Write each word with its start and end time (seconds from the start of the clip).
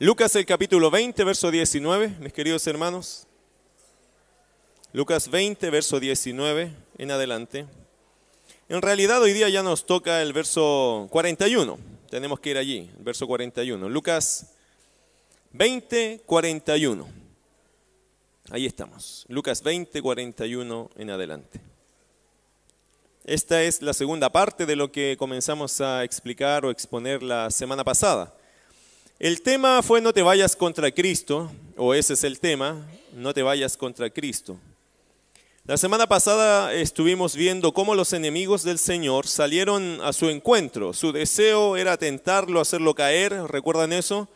Lucas 0.00 0.36
el 0.36 0.46
capítulo 0.46 0.92
20, 0.92 1.24
verso 1.24 1.50
19, 1.50 2.18
mis 2.20 2.32
queridos 2.32 2.64
hermanos. 2.68 3.26
Lucas 4.92 5.28
20, 5.28 5.70
verso 5.70 5.98
19 5.98 6.70
en 6.98 7.10
adelante. 7.10 7.66
En 8.68 8.80
realidad 8.80 9.20
hoy 9.20 9.32
día 9.32 9.48
ya 9.48 9.64
nos 9.64 9.86
toca 9.86 10.22
el 10.22 10.32
verso 10.32 11.08
41. 11.10 11.76
Tenemos 12.10 12.38
que 12.38 12.50
ir 12.50 12.58
allí, 12.58 12.88
el 12.96 13.02
verso 13.02 13.26
41. 13.26 13.88
Lucas 13.88 14.52
20, 15.50 16.22
41. 16.24 17.08
Ahí 18.50 18.66
estamos. 18.66 19.26
Lucas 19.26 19.64
20, 19.64 20.00
41 20.00 20.90
en 20.94 21.10
adelante. 21.10 21.60
Esta 23.24 23.64
es 23.64 23.82
la 23.82 23.92
segunda 23.92 24.30
parte 24.30 24.64
de 24.64 24.76
lo 24.76 24.92
que 24.92 25.16
comenzamos 25.18 25.80
a 25.80 26.04
explicar 26.04 26.64
o 26.64 26.70
exponer 26.70 27.20
la 27.20 27.50
semana 27.50 27.82
pasada. 27.82 28.37
El 29.18 29.42
tema 29.42 29.82
fue 29.82 30.00
no 30.00 30.12
te 30.12 30.22
vayas 30.22 30.54
contra 30.54 30.90
Cristo, 30.92 31.50
o 31.76 31.92
ese 31.92 32.14
es 32.14 32.24
el 32.24 32.38
tema, 32.38 32.86
no 33.12 33.34
te 33.34 33.42
vayas 33.42 33.76
contra 33.76 34.10
Cristo. 34.10 34.56
La 35.64 35.76
semana 35.76 36.06
pasada 36.06 36.72
estuvimos 36.72 37.34
viendo 37.34 37.74
cómo 37.74 37.94
los 37.94 38.12
enemigos 38.12 38.62
del 38.62 38.78
Señor 38.78 39.26
salieron 39.26 40.00
a 40.02 40.12
su 40.12 40.28
encuentro. 40.28 40.92
Su 40.92 41.12
deseo 41.12 41.76
era 41.76 41.96
tentarlo, 41.96 42.60
hacerlo 42.60 42.94
caer, 42.94 43.34
¿recuerdan 43.48 43.92
eso? 43.92 44.28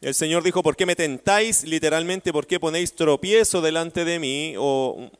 El 0.00 0.14
Señor 0.14 0.42
dijo, 0.42 0.62
¿por 0.62 0.76
qué 0.76 0.86
me 0.86 0.96
tentáis? 0.96 1.62
Literalmente, 1.64 2.32
¿por 2.32 2.46
qué 2.46 2.58
ponéis 2.58 2.94
tropiezo 2.94 3.60
delante 3.62 4.04
de 4.04 4.18
mí 4.18 4.54
o 4.58 5.10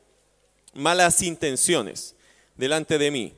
malas 0.73 1.21
intenciones? 1.23 2.13
delante 2.57 2.97
de 2.97 3.11
mí. 3.11 3.33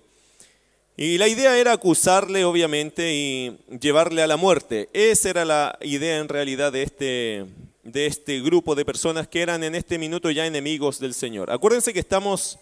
Y 1.02 1.18
la 1.18 1.30
idea 1.30 1.58
era 1.58 1.72
acusarle, 1.72 2.44
obviamente, 2.44 3.14
y 3.14 3.58
llevarle 3.80 4.22
a 4.22 4.28
la 4.28 4.36
muerte. 4.36 4.90
Esa 4.92 5.30
era 5.30 5.46
la 5.46 5.80
idea 5.80 6.18
en 6.18 6.28
realidad 6.28 6.74
de 6.74 6.84
este, 6.84 7.46
de 7.84 8.06
este 8.06 8.42
grupo 8.42 8.76
de 8.76 8.84
personas 8.84 9.26
que 9.26 9.42
eran 9.42 9.64
en 9.64 9.76
este 9.76 9.98
minuto 9.98 10.30
ya 10.30 10.46
enemigos 10.46 11.00
del 11.00 11.14
Señor. 11.14 11.52
Acuérdense 11.52 11.94
que 11.94 12.02
estamos 12.02 12.60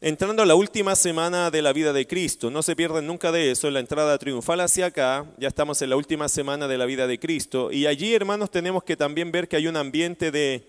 entrando 0.00 0.42
a 0.42 0.46
la 0.46 0.54
última 0.54 0.96
semana 0.96 1.50
de 1.50 1.60
la 1.60 1.74
vida 1.74 1.92
de 1.92 2.06
Cristo. 2.06 2.50
No 2.50 2.62
se 2.62 2.74
pierdan 2.74 3.06
nunca 3.06 3.30
de 3.30 3.50
eso, 3.50 3.70
la 3.70 3.80
entrada 3.80 4.16
triunfal 4.16 4.60
hacia 4.60 4.86
acá. 4.86 5.26
Ya 5.36 5.48
estamos 5.48 5.82
en 5.82 5.90
la 5.90 5.96
última 5.96 6.30
semana 6.30 6.66
de 6.66 6.78
la 6.78 6.86
vida 6.86 7.06
de 7.06 7.18
Cristo. 7.18 7.70
Y 7.70 7.84
allí, 7.84 8.14
hermanos, 8.14 8.50
tenemos 8.50 8.82
que 8.82 8.96
también 8.96 9.30
ver 9.30 9.46
que 9.46 9.56
hay 9.56 9.66
un 9.66 9.76
ambiente 9.76 10.30
de 10.30 10.66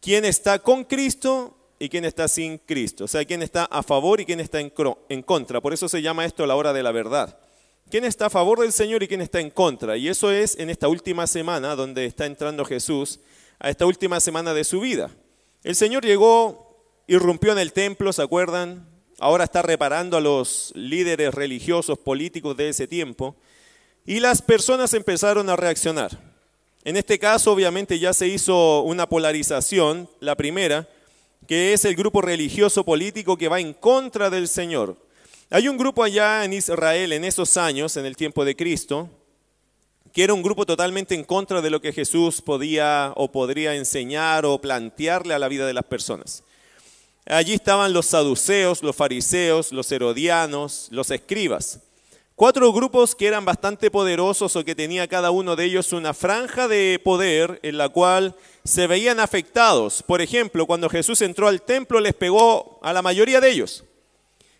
quién 0.00 0.24
está 0.24 0.60
con 0.60 0.84
Cristo 0.84 1.57
y 1.78 1.88
quién 1.88 2.04
está 2.04 2.28
sin 2.28 2.58
Cristo. 2.58 3.04
O 3.04 3.08
sea, 3.08 3.24
quién 3.24 3.42
está 3.42 3.64
a 3.64 3.82
favor 3.82 4.20
y 4.20 4.24
quién 4.24 4.40
está 4.40 4.60
en 4.60 5.22
contra. 5.22 5.60
Por 5.60 5.72
eso 5.72 5.88
se 5.88 6.02
llama 6.02 6.24
esto 6.24 6.46
la 6.46 6.56
hora 6.56 6.72
de 6.72 6.82
la 6.82 6.92
verdad. 6.92 7.38
¿Quién 7.90 8.04
está 8.04 8.26
a 8.26 8.30
favor 8.30 8.60
del 8.60 8.72
Señor 8.72 9.02
y 9.02 9.08
quién 9.08 9.22
está 9.22 9.40
en 9.40 9.48
contra? 9.48 9.96
Y 9.96 10.08
eso 10.08 10.30
es 10.30 10.58
en 10.58 10.68
esta 10.68 10.88
última 10.88 11.26
semana 11.26 11.74
donde 11.74 12.04
está 12.04 12.26
entrando 12.26 12.66
Jesús, 12.66 13.20
a 13.58 13.70
esta 13.70 13.86
última 13.86 14.20
semana 14.20 14.52
de 14.52 14.64
su 14.64 14.80
vida. 14.80 15.10
El 15.64 15.74
Señor 15.74 16.04
llegó, 16.04 16.84
irrumpió 17.06 17.52
en 17.52 17.58
el 17.58 17.72
templo, 17.72 18.12
¿se 18.12 18.20
acuerdan? 18.20 18.86
Ahora 19.18 19.44
está 19.44 19.62
reparando 19.62 20.18
a 20.18 20.20
los 20.20 20.72
líderes 20.74 21.34
religiosos, 21.34 21.98
políticos 21.98 22.56
de 22.58 22.68
ese 22.68 22.86
tiempo. 22.86 23.36
Y 24.04 24.20
las 24.20 24.42
personas 24.42 24.92
empezaron 24.92 25.48
a 25.48 25.56
reaccionar. 25.56 26.18
En 26.84 26.96
este 26.96 27.18
caso, 27.18 27.52
obviamente, 27.52 27.98
ya 27.98 28.12
se 28.12 28.28
hizo 28.28 28.82
una 28.82 29.08
polarización. 29.08 30.10
La 30.20 30.36
primera, 30.36 30.86
que 31.48 31.72
es 31.72 31.86
el 31.86 31.96
grupo 31.96 32.20
religioso 32.20 32.84
político 32.84 33.38
que 33.38 33.48
va 33.48 33.58
en 33.58 33.72
contra 33.72 34.28
del 34.28 34.48
Señor. 34.48 34.98
Hay 35.48 35.66
un 35.66 35.78
grupo 35.78 36.04
allá 36.04 36.44
en 36.44 36.52
Israel 36.52 37.10
en 37.14 37.24
esos 37.24 37.56
años, 37.56 37.96
en 37.96 38.04
el 38.04 38.16
tiempo 38.16 38.44
de 38.44 38.54
Cristo, 38.54 39.08
que 40.12 40.24
era 40.24 40.34
un 40.34 40.42
grupo 40.42 40.66
totalmente 40.66 41.14
en 41.14 41.24
contra 41.24 41.62
de 41.62 41.70
lo 41.70 41.80
que 41.80 41.94
Jesús 41.94 42.42
podía 42.42 43.14
o 43.16 43.32
podría 43.32 43.74
enseñar 43.74 44.44
o 44.44 44.60
plantearle 44.60 45.32
a 45.32 45.38
la 45.38 45.48
vida 45.48 45.66
de 45.66 45.72
las 45.72 45.86
personas. 45.86 46.44
Allí 47.24 47.54
estaban 47.54 47.94
los 47.94 48.04
saduceos, 48.04 48.82
los 48.82 48.94
fariseos, 48.94 49.72
los 49.72 49.90
herodianos, 49.90 50.88
los 50.90 51.10
escribas. 51.10 51.80
Cuatro 52.38 52.72
grupos 52.72 53.16
que 53.16 53.26
eran 53.26 53.44
bastante 53.44 53.90
poderosos 53.90 54.54
o 54.54 54.64
que 54.64 54.76
tenía 54.76 55.08
cada 55.08 55.32
uno 55.32 55.56
de 55.56 55.64
ellos 55.64 55.92
una 55.92 56.14
franja 56.14 56.68
de 56.68 57.00
poder 57.02 57.58
en 57.64 57.76
la 57.76 57.88
cual 57.88 58.36
se 58.62 58.86
veían 58.86 59.18
afectados. 59.18 60.04
Por 60.04 60.22
ejemplo, 60.22 60.64
cuando 60.64 60.88
Jesús 60.88 61.20
entró 61.20 61.48
al 61.48 61.62
templo 61.62 61.98
les 61.98 62.14
pegó 62.14 62.78
a 62.80 62.92
la 62.92 63.02
mayoría 63.02 63.40
de 63.40 63.50
ellos, 63.50 63.82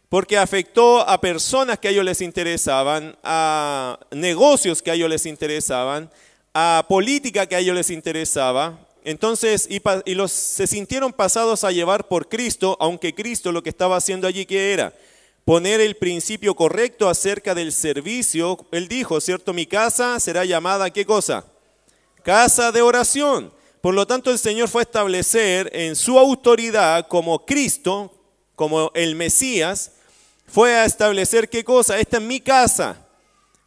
porque 0.08 0.36
afectó 0.36 1.08
a 1.08 1.20
personas 1.20 1.78
que 1.78 1.86
a 1.86 1.90
ellos 1.92 2.04
les 2.04 2.20
interesaban, 2.20 3.16
a 3.22 4.00
negocios 4.10 4.82
que 4.82 4.90
a 4.90 4.94
ellos 4.94 5.08
les 5.08 5.24
interesaban, 5.24 6.10
a 6.54 6.84
política 6.88 7.46
que 7.46 7.54
a 7.54 7.60
ellos 7.60 7.76
les 7.76 7.90
interesaba. 7.90 8.76
Entonces, 9.04 9.68
y, 9.70 10.14
los, 10.16 10.32
se 10.32 10.66
sintieron 10.66 11.12
pasados 11.12 11.62
a 11.62 11.70
llevar 11.70 12.08
por 12.08 12.28
Cristo, 12.28 12.76
aunque 12.80 13.14
Cristo 13.14 13.52
lo 13.52 13.62
que 13.62 13.70
estaba 13.70 13.94
haciendo 13.94 14.26
allí, 14.26 14.46
¿qué 14.46 14.72
era? 14.72 14.92
Poner 15.48 15.80
el 15.80 15.96
principio 15.96 16.54
correcto 16.54 17.08
acerca 17.08 17.54
del 17.54 17.72
servicio. 17.72 18.66
Él 18.70 18.86
dijo, 18.86 19.18
¿cierto? 19.18 19.54
Mi 19.54 19.64
casa 19.64 20.20
será 20.20 20.44
llamada, 20.44 20.90
¿qué 20.90 21.06
cosa? 21.06 21.42
Casa 22.22 22.70
de 22.70 22.82
oración. 22.82 23.50
Por 23.80 23.94
lo 23.94 24.06
tanto, 24.06 24.30
el 24.30 24.38
Señor 24.38 24.68
fue 24.68 24.82
a 24.82 24.84
establecer 24.84 25.70
en 25.72 25.96
su 25.96 26.18
autoridad 26.18 27.08
como 27.08 27.46
Cristo, 27.46 28.12
como 28.56 28.90
el 28.92 29.14
Mesías, 29.14 29.92
fue 30.46 30.74
a 30.74 30.84
establecer 30.84 31.48
qué 31.48 31.64
cosa? 31.64 31.98
Esta 31.98 32.18
es 32.18 32.22
mi 32.22 32.40
casa. 32.40 33.06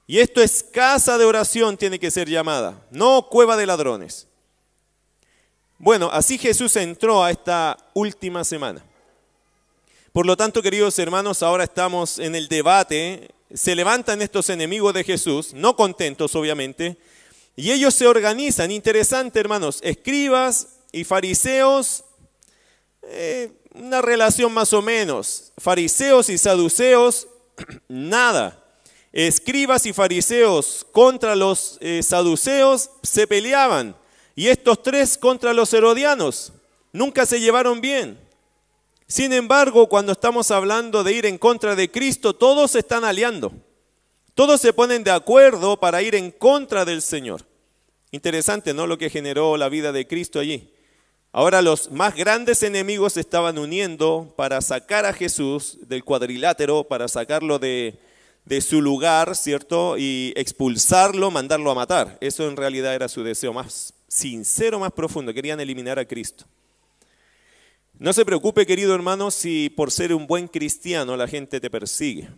Y 0.06 0.20
esto 0.20 0.40
es 0.40 0.62
casa 0.62 1.18
de 1.18 1.26
oración, 1.26 1.78
tiene 1.78 1.98
que 1.98 2.12
ser 2.12 2.30
llamada, 2.30 2.80
no 2.92 3.28
cueva 3.28 3.58
de 3.58 3.66
ladrones. 3.66 4.28
Bueno, 5.80 6.12
así 6.14 6.38
Jesús 6.38 6.76
entró 6.76 7.24
a 7.24 7.32
esta 7.32 7.76
última 7.96 8.44
semana. 8.44 8.86
Por 10.14 10.26
lo 10.26 10.36
tanto, 10.36 10.62
queridos 10.62 11.00
hermanos, 11.00 11.42
ahora 11.42 11.64
estamos 11.64 12.20
en 12.20 12.36
el 12.36 12.50
debate. 12.50 13.30
Se 13.54 13.76
levantan 13.76 14.22
estos 14.22 14.50
enemigos 14.50 14.94
de 14.94 15.06
Jesús, 15.06 15.54
no 15.54 15.78
contentos 15.78 16.36
obviamente, 16.36 16.98
y 17.56 17.72
ellos 17.72 17.94
se 17.94 18.08
organizan. 18.08 18.72
Interesante, 18.72 19.40
hermanos, 19.40 19.80
escribas 19.82 20.80
y 20.92 21.06
fariseos, 21.06 22.04
eh, 23.04 23.54
una 23.74 24.02
relación 24.02 24.54
más 24.54 24.74
o 24.74 24.82
menos. 24.82 25.54
Fariseos 25.58 26.28
y 26.28 26.38
saduceos, 26.38 27.30
nada. 27.88 28.62
Escribas 29.14 29.86
y 29.86 29.94
fariseos 29.94 30.86
contra 30.92 31.38
los 31.38 31.78
eh, 31.80 32.04
saduceos 32.04 32.90
se 33.02 33.28
peleaban. 33.28 33.96
Y 34.36 34.50
estos 34.50 34.84
tres 34.84 35.18
contra 35.18 35.54
los 35.54 35.74
herodianos. 35.74 36.52
Nunca 36.92 37.26
se 37.26 37.40
llevaron 37.40 37.80
bien. 37.80 38.31
Sin 39.12 39.34
embargo, 39.34 39.90
cuando 39.90 40.14
estamos 40.14 40.52
hablando 40.52 41.04
de 41.04 41.12
ir 41.12 41.26
en 41.26 41.38
contra 41.38 41.76
de 41.76 41.92
Cristo, 41.92 42.34
todos 42.34 42.72
se 42.72 42.80
están 42.80 43.04
aliando. 43.04 43.52
Todos 44.36 44.62
se 44.62 44.72
ponen 44.72 45.04
de 45.04 45.12
acuerdo 45.12 45.78
para 45.78 46.02
ir 46.02 46.16
en 46.16 46.32
contra 46.32 46.86
del 46.86 47.02
Señor. 47.02 47.46
Interesante, 48.12 48.74
¿no? 48.74 48.88
Lo 48.88 48.98
que 48.98 49.10
generó 49.10 49.58
la 49.58 49.68
vida 49.68 49.92
de 49.92 50.08
Cristo 50.08 50.40
allí. 50.40 50.74
Ahora 51.34 51.62
los 51.62 51.92
más 51.92 52.16
grandes 52.16 52.64
enemigos 52.64 53.12
se 53.12 53.20
estaban 53.20 53.58
uniendo 53.58 54.34
para 54.38 54.62
sacar 54.62 55.06
a 55.06 55.12
Jesús 55.12 55.80
del 55.82 56.06
cuadrilátero, 56.06 56.86
para 56.86 57.10
sacarlo 57.10 57.60
de, 57.60 58.00
de 58.46 58.62
su 58.62 58.82
lugar, 58.82 59.36
¿cierto? 59.36 59.98
Y 59.98 60.32
expulsarlo, 60.38 61.32
mandarlo 61.32 61.70
a 61.70 61.76
matar. 61.76 62.18
Eso 62.22 62.48
en 62.48 62.56
realidad 62.56 62.96
era 62.96 63.10
su 63.10 63.26
deseo 63.26 63.52
más 63.52 63.94
sincero, 64.08 64.80
más 64.80 64.94
profundo. 64.94 65.34
Querían 65.34 65.60
eliminar 65.60 66.00
a 66.00 66.06
Cristo. 66.06 66.46
No 68.02 68.14
se 68.14 68.26
preocupe, 68.26 68.66
querido 68.66 68.96
hermano, 68.96 69.30
si 69.30 69.70
por 69.70 69.92
ser 69.92 70.12
un 70.12 70.26
buen 70.26 70.48
cristiano 70.48 71.16
la 71.16 71.28
gente 71.28 71.60
te 71.60 71.70
persigue, 71.70 72.30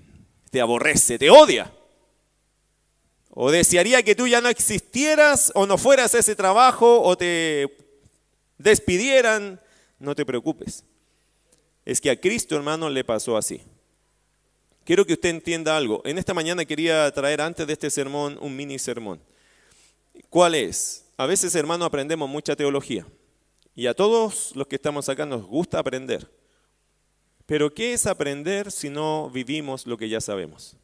te 0.51 0.59
aborrece, 0.59 1.18
te 1.18 1.29
odia. 1.29 1.74
O 3.29 3.50
desearía 3.50 4.03
que 4.03 4.13
tú 4.13 4.28
ya 4.28 4.41
no 4.41 4.50
existieras 4.50 5.53
o 5.56 5.66
no 5.66 5.78
fueras 5.78 6.13
a 6.16 6.19
ese 6.19 6.36
trabajo 6.36 7.01
o 7.01 7.15
te 7.15 7.77
despidieran. 8.57 9.62
No 10.00 10.15
te 10.15 10.25
preocupes. 10.25 10.83
Es 11.86 12.01
que 12.01 12.09
a 12.09 12.19
Cristo, 12.19 12.57
hermano, 12.57 12.89
le 12.89 13.06
pasó 13.06 13.38
así. 13.38 13.62
Quiero 14.83 15.06
que 15.06 15.13
usted 15.13 15.30
entienda 15.30 15.77
algo. 15.77 16.01
En 16.04 16.18
esta 16.18 16.33
mañana 16.33 16.66
quería 16.66 17.09
traer 17.13 17.39
antes 17.39 17.66
de 17.66 17.71
este 17.71 17.89
sermón 17.89 18.38
un 18.42 18.54
mini 18.54 18.77
sermón. 18.80 19.21
¿Cuál 20.30 20.56
es? 20.56 21.06
A 21.16 21.25
veces, 21.25 21.56
hermano, 21.56 21.86
aprendemos 21.86 22.30
mucha 22.30 22.54
teología. 22.54 23.07
Y 23.75 23.87
a 23.87 23.93
todos 23.93 24.55
los 24.55 24.67
que 24.67 24.75
estamos 24.75 25.09
acá 25.09 25.25
nos 25.25 25.43
gusta 25.43 25.79
aprender. 25.79 26.29
Pero 27.45 27.73
¿qué 27.73 27.93
es 27.93 28.05
aprender 28.05 28.71
si 28.71 28.89
no 28.89 29.29
vivimos 29.29 29.85
lo 29.87 29.97
que 29.97 30.09
ya 30.09 30.21
sabemos? 30.21 30.77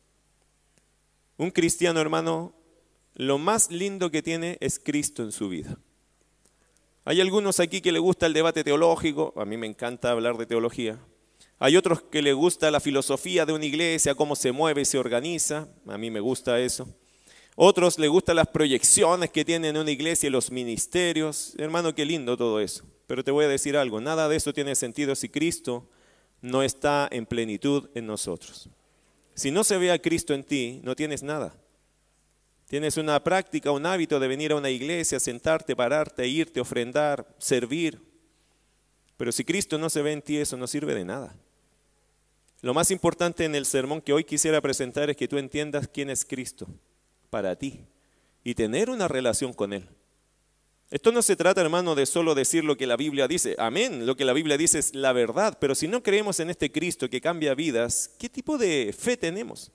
Un 1.37 1.51
cristiano, 1.51 2.01
hermano, 2.01 2.53
lo 3.13 3.37
más 3.37 3.71
lindo 3.71 4.11
que 4.11 4.21
tiene 4.21 4.57
es 4.59 4.79
Cristo 4.79 5.23
en 5.23 5.31
su 5.31 5.49
vida. 5.49 5.77
Hay 7.05 7.21
algunos 7.21 7.59
aquí 7.59 7.81
que 7.81 7.91
le 7.91 7.99
gusta 7.99 8.25
el 8.25 8.33
debate 8.33 8.63
teológico, 8.63 9.33
a 9.37 9.45
mí 9.45 9.55
me 9.55 9.67
encanta 9.67 10.11
hablar 10.11 10.37
de 10.37 10.45
teología. 10.45 10.99
Hay 11.57 11.75
otros 11.75 12.01
que 12.03 12.21
le 12.21 12.33
gusta 12.33 12.71
la 12.71 12.79
filosofía 12.79 13.45
de 13.45 13.53
una 13.53 13.65
iglesia, 13.65 14.15
cómo 14.15 14.35
se 14.35 14.51
mueve, 14.51 14.85
se 14.85 14.97
organiza, 14.97 15.67
a 15.87 15.97
mí 15.97 16.11
me 16.11 16.19
gusta 16.19 16.59
eso. 16.59 16.87
Otros 17.61 17.99
les 17.99 18.09
gustan 18.09 18.37
las 18.37 18.47
proyecciones 18.47 19.31
que 19.31 19.43
tienen 19.43 19.75
en 19.75 19.81
una 19.81 19.91
iglesia 19.91 20.27
y 20.27 20.29
los 20.29 20.49
ministerios. 20.49 21.55
Hermano, 21.57 21.93
qué 21.93 22.05
lindo 22.05 22.37
todo 22.37 22.61
eso. 22.61 22.85
Pero 23.05 23.21
te 23.21 23.31
voy 23.31 23.43
a 23.43 23.49
decir 23.49 23.75
algo, 23.75 23.99
nada 23.99 24.29
de 24.29 24.37
eso 24.37 24.53
tiene 24.53 24.75
sentido 24.75 25.13
si 25.13 25.27
Cristo 25.27 25.85
no 26.41 26.63
está 26.63 27.09
en 27.11 27.25
plenitud 27.25 27.89
en 27.95 28.07
nosotros. 28.07 28.69
Si 29.33 29.51
no 29.51 29.65
se 29.65 29.77
ve 29.77 29.91
a 29.91 29.99
Cristo 29.99 30.33
en 30.33 30.45
ti, 30.45 30.79
no 30.85 30.95
tienes 30.95 31.21
nada. 31.21 31.53
Tienes 32.69 32.95
una 32.95 33.21
práctica, 33.25 33.71
un 33.71 33.85
hábito 33.85 34.21
de 34.21 34.29
venir 34.29 34.53
a 34.53 34.55
una 34.55 34.69
iglesia, 34.69 35.19
sentarte, 35.19 35.75
pararte, 35.75 36.25
irte, 36.29 36.61
ofrendar, 36.61 37.27
servir. 37.39 38.01
Pero 39.17 39.33
si 39.33 39.43
Cristo 39.43 39.77
no 39.77 39.89
se 39.89 40.01
ve 40.01 40.13
en 40.13 40.21
ti, 40.21 40.37
eso 40.37 40.55
no 40.55 40.65
sirve 40.65 40.95
de 40.95 41.03
nada. 41.03 41.35
Lo 42.61 42.73
más 42.73 42.89
importante 42.89 43.43
en 43.43 43.53
el 43.53 43.65
sermón 43.65 43.99
que 43.99 44.13
hoy 44.13 44.23
quisiera 44.23 44.61
presentar 44.61 45.09
es 45.09 45.17
que 45.17 45.27
tú 45.27 45.37
entiendas 45.37 45.89
quién 45.89 46.09
es 46.09 46.23
Cristo 46.23 46.65
para 47.29 47.55
ti 47.55 47.81
y 48.43 48.55
tener 48.55 48.89
una 48.89 49.07
relación 49.07 49.53
con 49.53 49.73
Él. 49.73 49.87
Esto 50.91 51.11
no 51.11 51.21
se 51.21 51.35
trata, 51.35 51.61
hermano, 51.61 51.93
de 51.93 52.07
solo 52.07 52.33
decir 52.33 52.63
lo 52.63 52.75
que 52.75 52.87
la 52.87 52.97
Biblia 52.97 53.27
dice. 53.27 53.55
Amén, 53.59 54.07
lo 54.07 54.15
que 54.15 54.25
la 54.25 54.33
Biblia 54.33 54.57
dice 54.57 54.79
es 54.79 54.95
la 54.95 55.13
verdad, 55.13 55.57
pero 55.59 55.75
si 55.75 55.87
no 55.87 56.01
creemos 56.01 56.39
en 56.39 56.49
este 56.49 56.71
Cristo 56.71 57.09
que 57.09 57.21
cambia 57.21 57.53
vidas, 57.53 58.09
¿qué 58.17 58.27
tipo 58.27 58.57
de 58.57 58.95
fe 58.97 59.15
tenemos? 59.15 59.71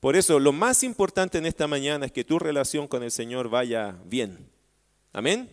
Por 0.00 0.16
eso, 0.16 0.38
lo 0.38 0.52
más 0.52 0.82
importante 0.82 1.38
en 1.38 1.46
esta 1.46 1.66
mañana 1.66 2.06
es 2.06 2.12
que 2.12 2.24
tu 2.24 2.38
relación 2.38 2.88
con 2.88 3.02
el 3.02 3.10
Señor 3.10 3.48
vaya 3.48 3.96
bien. 4.04 4.50
Amén. 5.12 5.50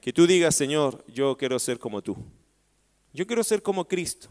Que 0.00 0.12
tú 0.12 0.26
digas, 0.26 0.54
Señor, 0.54 1.04
yo 1.08 1.36
quiero 1.36 1.58
ser 1.58 1.78
como 1.78 2.02
tú. 2.02 2.16
Yo 3.12 3.26
quiero 3.26 3.44
ser 3.44 3.62
como 3.62 3.86
Cristo. 3.86 4.28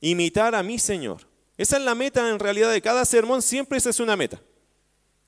Imitar 0.00 0.54
a 0.54 0.62
mi 0.62 0.78
Señor. 0.78 1.28
Esa 1.56 1.76
es 1.76 1.84
la 1.84 1.94
meta 1.94 2.28
en 2.28 2.38
realidad 2.38 2.72
de 2.72 2.80
cada 2.80 3.04
sermón, 3.04 3.42
siempre 3.42 3.78
esa 3.78 3.90
es 3.90 4.00
una 4.00 4.16
meta. 4.16 4.40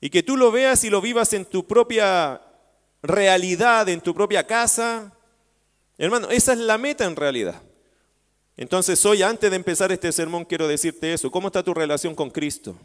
Y 0.03 0.09
que 0.09 0.21
tú 0.21 0.35
lo 0.35 0.51
veas 0.51 0.83
y 0.83 0.89
lo 0.89 0.99
vivas 0.99 1.31
en 1.31 1.45
tu 1.45 1.65
propia 1.65 2.41
realidad, 3.01 3.87
en 3.87 4.01
tu 4.01 4.13
propia 4.13 4.45
casa. 4.45 5.13
Hermano, 5.97 6.29
esa 6.29 6.51
es 6.51 6.59
la 6.59 6.77
meta 6.77 7.05
en 7.05 7.15
realidad. 7.15 7.61
Entonces 8.57 9.05
hoy, 9.05 9.23
antes 9.23 9.49
de 9.49 9.55
empezar 9.55 9.93
este 9.93 10.11
sermón, 10.11 10.43
quiero 10.43 10.67
decirte 10.67 11.13
eso. 11.13 11.31
¿Cómo 11.31 11.47
está 11.47 11.63
tu 11.63 11.73
relación 11.73 12.15
con 12.15 12.29
Cristo? 12.31 12.75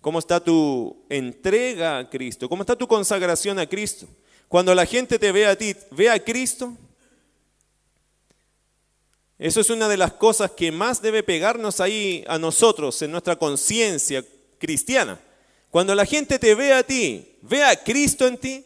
¿Cómo 0.00 0.18
está 0.18 0.42
tu 0.42 1.06
entrega 1.08 1.98
a 1.98 2.10
Cristo? 2.10 2.48
¿Cómo 2.48 2.64
está 2.64 2.74
tu 2.74 2.88
consagración 2.88 3.60
a 3.60 3.68
Cristo? 3.68 4.08
Cuando 4.48 4.74
la 4.74 4.86
gente 4.86 5.20
te 5.20 5.30
ve 5.30 5.46
a 5.46 5.54
ti, 5.54 5.76
ve 5.92 6.10
a 6.10 6.18
Cristo. 6.18 6.76
Eso 9.38 9.60
es 9.60 9.70
una 9.70 9.86
de 9.86 9.98
las 9.98 10.14
cosas 10.14 10.50
que 10.50 10.72
más 10.72 11.00
debe 11.00 11.22
pegarnos 11.22 11.78
ahí 11.78 12.24
a 12.26 12.40
nosotros, 12.40 13.00
en 13.02 13.12
nuestra 13.12 13.36
conciencia 13.36 14.24
cristiana. 14.58 15.20
Cuando 15.72 15.96
la 15.96 16.06
gente 16.06 16.38
te 16.38 16.54
ve 16.54 16.72
a 16.72 16.84
ti, 16.84 17.36
ve 17.42 17.64
a 17.64 17.74
Cristo 17.74 18.28
en 18.28 18.38
ti, 18.38 18.64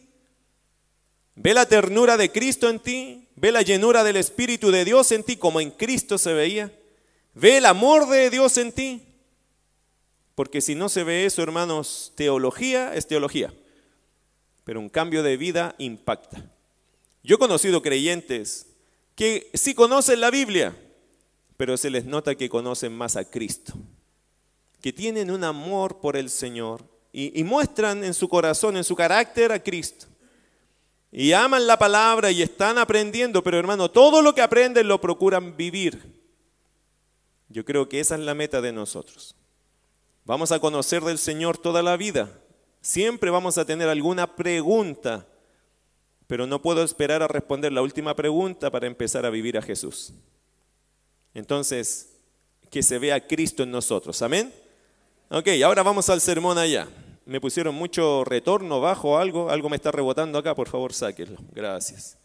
ve 1.35 1.55
la 1.55 1.65
ternura 1.65 2.19
de 2.19 2.31
Cristo 2.31 2.69
en 2.69 2.79
ti, 2.79 3.27
ve 3.35 3.51
la 3.51 3.63
llenura 3.63 4.05
del 4.05 4.17
Espíritu 4.17 4.71
de 4.71 4.85
Dios 4.85 5.11
en 5.11 5.25
ti, 5.25 5.39
como 5.39 5.63
en 5.63 5.71
Cristo 5.71 6.19
se 6.19 6.35
veía, 6.35 6.71
ve 7.33 7.57
el 7.57 7.65
amor 7.65 8.07
de 8.11 8.29
Dios 8.29 8.59
en 8.59 8.73
ti. 8.73 9.03
Porque 10.35 10.61
si 10.61 10.75
no 10.75 10.91
se 10.91 11.03
ve 11.03 11.25
eso, 11.25 11.43
hermanos, 11.43 12.13
teología 12.15 12.95
es 12.95 13.07
teología 13.07 13.51
pero 14.67 14.81
un 14.81 14.89
cambio 14.89 15.23
de 15.23 15.37
vida 15.37 15.77
impacta. 15.79 16.45
Yo 17.23 17.37
he 17.37 17.39
conocido 17.39 17.83
creyentes 17.83 18.67
que 19.15 19.49
sí 19.55 19.75
conocen 19.77 20.21
la 20.21 20.33
Biblia, 20.33 20.77
pero 21.57 21.77
se 21.77 21.89
les 21.89 22.05
nota 22.05 22.35
que 22.35 22.49
conocen 22.49 22.93
más 22.93 23.15
a 23.15 23.31
Cristo, 23.31 23.75
que 24.81 24.93
tienen 24.93 25.31
un 25.31 25.45
amor 25.45 26.01
por 26.01 26.17
el 26.17 26.31
Señor 26.31 26.85
y, 27.19 27.43
muestran 27.45 28.05
en 28.05 28.13
su 28.13 28.29
corazón, 28.29 28.77
en 28.77 28.85
su 28.85 28.95
carácter 28.95 29.51
a 29.51 29.63
Cristo. 29.63 30.05
Y 31.11 31.33
aman 31.33 31.67
la 31.67 31.79
palabra 31.79 32.31
y 32.31 32.43
están 32.43 32.77
aprendiendo, 32.77 33.43
pero 33.43 33.59
hermano, 33.59 33.91
todo 33.91 34.21
lo 34.21 34.35
que 34.35 34.43
aprenden 34.43 34.87
lo 34.87 35.01
procuran 35.01 35.57
vivir. 35.57 36.21
Yo 37.49 37.65
creo 37.65 37.89
que 37.89 38.01
esa 38.01 38.17
es 38.17 38.21
la 38.21 38.35
meta 38.35 38.61
de 38.61 38.71
nosotros. 38.71 39.35
Vamos 40.27 40.53
a 40.53 40.59
conocer 40.59 41.03
del 41.05 41.17
Señor 41.17 41.57
toda 41.57 41.83
la 41.83 41.97
vida, 41.97 42.29
Siempre 42.83 43.31
vamos 43.31 43.59
a 43.59 43.65
tener 43.65 43.89
alguna 43.89 44.37
pregunta, 44.37 45.27
pero 46.29 46.47
no 46.47 46.63
puedo 46.63 46.85
esperar 46.85 47.21
a 47.21 47.27
responder 47.27 47.73
la 47.73 47.83
última 47.83 48.15
pregunta 48.15 48.71
para 48.71 48.87
empezar 48.87 49.27
a 49.27 49.31
vivir 49.31 49.59
a 49.59 49.63
Jesús. 49.63 50.13
Entonces, 51.35 52.11
que 52.71 52.85
se 52.85 53.01
vea 53.01 53.27
Cristo 53.27 53.65
en 53.65 53.73
nosotros. 53.73 54.23
Amén. 54.23 54.55
Ok, 55.31 55.49
ahora 55.65 55.83
vamos 55.83 56.09
al 56.09 56.21
sermón 56.21 56.59
allá. 56.59 56.87
Me 57.27 57.41
pusieron 57.41 57.75
mucho 57.75 58.25
retorno 58.25 58.81
bajo 58.81 59.19
algo, 59.19 59.51
algo 59.51 59.69
me 59.69 59.77
está 59.77 59.91
rebotando 59.91 60.39
acá, 60.39 60.55
por 60.55 60.69
favor 60.69 60.93
sáquenlo. 60.93 61.37
Gracias. 61.53 62.17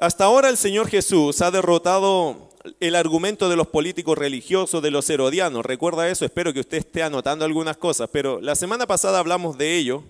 Hasta 0.00 0.24
ahora 0.24 0.48
el 0.48 0.56
Señor 0.56 0.88
Jesús 0.88 1.42
ha 1.42 1.50
derrotado 1.50 2.50
el 2.80 2.96
argumento 2.96 3.50
de 3.50 3.56
los 3.56 3.66
políticos 3.66 4.16
religiosos, 4.16 4.82
de 4.82 4.90
los 4.90 5.08
herodianos. 5.10 5.66
Recuerda 5.66 6.08
eso, 6.08 6.24
espero 6.24 6.54
que 6.54 6.60
usted 6.60 6.78
esté 6.78 7.02
anotando 7.02 7.44
algunas 7.44 7.76
cosas, 7.76 8.08
pero 8.10 8.40
la 8.40 8.54
semana 8.54 8.86
pasada 8.86 9.18
hablamos 9.18 9.58
de 9.58 9.76
ello 9.76 10.02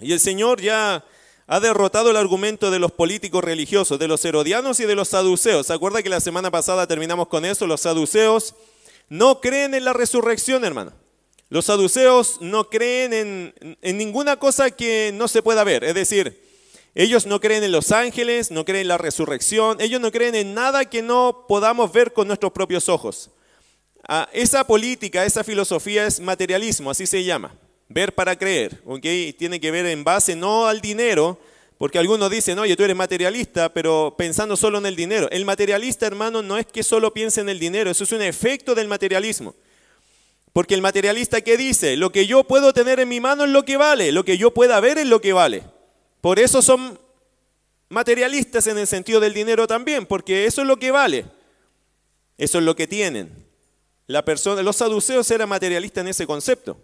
y 0.00 0.12
el 0.12 0.18
Señor 0.18 0.60
ya 0.60 1.04
ha 1.46 1.60
derrotado 1.60 2.10
el 2.10 2.16
argumento 2.16 2.72
de 2.72 2.80
los 2.80 2.90
políticos 2.90 3.44
religiosos, 3.44 4.00
de 4.00 4.08
los 4.08 4.24
herodianos 4.24 4.80
y 4.80 4.84
de 4.84 4.96
los 4.96 5.08
saduceos. 5.08 5.68
¿Se 5.68 5.72
acuerda 5.72 6.02
que 6.02 6.08
la 6.08 6.20
semana 6.20 6.50
pasada 6.50 6.88
terminamos 6.88 7.28
con 7.28 7.44
eso? 7.44 7.68
Los 7.68 7.82
saduceos 7.82 8.54
no 9.08 9.40
creen 9.40 9.74
en 9.74 9.84
la 9.84 9.92
resurrección, 9.92 10.64
hermano. 10.64 10.92
Los 11.50 11.64
saduceos 11.64 12.40
no 12.40 12.70
creen 12.70 13.12
en, 13.12 13.98
ninguna 13.98 14.36
cosa 14.36 14.70
que 14.70 15.10
no 15.12 15.26
se 15.26 15.42
pueda 15.42 15.64
ver, 15.64 15.82
es 15.82 15.94
decir, 15.94 16.40
ellos 16.94 17.26
no 17.26 17.40
creen 17.40 17.64
en 17.64 17.72
los 17.72 17.90
ángeles, 17.90 18.52
no 18.52 18.64
creen 18.64 18.82
en 18.82 18.88
la 18.88 18.98
resurrección, 18.98 19.80
ellos 19.80 20.00
no 20.00 20.12
creen 20.12 20.36
en 20.36 20.54
nada 20.54 20.84
que 20.84 21.02
no 21.02 21.46
podamos 21.48 21.92
ver 21.92 22.12
con 22.12 22.28
nuestros 22.28 22.52
propios 22.52 22.88
ojos. 22.88 23.30
Ah, 24.06 24.28
esa 24.32 24.64
política, 24.64 25.24
esa 25.24 25.42
filosofía 25.42 26.06
es 26.06 26.20
materialismo, 26.20 26.88
así 26.88 27.04
se 27.04 27.24
llama, 27.24 27.52
ver 27.88 28.14
para 28.14 28.36
creer, 28.38 28.80
Tiene 29.36 29.58
que 29.58 29.72
ver 29.72 29.86
en 29.86 30.04
base 30.04 30.36
no 30.36 30.68
al 30.68 30.80
dinero, 30.80 31.36
porque 31.78 31.98
algunos 31.98 32.30
dicen, 32.30 32.60
oye, 32.60 32.76
tú 32.76 32.84
eres 32.84 32.96
materialista, 32.96 33.72
pero 33.72 34.14
pensando 34.16 34.56
solo 34.56 34.78
en 34.78 34.86
el 34.86 34.94
dinero. 34.94 35.28
El 35.32 35.44
materialista, 35.44 36.06
hermano, 36.06 36.42
no 36.42 36.58
es 36.58 36.66
que 36.66 36.84
solo 36.84 37.12
piense 37.12 37.40
en 37.40 37.48
el 37.48 37.58
dinero, 37.58 37.90
eso 37.90 38.04
es 38.04 38.12
un 38.12 38.22
efecto 38.22 38.76
del 38.76 38.86
materialismo. 38.86 39.56
Porque 40.52 40.74
el 40.74 40.82
materialista, 40.82 41.40
¿qué 41.40 41.56
dice? 41.56 41.96
Lo 41.96 42.10
que 42.10 42.26
yo 42.26 42.44
puedo 42.44 42.72
tener 42.72 42.98
en 43.00 43.08
mi 43.08 43.20
mano 43.20 43.44
es 43.44 43.50
lo 43.50 43.64
que 43.64 43.76
vale, 43.76 44.10
lo 44.12 44.24
que 44.24 44.36
yo 44.36 44.52
pueda 44.52 44.80
ver 44.80 44.98
es 44.98 45.06
lo 45.06 45.20
que 45.20 45.32
vale. 45.32 45.62
Por 46.20 46.38
eso 46.38 46.60
son 46.60 46.98
materialistas 47.88 48.66
en 48.66 48.78
el 48.78 48.86
sentido 48.86 49.20
del 49.20 49.32
dinero 49.32 49.66
también, 49.66 50.06
porque 50.06 50.46
eso 50.46 50.62
es 50.62 50.66
lo 50.66 50.76
que 50.76 50.90
vale. 50.90 51.26
Eso 52.36 52.58
es 52.58 52.64
lo 52.64 52.74
que 52.74 52.86
tienen. 52.86 53.46
La 54.06 54.24
persona, 54.24 54.62
los 54.62 54.76
saduceos 54.76 55.30
eran 55.30 55.48
materialistas 55.48 56.02
en 56.02 56.08
ese 56.08 56.26
concepto. 56.26 56.80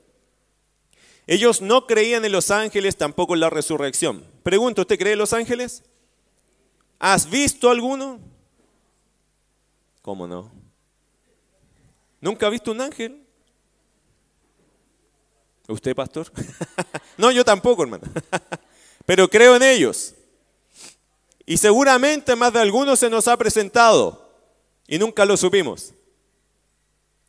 Ellos 1.26 1.61
no 1.61 1.87
creían 1.87 2.25
en 2.25 2.31
los 2.31 2.52
ángeles, 2.52 2.97
tampoco 2.97 3.35
en 3.35 3.41
la 3.41 3.50
resurrección. 3.50 4.25
Pregunto, 4.45 4.83
¿usted 4.83 4.97
cree 4.97 5.14
en 5.14 5.19
los 5.19 5.33
ángeles? 5.33 5.83
¿Has 7.00 7.29
visto 7.29 7.69
alguno? 7.69 8.21
¿Cómo 10.02 10.29
no? 10.29 10.52
¿Nunca 12.21 12.47
ha 12.47 12.50
visto 12.50 12.71
un 12.71 12.81
ángel? 12.81 13.25
¿Usted, 15.69 15.95
pastor? 15.95 16.31
no, 17.19 17.31
yo 17.31 17.45
tampoco, 17.45 17.83
hermano 17.83 18.07
pero 19.07 19.29
creo 19.29 19.57
en 19.57 19.63
ellos. 19.63 20.15
Y 21.47 21.57
seguramente 21.57 22.35
más 22.35 22.53
de 22.53 22.61
algunos 22.61 22.99
se 22.99 23.09
nos 23.09 23.29
ha 23.29 23.37
presentado 23.37 24.29
y 24.89 24.99
nunca 24.99 25.25
lo 25.25 25.37
supimos. 25.37 25.95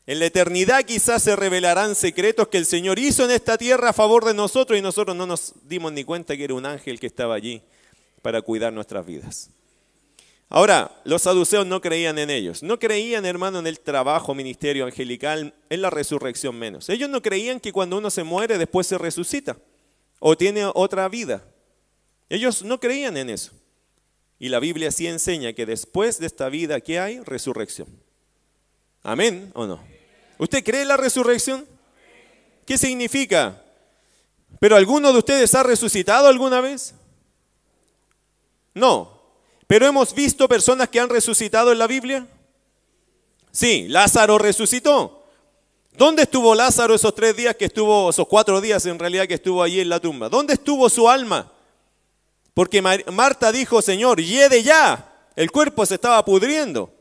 En 0.08 0.20
la 0.20 0.26
eternidad 0.26 0.84
quizás 0.84 1.22
se 1.22 1.36
revelarán 1.36 1.94
secretos 1.94 2.48
que 2.48 2.58
el 2.58 2.66
Señor 2.66 2.98
hizo 2.98 3.24
en 3.26 3.32
esta 3.32 3.58
tierra 3.58 3.90
a 3.90 3.94
favor 3.94 4.26
de 4.26 4.34
nosotros 4.34 4.80
y 4.80 4.82
nosotros 4.82 5.16
no 5.16 5.28
nos 5.28 5.54
dimos 5.64 5.92
ni 5.92 6.04
cuenta 6.04 6.36
que 6.36 6.46
era 6.46 6.56
un 6.56 6.66
ángel 6.66 7.00
que 7.00 7.08
estaba 7.08 7.36
allí 7.36 7.62
para 8.22 8.42
cuidar 8.42 8.74
nuestras 8.74 9.06
vidas. 9.06 9.50
Ahora, 10.50 11.02
los 11.04 11.24
saduceos 11.24 11.66
no 11.66 11.82
creían 11.82 12.18
en 12.20 12.30
ellos. 12.30 12.64
No 12.64 12.80
creían, 12.80 13.26
hermano, 13.26 13.60
en 13.60 13.68
el 13.68 13.80
trabajo, 13.80 14.34
ministerio 14.34 14.86
angelical, 14.86 15.54
en 15.70 15.82
la 15.82 15.90
resurrección 15.90 16.58
menos. 16.58 16.88
Ellos 16.90 17.10
no 17.10 17.22
creían 17.22 17.60
que 17.60 17.74
cuando 17.74 17.98
uno 17.98 18.10
se 18.10 18.24
muere 18.24 18.58
después 18.58 18.88
se 18.88 18.98
resucita 18.98 19.58
o 20.20 20.38
tiene 20.38 20.66
otra 20.74 21.10
vida. 21.10 21.44
Ellos 22.30 22.64
no 22.64 22.80
creían 22.80 23.18
en 23.18 23.30
eso. 23.30 23.52
Y 24.40 24.50
la 24.50 24.60
Biblia 24.60 24.92
sí 24.92 25.08
enseña 25.08 25.54
que 25.54 25.66
después 25.66 26.20
de 26.20 26.28
esta 26.28 26.48
vida, 26.48 26.80
¿qué 26.80 27.00
hay? 27.00 27.20
Resurrección. 27.22 27.88
¿Amén 29.04 29.52
o 29.54 29.66
no? 29.66 29.84
¿Usted 30.38 30.64
cree 30.64 30.84
en 30.84 30.90
la 30.90 30.98
resurrección? 30.98 31.66
¿Qué 32.66 32.78
significa? 32.78 33.64
¿Pero 34.60 34.76
alguno 34.76 35.12
de 35.12 35.20
ustedes 35.20 35.54
ha 35.56 35.64
resucitado 35.64 36.28
alguna 36.28 36.62
vez? 36.62 36.94
No. 38.74 39.17
¿Pero 39.68 39.86
hemos 39.86 40.14
visto 40.14 40.48
personas 40.48 40.88
que 40.90 41.00
han 41.00 41.10
resucitado 41.10 41.72
en 41.72 41.80
la 41.80 41.88
Biblia? 41.88 42.26
Sí, 43.52 43.88
Lázaro 43.90 44.38
resucitó. 44.38 45.26
¿Dónde 45.92 46.24
estuvo 46.24 46.56
Lázaro 46.56 46.96
esos 46.96 47.14
tres 47.14 47.36
días 47.36 47.56
que 47.56 47.66
estuvo, 47.66 48.10
esos 48.10 48.28
cuatro 48.28 48.62
días 48.62 48.86
en 48.86 48.98
realidad 48.98 49.28
que 49.28 49.34
estuvo 49.34 49.62
allí 49.62 49.80
en 49.80 49.90
la 49.90 50.00
tumba? 50.00 50.30
¿Dónde 50.30 50.54
estuvo 50.54 50.90
su 50.90 51.10
alma? 51.10 51.52
Porque 52.54 52.82
Marta 52.82 53.52
dijo, 53.52 53.82
Señor, 53.82 54.22
yede 54.22 54.64
ya, 54.64 55.28
el 55.36 55.52
cuerpo 55.52 55.86
se 55.86 55.96
estaba 55.96 56.24
pudriendo. 56.24 56.94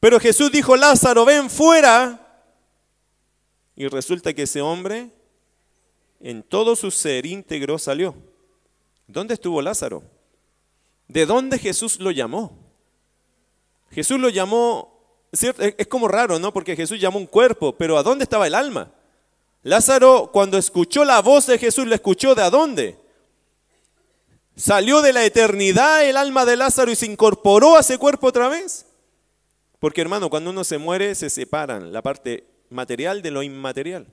Pero 0.00 0.20
Jesús 0.20 0.52
dijo, 0.52 0.76
Lázaro, 0.76 1.24
ven 1.24 1.50
fuera. 1.50 2.42
Y 3.74 3.88
resulta 3.88 4.32
que 4.32 4.42
ese 4.42 4.60
hombre 4.60 5.10
en 6.20 6.42
todo 6.42 6.76
su 6.76 6.90
ser 6.90 7.26
íntegro 7.26 7.78
salió. 7.78 8.14
¿Dónde 9.06 9.34
estuvo 9.34 9.60
Lázaro? 9.60 10.02
¿De 11.08 11.26
dónde 11.26 11.58
Jesús 11.58 12.00
lo 12.00 12.10
llamó? 12.10 12.58
Jesús 13.90 14.18
lo 14.18 14.28
llamó, 14.28 15.00
es 15.32 15.86
como 15.86 16.08
raro, 16.08 16.38
¿no? 16.38 16.52
Porque 16.52 16.76
Jesús 16.76 17.00
llamó 17.00 17.18
un 17.18 17.26
cuerpo, 17.26 17.76
pero 17.76 17.96
¿a 17.96 18.02
dónde 18.02 18.24
estaba 18.24 18.46
el 18.46 18.54
alma? 18.54 18.92
Lázaro, 19.62 20.30
cuando 20.32 20.58
escuchó 20.58 21.04
la 21.04 21.20
voz 21.22 21.46
de 21.46 21.58
Jesús, 21.58 21.86
¿le 21.86 21.94
escuchó 21.94 22.34
de 22.34 22.42
a 22.42 22.50
dónde? 22.50 22.98
¿Salió 24.56 25.00
de 25.02 25.12
la 25.12 25.24
eternidad 25.24 26.04
el 26.04 26.16
alma 26.16 26.44
de 26.44 26.56
Lázaro 26.56 26.90
y 26.90 26.96
se 26.96 27.06
incorporó 27.06 27.76
a 27.76 27.80
ese 27.80 27.98
cuerpo 27.98 28.28
otra 28.28 28.48
vez? 28.48 28.86
Porque 29.80 30.00
hermano, 30.00 30.30
cuando 30.30 30.50
uno 30.50 30.64
se 30.64 30.78
muere 30.78 31.14
se 31.14 31.30
separan 31.30 31.92
la 31.92 32.02
parte 32.02 32.44
material 32.70 33.22
de 33.22 33.30
lo 33.30 33.42
inmaterial. 33.42 34.06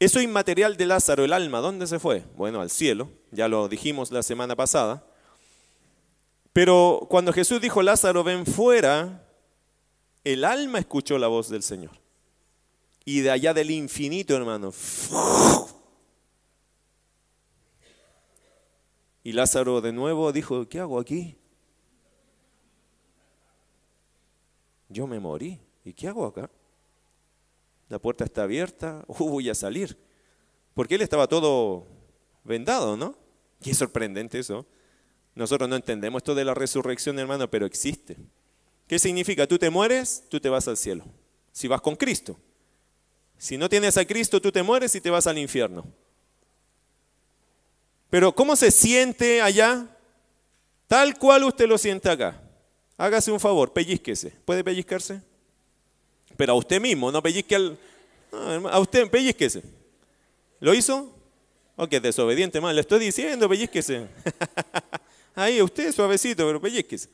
Eso 0.00 0.20
inmaterial 0.20 0.76
de 0.76 0.86
Lázaro, 0.86 1.24
el 1.24 1.32
alma, 1.32 1.60
¿dónde 1.60 1.86
se 1.86 1.98
fue? 1.98 2.24
Bueno, 2.36 2.60
al 2.60 2.70
cielo, 2.70 3.10
ya 3.30 3.48
lo 3.48 3.68
dijimos 3.68 4.10
la 4.10 4.22
semana 4.22 4.56
pasada. 4.56 5.04
Pero 6.54 7.06
cuando 7.10 7.34
Jesús 7.34 7.60
dijo, 7.60 7.82
Lázaro, 7.82 8.24
ven 8.24 8.46
fuera, 8.46 9.28
el 10.24 10.44
alma 10.44 10.78
escuchó 10.78 11.18
la 11.18 11.28
voz 11.28 11.50
del 11.50 11.62
Señor. 11.62 12.00
Y 13.04 13.20
de 13.20 13.30
allá 13.30 13.52
del 13.52 13.70
infinito, 13.70 14.34
hermano. 14.34 14.72
Y 19.22 19.32
Lázaro 19.32 19.82
de 19.82 19.92
nuevo 19.92 20.32
dijo, 20.32 20.66
¿qué 20.66 20.80
hago 20.80 20.98
aquí? 20.98 21.36
Yo 24.88 25.06
me 25.06 25.20
morí. 25.20 25.60
¿Y 25.84 25.92
qué 25.92 26.08
hago 26.08 26.24
acá? 26.24 26.48
la 27.88 27.98
puerta 27.98 28.24
está 28.24 28.42
abierta, 28.42 29.04
uh, 29.08 29.28
voy 29.28 29.48
a 29.50 29.54
salir. 29.54 29.96
Porque 30.74 30.96
él 30.96 31.02
estaba 31.02 31.28
todo 31.28 31.86
vendado, 32.42 32.96
¿no? 32.96 33.16
Y 33.62 33.70
es 33.70 33.78
sorprendente 33.78 34.38
eso. 34.38 34.66
Nosotros 35.34 35.68
no 35.68 35.76
entendemos 35.76 36.20
esto 36.20 36.34
de 36.34 36.44
la 36.44 36.54
resurrección, 36.54 37.18
hermano, 37.18 37.50
pero 37.50 37.66
existe. 37.66 38.16
¿Qué 38.86 38.98
significa? 38.98 39.46
Tú 39.46 39.58
te 39.58 39.70
mueres, 39.70 40.24
tú 40.28 40.38
te 40.38 40.48
vas 40.48 40.68
al 40.68 40.76
cielo. 40.76 41.04
Si 41.52 41.66
vas 41.68 41.80
con 41.80 41.96
Cristo. 41.96 42.36
Si 43.38 43.58
no 43.58 43.68
tienes 43.68 43.96
a 43.96 44.04
Cristo, 44.04 44.40
tú 44.40 44.52
te 44.52 44.62
mueres 44.62 44.94
y 44.94 45.00
te 45.00 45.10
vas 45.10 45.26
al 45.26 45.38
infierno. 45.38 45.84
Pero 48.10 48.32
¿cómo 48.32 48.54
se 48.54 48.70
siente 48.70 49.42
allá? 49.42 49.88
Tal 50.86 51.18
cual 51.18 51.44
usted 51.44 51.66
lo 51.66 51.78
siente 51.78 52.08
acá. 52.08 52.40
Hágase 52.96 53.32
un 53.32 53.40
favor, 53.40 53.72
pellizquese. 53.72 54.30
¿Puede 54.44 54.62
pellizcarse? 54.62 55.20
Pero 56.36 56.52
a 56.52 56.56
usted 56.56 56.80
mismo, 56.80 57.10
no 57.10 57.22
pellizque 57.22 57.56
al... 57.56 57.78
a 58.70 58.78
usted, 58.78 59.10
pellizquese. 59.10 59.62
¿Lo 60.60 60.72
hizo? 60.74 61.12
Ok, 61.76 61.90
desobediente, 61.90 62.60
más. 62.60 62.74
Le 62.74 62.82
estoy 62.82 63.00
diciendo, 63.00 63.48
pellizquese. 63.48 64.06
Ahí, 65.34 65.60
usted 65.60 65.92
suavecito, 65.92 66.46
pero 66.46 66.60
pellizquese. 66.60 67.08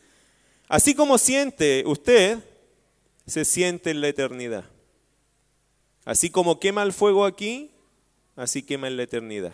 Así 0.69 0.95
como 0.95 1.19
siente 1.19 1.83
usted, 1.87 2.39
se 3.27 3.45
siente 3.45 3.91
en 3.91 4.01
la 4.01 4.09
eternidad. 4.09 4.65
Así 6.05 6.31
como 6.31 6.59
quema 6.59 6.83
el 6.83 6.93
fuego 6.93 7.25
aquí, 7.25 7.71
así 8.37 8.63
quema 8.63 8.89
en 8.89 8.97
la 8.97 9.05
eternidad. 9.05 9.53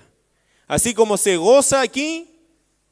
Así 0.66 0.94
como 0.94 1.16
se 1.16 1.36
goza 1.36 1.80
aquí, 1.80 2.28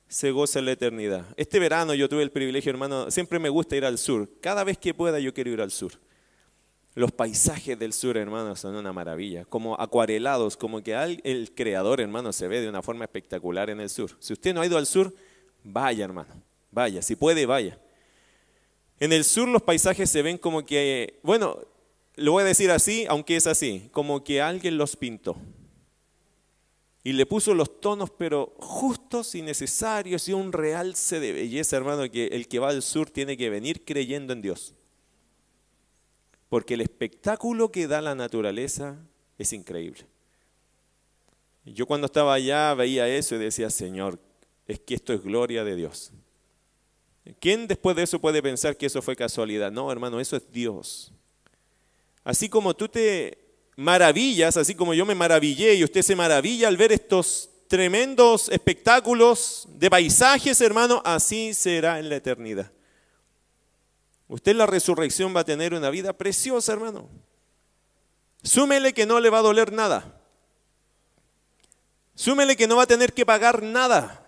se 0.08 0.30
goza 0.30 0.60
en 0.60 0.66
la 0.66 0.72
eternidad. 0.72 1.26
Este 1.36 1.58
verano 1.58 1.94
yo 1.94 2.08
tuve 2.08 2.22
el 2.22 2.30
privilegio, 2.30 2.70
hermano, 2.70 3.10
siempre 3.10 3.38
me 3.38 3.48
gusta 3.48 3.76
ir 3.76 3.84
al 3.84 3.98
sur. 3.98 4.28
Cada 4.40 4.64
vez 4.64 4.78
que 4.78 4.94
pueda 4.94 5.18
yo 5.18 5.34
quiero 5.34 5.50
ir 5.50 5.60
al 5.60 5.70
sur. 5.70 5.92
Los 6.94 7.10
paisajes 7.10 7.76
del 7.76 7.92
sur, 7.92 8.16
hermanos, 8.16 8.60
son 8.60 8.76
una 8.76 8.92
maravilla, 8.92 9.44
como 9.44 9.78
acuarelados, 9.80 10.56
como 10.56 10.80
que 10.80 10.94
el 10.94 11.52
creador, 11.52 12.00
hermano, 12.00 12.32
se 12.32 12.46
ve 12.46 12.60
de 12.60 12.68
una 12.68 12.82
forma 12.82 13.04
espectacular 13.04 13.68
en 13.68 13.80
el 13.80 13.90
sur. 13.90 14.12
Si 14.20 14.32
usted 14.32 14.54
no 14.54 14.60
ha 14.60 14.66
ido 14.66 14.78
al 14.78 14.86
sur, 14.86 15.12
vaya, 15.64 16.04
hermano, 16.04 16.32
vaya, 16.70 17.02
si 17.02 17.16
puede, 17.16 17.44
vaya. 17.46 17.76
En 19.00 19.12
el 19.12 19.24
sur 19.24 19.48
los 19.48 19.62
paisajes 19.62 20.08
se 20.08 20.22
ven 20.22 20.38
como 20.38 20.64
que, 20.64 21.18
bueno, 21.24 21.58
lo 22.14 22.30
voy 22.30 22.42
a 22.42 22.46
decir 22.46 22.70
así, 22.70 23.06
aunque 23.08 23.34
es 23.34 23.48
así, 23.48 23.88
como 23.90 24.22
que 24.22 24.40
alguien 24.40 24.78
los 24.78 24.94
pintó. 24.94 25.36
Y 27.02 27.12
le 27.14 27.26
puso 27.26 27.52
los 27.52 27.80
tonos, 27.80 28.10
pero 28.10 28.54
justos 28.58 29.34
y 29.34 29.42
necesarios 29.42 30.28
y 30.28 30.32
un 30.32 30.52
realce 30.52 31.18
de 31.18 31.32
belleza, 31.32 31.76
hermano, 31.76 32.08
que 32.08 32.28
el 32.28 32.46
que 32.46 32.60
va 32.60 32.68
al 32.68 32.82
sur 32.82 33.10
tiene 33.10 33.36
que 33.36 33.50
venir 33.50 33.84
creyendo 33.84 34.32
en 34.32 34.40
Dios 34.40 34.74
porque 36.54 36.74
el 36.74 36.82
espectáculo 36.82 37.72
que 37.72 37.88
da 37.88 38.00
la 38.00 38.14
naturaleza 38.14 38.96
es 39.38 39.52
increíble. 39.52 40.06
Yo 41.64 41.84
cuando 41.84 42.06
estaba 42.06 42.32
allá 42.32 42.72
veía 42.74 43.08
eso 43.08 43.34
y 43.34 43.38
decía, 43.38 43.70
Señor, 43.70 44.20
es 44.66 44.80
que 44.80 44.94
esto 44.94 45.12
es 45.12 45.22
gloria 45.22 45.64
de 45.64 45.76
Dios. 45.76 46.12
¿Quién 47.40 47.66
después 47.66 47.96
de 47.96 48.02
eso 48.02 48.20
puede 48.20 48.42
pensar 48.42 48.76
que 48.76 48.86
eso 48.86 49.00
fue 49.00 49.16
casualidad? 49.16 49.72
No, 49.72 49.90
hermano, 49.90 50.20
eso 50.20 50.36
es 50.36 50.50
Dios. 50.52 51.12
Así 52.22 52.48
como 52.48 52.74
tú 52.74 52.88
te 52.88 53.38
maravillas, 53.76 54.56
así 54.56 54.74
como 54.74 54.94
yo 54.94 55.06
me 55.06 55.14
maravillé 55.14 55.74
y 55.74 55.84
usted 55.84 56.02
se 56.02 56.16
maravilla 56.16 56.68
al 56.68 56.76
ver 56.76 56.92
estos 56.92 57.50
tremendos 57.68 58.48
espectáculos 58.50 59.66
de 59.68 59.90
paisajes, 59.90 60.60
hermano, 60.60 61.02
así 61.04 61.54
será 61.54 61.98
en 61.98 62.08
la 62.08 62.16
eternidad. 62.16 62.70
Usted 64.28 64.52
en 64.52 64.58
la 64.58 64.66
resurrección 64.66 65.34
va 65.34 65.40
a 65.40 65.44
tener 65.44 65.74
una 65.74 65.90
vida 65.90 66.12
preciosa, 66.12 66.72
hermano. 66.72 67.08
Súmele 68.42 68.92
que 68.92 69.06
no 69.06 69.20
le 69.20 69.30
va 69.30 69.38
a 69.38 69.42
doler 69.42 69.72
nada. 69.72 70.20
Súmele 72.14 72.56
que 72.56 72.66
no 72.66 72.76
va 72.76 72.84
a 72.84 72.86
tener 72.86 73.12
que 73.12 73.26
pagar 73.26 73.62
nada. 73.62 74.23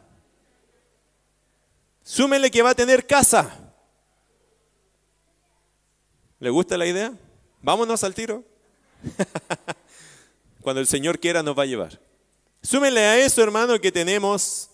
Súmele 2.08 2.52
que 2.52 2.62
va 2.62 2.70
a 2.70 2.74
tener 2.76 3.04
casa. 3.04 3.50
¿Le 6.38 6.50
gusta 6.50 6.78
la 6.78 6.86
idea? 6.86 7.12
Vámonos 7.60 8.04
al 8.04 8.14
tiro. 8.14 8.44
Cuando 10.62 10.80
el 10.80 10.86
Señor 10.86 11.18
quiera 11.18 11.42
nos 11.42 11.58
va 11.58 11.64
a 11.64 11.66
llevar. 11.66 12.00
Súmele 12.62 13.00
a 13.00 13.18
eso, 13.18 13.42
hermano, 13.42 13.80
que 13.80 13.90
tenemos 13.90 14.70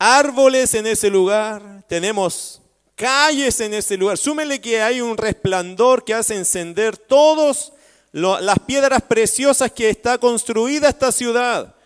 árboles 0.00 0.74
en 0.74 0.88
ese 0.88 1.10
lugar, 1.10 1.84
tenemos 1.88 2.60
calles 2.96 3.60
en 3.60 3.72
ese 3.72 3.96
lugar. 3.96 4.18
Súmele 4.18 4.60
que 4.60 4.82
hay 4.82 5.00
un 5.00 5.16
resplandor 5.16 6.02
que 6.02 6.12
hace 6.12 6.34
encender 6.34 6.96
todas 6.96 7.72
las 8.10 8.58
piedras 8.58 9.00
preciosas 9.02 9.70
que 9.70 9.90
está 9.90 10.18
construida 10.18 10.88
esta 10.88 11.12
ciudad. 11.12 11.76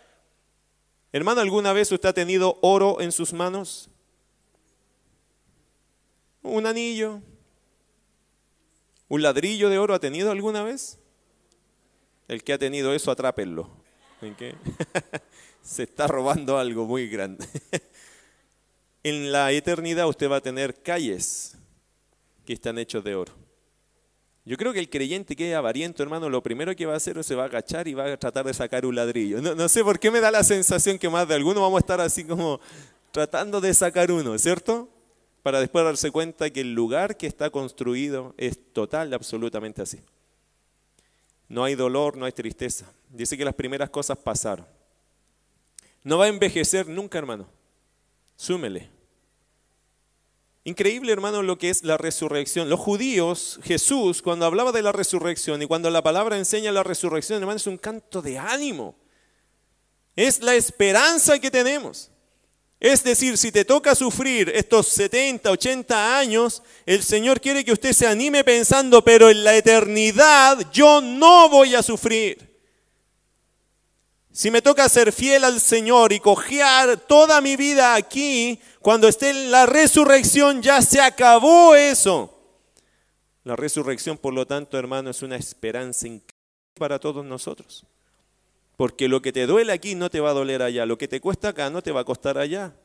Hermano, 1.12 1.42
¿alguna 1.42 1.74
vez 1.74 1.92
usted 1.92 2.08
ha 2.08 2.14
tenido 2.14 2.58
oro 2.62 3.02
en 3.02 3.12
sus 3.12 3.34
manos? 3.34 3.90
¿Un 6.48 6.66
anillo? 6.66 7.20
¿Un 9.08 9.22
ladrillo 9.22 9.68
de 9.68 9.78
oro 9.78 9.94
ha 9.94 10.00
tenido 10.00 10.30
alguna 10.30 10.62
vez? 10.62 10.98
El 12.26 12.42
que 12.42 12.52
ha 12.52 12.58
tenido 12.58 12.92
eso, 12.92 13.10
atrápenlo. 13.10 13.70
Se 15.62 15.84
está 15.84 16.06
robando 16.06 16.58
algo 16.58 16.86
muy 16.86 17.08
grande. 17.08 17.46
en 19.02 19.32
la 19.32 19.52
eternidad 19.52 20.08
usted 20.08 20.30
va 20.30 20.36
a 20.36 20.40
tener 20.40 20.82
calles 20.82 21.56
que 22.44 22.52
están 22.54 22.78
hechos 22.78 23.04
de 23.04 23.14
oro. 23.14 23.32
Yo 24.44 24.56
creo 24.56 24.72
que 24.72 24.78
el 24.78 24.88
creyente 24.88 25.36
que 25.36 25.50
es 25.50 25.56
avariento, 25.56 26.02
hermano, 26.02 26.30
lo 26.30 26.42
primero 26.42 26.74
que 26.74 26.86
va 26.86 26.94
a 26.94 26.96
hacer 26.96 27.18
es 27.18 27.26
se 27.26 27.34
va 27.34 27.42
a 27.42 27.46
agachar 27.46 27.86
y 27.86 27.92
va 27.92 28.10
a 28.10 28.16
tratar 28.16 28.46
de 28.46 28.54
sacar 28.54 28.86
un 28.86 28.94
ladrillo. 28.94 29.42
No, 29.42 29.68
sé 29.68 29.84
por 29.84 29.98
qué 29.98 30.10
me 30.10 30.20
da 30.20 30.30
la 30.30 30.42
sensación 30.42 30.98
que 30.98 31.10
más 31.10 31.28
de 31.28 31.34
alguno 31.34 31.60
vamos 31.60 31.76
a 31.76 31.80
estar 31.80 32.00
así 32.00 32.24
como 32.24 32.58
tratando 33.10 33.60
de 33.60 33.74
sacar 33.74 34.10
uno, 34.10 34.38
¿cierto? 34.38 34.88
Para 35.42 35.60
después 35.60 35.84
darse 35.84 36.10
cuenta 36.10 36.50
que 36.50 36.60
el 36.60 36.74
lugar 36.74 37.16
que 37.16 37.26
está 37.26 37.50
construido 37.50 38.34
es 38.36 38.58
total, 38.72 39.14
absolutamente 39.14 39.82
así. 39.82 40.00
No 41.48 41.64
hay 41.64 41.74
dolor, 41.74 42.16
no 42.16 42.26
hay 42.26 42.32
tristeza. 42.32 42.92
Dice 43.08 43.38
que 43.38 43.44
las 43.44 43.54
primeras 43.54 43.90
cosas 43.90 44.18
pasaron. 44.18 44.66
No 46.02 46.18
va 46.18 46.26
a 46.26 46.28
envejecer 46.28 46.88
nunca, 46.88 47.18
hermano. 47.18 47.48
Súmele. 48.36 48.90
Increíble, 50.64 51.12
hermano, 51.12 51.42
lo 51.42 51.56
que 51.56 51.70
es 51.70 51.82
la 51.82 51.96
resurrección. 51.96 52.68
Los 52.68 52.80
judíos, 52.80 53.58
Jesús, 53.62 54.20
cuando 54.20 54.44
hablaba 54.44 54.70
de 54.70 54.82
la 54.82 54.92
resurrección 54.92 55.62
y 55.62 55.66
cuando 55.66 55.88
la 55.88 56.02
palabra 56.02 56.36
enseña 56.36 56.70
la 56.72 56.82
resurrección, 56.82 57.40
hermano, 57.40 57.56
es 57.56 57.66
un 57.66 57.78
canto 57.78 58.20
de 58.20 58.38
ánimo. 58.38 58.94
Es 60.14 60.42
la 60.42 60.54
esperanza 60.54 61.38
que 61.38 61.50
tenemos. 61.50 62.10
Es 62.80 63.02
decir, 63.02 63.36
si 63.36 63.50
te 63.50 63.64
toca 63.64 63.94
sufrir 63.94 64.50
estos 64.54 64.86
70, 64.88 65.50
80 65.50 66.18
años, 66.18 66.62
el 66.86 67.02
Señor 67.02 67.40
quiere 67.40 67.64
que 67.64 67.72
usted 67.72 67.92
se 67.92 68.06
anime 68.06 68.44
pensando, 68.44 69.02
pero 69.02 69.30
en 69.30 69.42
la 69.42 69.56
eternidad 69.56 70.70
yo 70.72 71.00
no 71.00 71.48
voy 71.48 71.74
a 71.74 71.82
sufrir. 71.82 72.48
Si 74.30 74.52
me 74.52 74.62
toca 74.62 74.88
ser 74.88 75.12
fiel 75.12 75.42
al 75.42 75.60
Señor 75.60 76.12
y 76.12 76.20
cojear 76.20 76.96
toda 76.96 77.40
mi 77.40 77.56
vida 77.56 77.96
aquí, 77.96 78.60
cuando 78.80 79.08
esté 79.08 79.30
en 79.30 79.50
la 79.50 79.66
resurrección 79.66 80.62
ya 80.62 80.80
se 80.80 81.00
acabó 81.00 81.74
eso. 81.74 82.32
La 83.42 83.56
resurrección, 83.56 84.16
por 84.16 84.32
lo 84.32 84.46
tanto, 84.46 84.78
hermano, 84.78 85.10
es 85.10 85.22
una 85.22 85.34
esperanza 85.34 86.06
increíble 86.06 86.38
para 86.78 87.00
todos 87.00 87.24
nosotros. 87.24 87.84
Porque 88.78 89.08
lo 89.08 89.20
que 89.20 89.32
te 89.32 89.48
duele 89.48 89.72
aquí 89.72 89.96
no 89.96 90.08
te 90.08 90.20
va 90.20 90.30
a 90.30 90.34
doler 90.34 90.62
allá, 90.62 90.86
lo 90.86 90.96
que 90.96 91.08
te 91.08 91.20
cuesta 91.20 91.48
acá 91.48 91.68
no 91.68 91.82
te 91.82 91.90
va 91.90 92.02
a 92.02 92.04
costar 92.04 92.38
allá. 92.38 92.76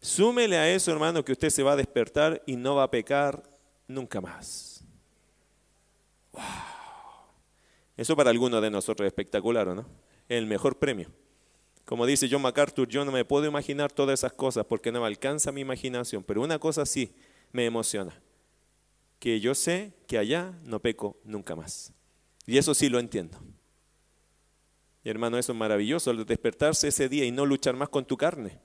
Súmele 0.00 0.56
a 0.56 0.72
eso, 0.72 0.90
hermano, 0.90 1.22
que 1.26 1.32
usted 1.32 1.50
se 1.50 1.62
va 1.62 1.72
a 1.72 1.76
despertar 1.76 2.42
y 2.46 2.56
no 2.56 2.76
va 2.76 2.84
a 2.84 2.90
pecar 2.90 3.42
nunca 3.86 4.22
más. 4.22 4.82
Wow. 6.32 6.42
Eso 7.98 8.16
para 8.16 8.30
algunos 8.30 8.62
de 8.62 8.70
nosotros 8.70 9.04
es 9.04 9.10
espectacular, 9.10 9.66
¿no? 9.66 9.86
El 10.26 10.46
mejor 10.46 10.78
premio. 10.78 11.10
Como 11.84 12.06
dice 12.06 12.28
John 12.30 12.40
MacArthur, 12.40 12.88
yo 12.88 13.04
no 13.04 13.12
me 13.12 13.26
puedo 13.26 13.44
imaginar 13.44 13.92
todas 13.92 14.20
esas 14.20 14.32
cosas 14.32 14.64
porque 14.64 14.90
no 14.90 15.02
me 15.02 15.06
alcanza 15.06 15.52
mi 15.52 15.60
imaginación, 15.60 16.24
pero 16.24 16.40
una 16.40 16.58
cosa 16.58 16.86
sí 16.86 17.14
me 17.52 17.66
emociona, 17.66 18.18
que 19.18 19.38
yo 19.38 19.54
sé 19.54 19.92
que 20.06 20.16
allá 20.16 20.54
no 20.64 20.80
peco 20.80 21.20
nunca 21.24 21.54
más. 21.54 21.92
Y 22.46 22.56
eso 22.56 22.72
sí 22.72 22.88
lo 22.88 22.98
entiendo. 22.98 23.38
Y 25.04 25.10
hermano, 25.10 25.38
eso 25.38 25.52
es 25.52 25.58
maravilloso, 25.58 26.12
despertarse 26.12 26.88
ese 26.88 27.08
día 27.08 27.24
y 27.24 27.30
no 27.32 27.44
luchar 27.44 27.74
más 27.74 27.88
con 27.88 28.04
tu 28.04 28.16
carne. 28.16 28.58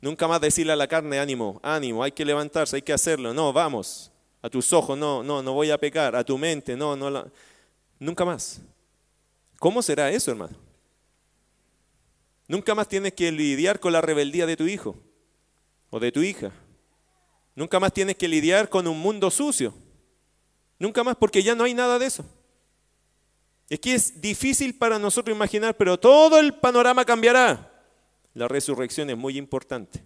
Nunca 0.00 0.28
más 0.28 0.40
decirle 0.40 0.72
a 0.72 0.76
la 0.76 0.86
carne, 0.86 1.18
ánimo, 1.18 1.60
ánimo, 1.62 2.02
hay 2.02 2.12
que 2.12 2.24
levantarse, 2.24 2.76
hay 2.76 2.82
que 2.82 2.92
hacerlo. 2.92 3.32
No, 3.32 3.52
vamos. 3.52 4.12
A 4.42 4.50
tus 4.50 4.72
ojos, 4.72 4.98
no, 4.98 5.22
no, 5.22 5.42
no 5.42 5.54
voy 5.54 5.70
a 5.70 5.78
pecar. 5.78 6.14
A 6.14 6.22
tu 6.22 6.36
mente, 6.36 6.76
no, 6.76 6.94
no. 6.94 7.08
La... 7.08 7.26
Nunca 7.98 8.24
más. 8.24 8.60
¿Cómo 9.58 9.80
será 9.80 10.10
eso, 10.10 10.30
hermano? 10.30 10.56
Nunca 12.46 12.74
más 12.74 12.86
tienes 12.86 13.14
que 13.14 13.32
lidiar 13.32 13.80
con 13.80 13.92
la 13.92 14.02
rebeldía 14.02 14.44
de 14.44 14.56
tu 14.56 14.64
hijo 14.64 14.96
o 15.88 15.98
de 15.98 16.12
tu 16.12 16.20
hija. 16.20 16.52
Nunca 17.54 17.80
más 17.80 17.92
tienes 17.92 18.16
que 18.16 18.28
lidiar 18.28 18.68
con 18.68 18.86
un 18.86 19.00
mundo 19.00 19.30
sucio. 19.30 19.72
Nunca 20.78 21.02
más 21.02 21.16
porque 21.16 21.42
ya 21.42 21.54
no 21.54 21.64
hay 21.64 21.72
nada 21.72 21.98
de 21.98 22.06
eso. 22.06 22.24
Es 23.68 23.80
que 23.80 23.94
es 23.94 24.20
difícil 24.20 24.74
para 24.74 24.98
nosotros 24.98 25.34
imaginar, 25.34 25.76
pero 25.76 25.98
todo 25.98 26.38
el 26.38 26.54
panorama 26.54 27.04
cambiará. 27.04 27.72
La 28.34 28.48
resurrección 28.48 29.10
es 29.10 29.16
muy 29.16 29.38
importante. 29.38 30.02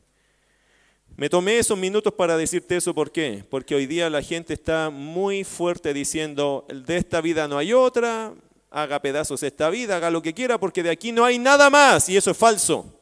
Me 1.17 1.29
tomé 1.29 1.59
esos 1.59 1.77
minutos 1.77 2.13
para 2.13 2.37
decirte 2.37 2.77
eso, 2.77 2.95
¿por 2.95 3.11
qué? 3.11 3.45
Porque 3.51 3.75
hoy 3.75 3.87
día 3.87 4.09
la 4.09 4.23
gente 4.23 4.55
está 4.55 4.89
muy 4.89 5.43
fuerte 5.43 5.93
diciendo, 5.93 6.65
de 6.69 6.97
esta 6.97 7.21
vida 7.21 7.49
no 7.49 7.59
hay 7.59 7.73
otra, 7.73 8.33
haga 8.71 9.03
pedazos 9.03 9.43
esta 9.43 9.69
vida, 9.69 9.97
haga 9.97 10.11
lo 10.11 10.23
que 10.23 10.33
quiera, 10.33 10.59
porque 10.59 10.85
de 10.85 10.91
aquí 10.91 11.11
no 11.11 11.25
hay 11.25 11.41
nada 11.41 11.71
más, 11.71 12.09
y 12.09 12.17
eso 12.17 12.31
es 12.31 12.37
falso. 12.37 12.95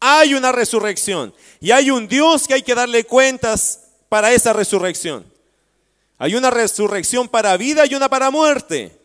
Hay 0.00 0.34
una 0.34 0.52
resurrección, 0.52 1.32
y 1.60 1.70
hay 1.70 1.90
un 1.90 2.06
Dios 2.08 2.46
que 2.46 2.52
hay 2.52 2.62
que 2.62 2.74
darle 2.74 3.04
cuentas 3.04 3.88
para 4.10 4.32
esa 4.32 4.52
resurrección. 4.52 5.24
Hay 6.18 6.34
una 6.34 6.50
resurrección 6.50 7.26
para 7.26 7.56
vida 7.56 7.86
y 7.86 7.94
una 7.94 8.10
para 8.10 8.30
muerte. 8.30 8.97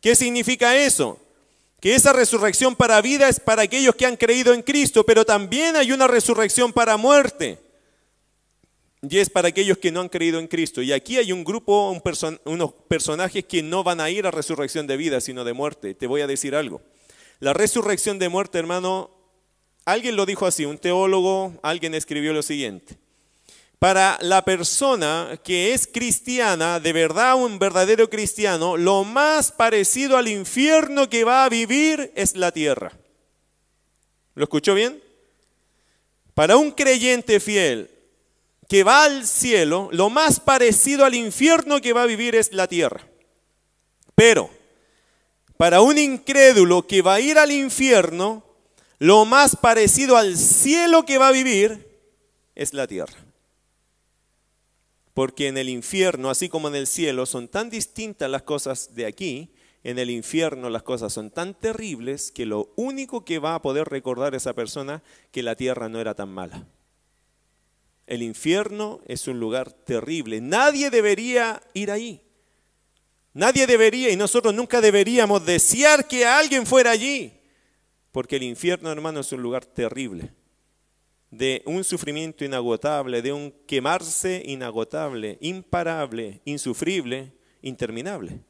¿Qué 0.00 0.14
significa 0.14 0.76
eso? 0.76 1.18
Que 1.80 1.94
esa 1.94 2.12
resurrección 2.12 2.74
para 2.74 3.00
vida 3.00 3.28
es 3.28 3.40
para 3.40 3.62
aquellos 3.62 3.94
que 3.94 4.06
han 4.06 4.16
creído 4.16 4.52
en 4.52 4.62
Cristo, 4.62 5.04
pero 5.04 5.24
también 5.24 5.76
hay 5.76 5.92
una 5.92 6.06
resurrección 6.06 6.72
para 6.72 6.96
muerte. 6.96 7.58
Y 9.08 9.18
es 9.18 9.30
para 9.30 9.48
aquellos 9.48 9.78
que 9.78 9.92
no 9.92 10.00
han 10.00 10.08
creído 10.08 10.38
en 10.38 10.48
Cristo. 10.48 10.82
Y 10.82 10.92
aquí 10.92 11.18
hay 11.18 11.32
un 11.32 11.44
grupo, 11.44 12.00
unos 12.44 12.72
personajes 12.88 13.44
que 13.44 13.62
no 13.62 13.84
van 13.84 14.00
a 14.00 14.10
ir 14.10 14.26
a 14.26 14.30
resurrección 14.30 14.86
de 14.86 14.96
vida, 14.96 15.20
sino 15.20 15.44
de 15.44 15.52
muerte. 15.52 15.94
Te 15.94 16.06
voy 16.06 16.22
a 16.22 16.26
decir 16.26 16.54
algo. 16.54 16.80
La 17.38 17.52
resurrección 17.52 18.18
de 18.18 18.28
muerte, 18.28 18.58
hermano, 18.58 19.10
alguien 19.84 20.16
lo 20.16 20.26
dijo 20.26 20.46
así, 20.46 20.64
un 20.64 20.78
teólogo, 20.78 21.52
alguien 21.62 21.94
escribió 21.94 22.32
lo 22.32 22.42
siguiente 22.42 22.96
para 23.78 24.18
la 24.22 24.44
persona 24.44 25.38
que 25.44 25.74
es 25.74 25.86
cristiana, 25.86 26.80
de 26.80 26.92
verdad 26.92 27.36
un 27.36 27.58
verdadero 27.58 28.08
cristiano, 28.08 28.76
lo 28.76 29.04
más 29.04 29.52
parecido 29.52 30.16
al 30.16 30.28
infierno 30.28 31.10
que 31.10 31.24
va 31.24 31.44
a 31.44 31.48
vivir 31.48 32.12
es 32.14 32.36
la 32.36 32.52
tierra. 32.52 32.92
¿Lo 34.34 34.44
escuchó 34.44 34.74
bien? 34.74 35.02
Para 36.34 36.56
un 36.56 36.70
creyente 36.70 37.38
fiel 37.38 37.90
que 38.68 38.82
va 38.82 39.04
al 39.04 39.26
cielo, 39.26 39.88
lo 39.92 40.10
más 40.10 40.40
parecido 40.40 41.04
al 41.04 41.14
infierno 41.14 41.80
que 41.80 41.92
va 41.92 42.02
a 42.02 42.06
vivir 42.06 42.34
es 42.34 42.52
la 42.52 42.66
tierra. 42.66 43.06
Pero 44.14 44.50
para 45.58 45.82
un 45.82 45.98
incrédulo 45.98 46.86
que 46.86 47.02
va 47.02 47.14
a 47.14 47.20
ir 47.20 47.38
al 47.38 47.50
infierno, 47.50 48.42
lo 48.98 49.26
más 49.26 49.54
parecido 49.54 50.16
al 50.16 50.36
cielo 50.38 51.04
que 51.04 51.18
va 51.18 51.28
a 51.28 51.32
vivir 51.32 51.86
es 52.54 52.72
la 52.72 52.86
tierra 52.86 53.25
porque 55.16 55.48
en 55.48 55.56
el 55.56 55.70
infierno, 55.70 56.28
así 56.28 56.50
como 56.50 56.68
en 56.68 56.74
el 56.74 56.86
cielo, 56.86 57.24
son 57.24 57.48
tan 57.48 57.70
distintas 57.70 58.30
las 58.30 58.42
cosas 58.42 58.94
de 58.94 59.06
aquí, 59.06 59.50
en 59.82 59.98
el 59.98 60.10
infierno 60.10 60.68
las 60.68 60.82
cosas 60.82 61.10
son 61.10 61.30
tan 61.30 61.54
terribles 61.54 62.30
que 62.30 62.44
lo 62.44 62.70
único 62.76 63.24
que 63.24 63.38
va 63.38 63.54
a 63.54 63.62
poder 63.62 63.88
recordar 63.88 64.34
esa 64.34 64.52
persona 64.52 65.02
que 65.30 65.42
la 65.42 65.56
tierra 65.56 65.88
no 65.88 66.00
era 66.00 66.12
tan 66.12 66.28
mala. 66.28 66.66
El 68.06 68.22
infierno 68.22 69.00
es 69.06 69.26
un 69.26 69.40
lugar 69.40 69.72
terrible. 69.72 70.42
Nadie 70.42 70.90
debería 70.90 71.62
ir 71.72 71.90
ahí. 71.90 72.20
Nadie 73.32 73.66
debería 73.66 74.10
y 74.10 74.16
nosotros 74.16 74.52
nunca 74.52 74.82
deberíamos 74.82 75.46
desear 75.46 76.06
que 76.06 76.26
alguien 76.26 76.66
fuera 76.66 76.90
allí. 76.90 77.32
Porque 78.12 78.36
el 78.36 78.42
infierno, 78.42 78.92
hermano, 78.92 79.20
es 79.20 79.32
un 79.32 79.40
lugar 79.40 79.64
terrible 79.64 80.34
de 81.36 81.62
un 81.66 81.84
sufrimiento 81.84 82.44
inagotable, 82.44 83.20
de 83.20 83.32
un 83.32 83.52
quemarse 83.66 84.42
inagotable, 84.46 85.36
imparable, 85.40 86.40
insufrible, 86.44 87.32
interminable. 87.62 88.40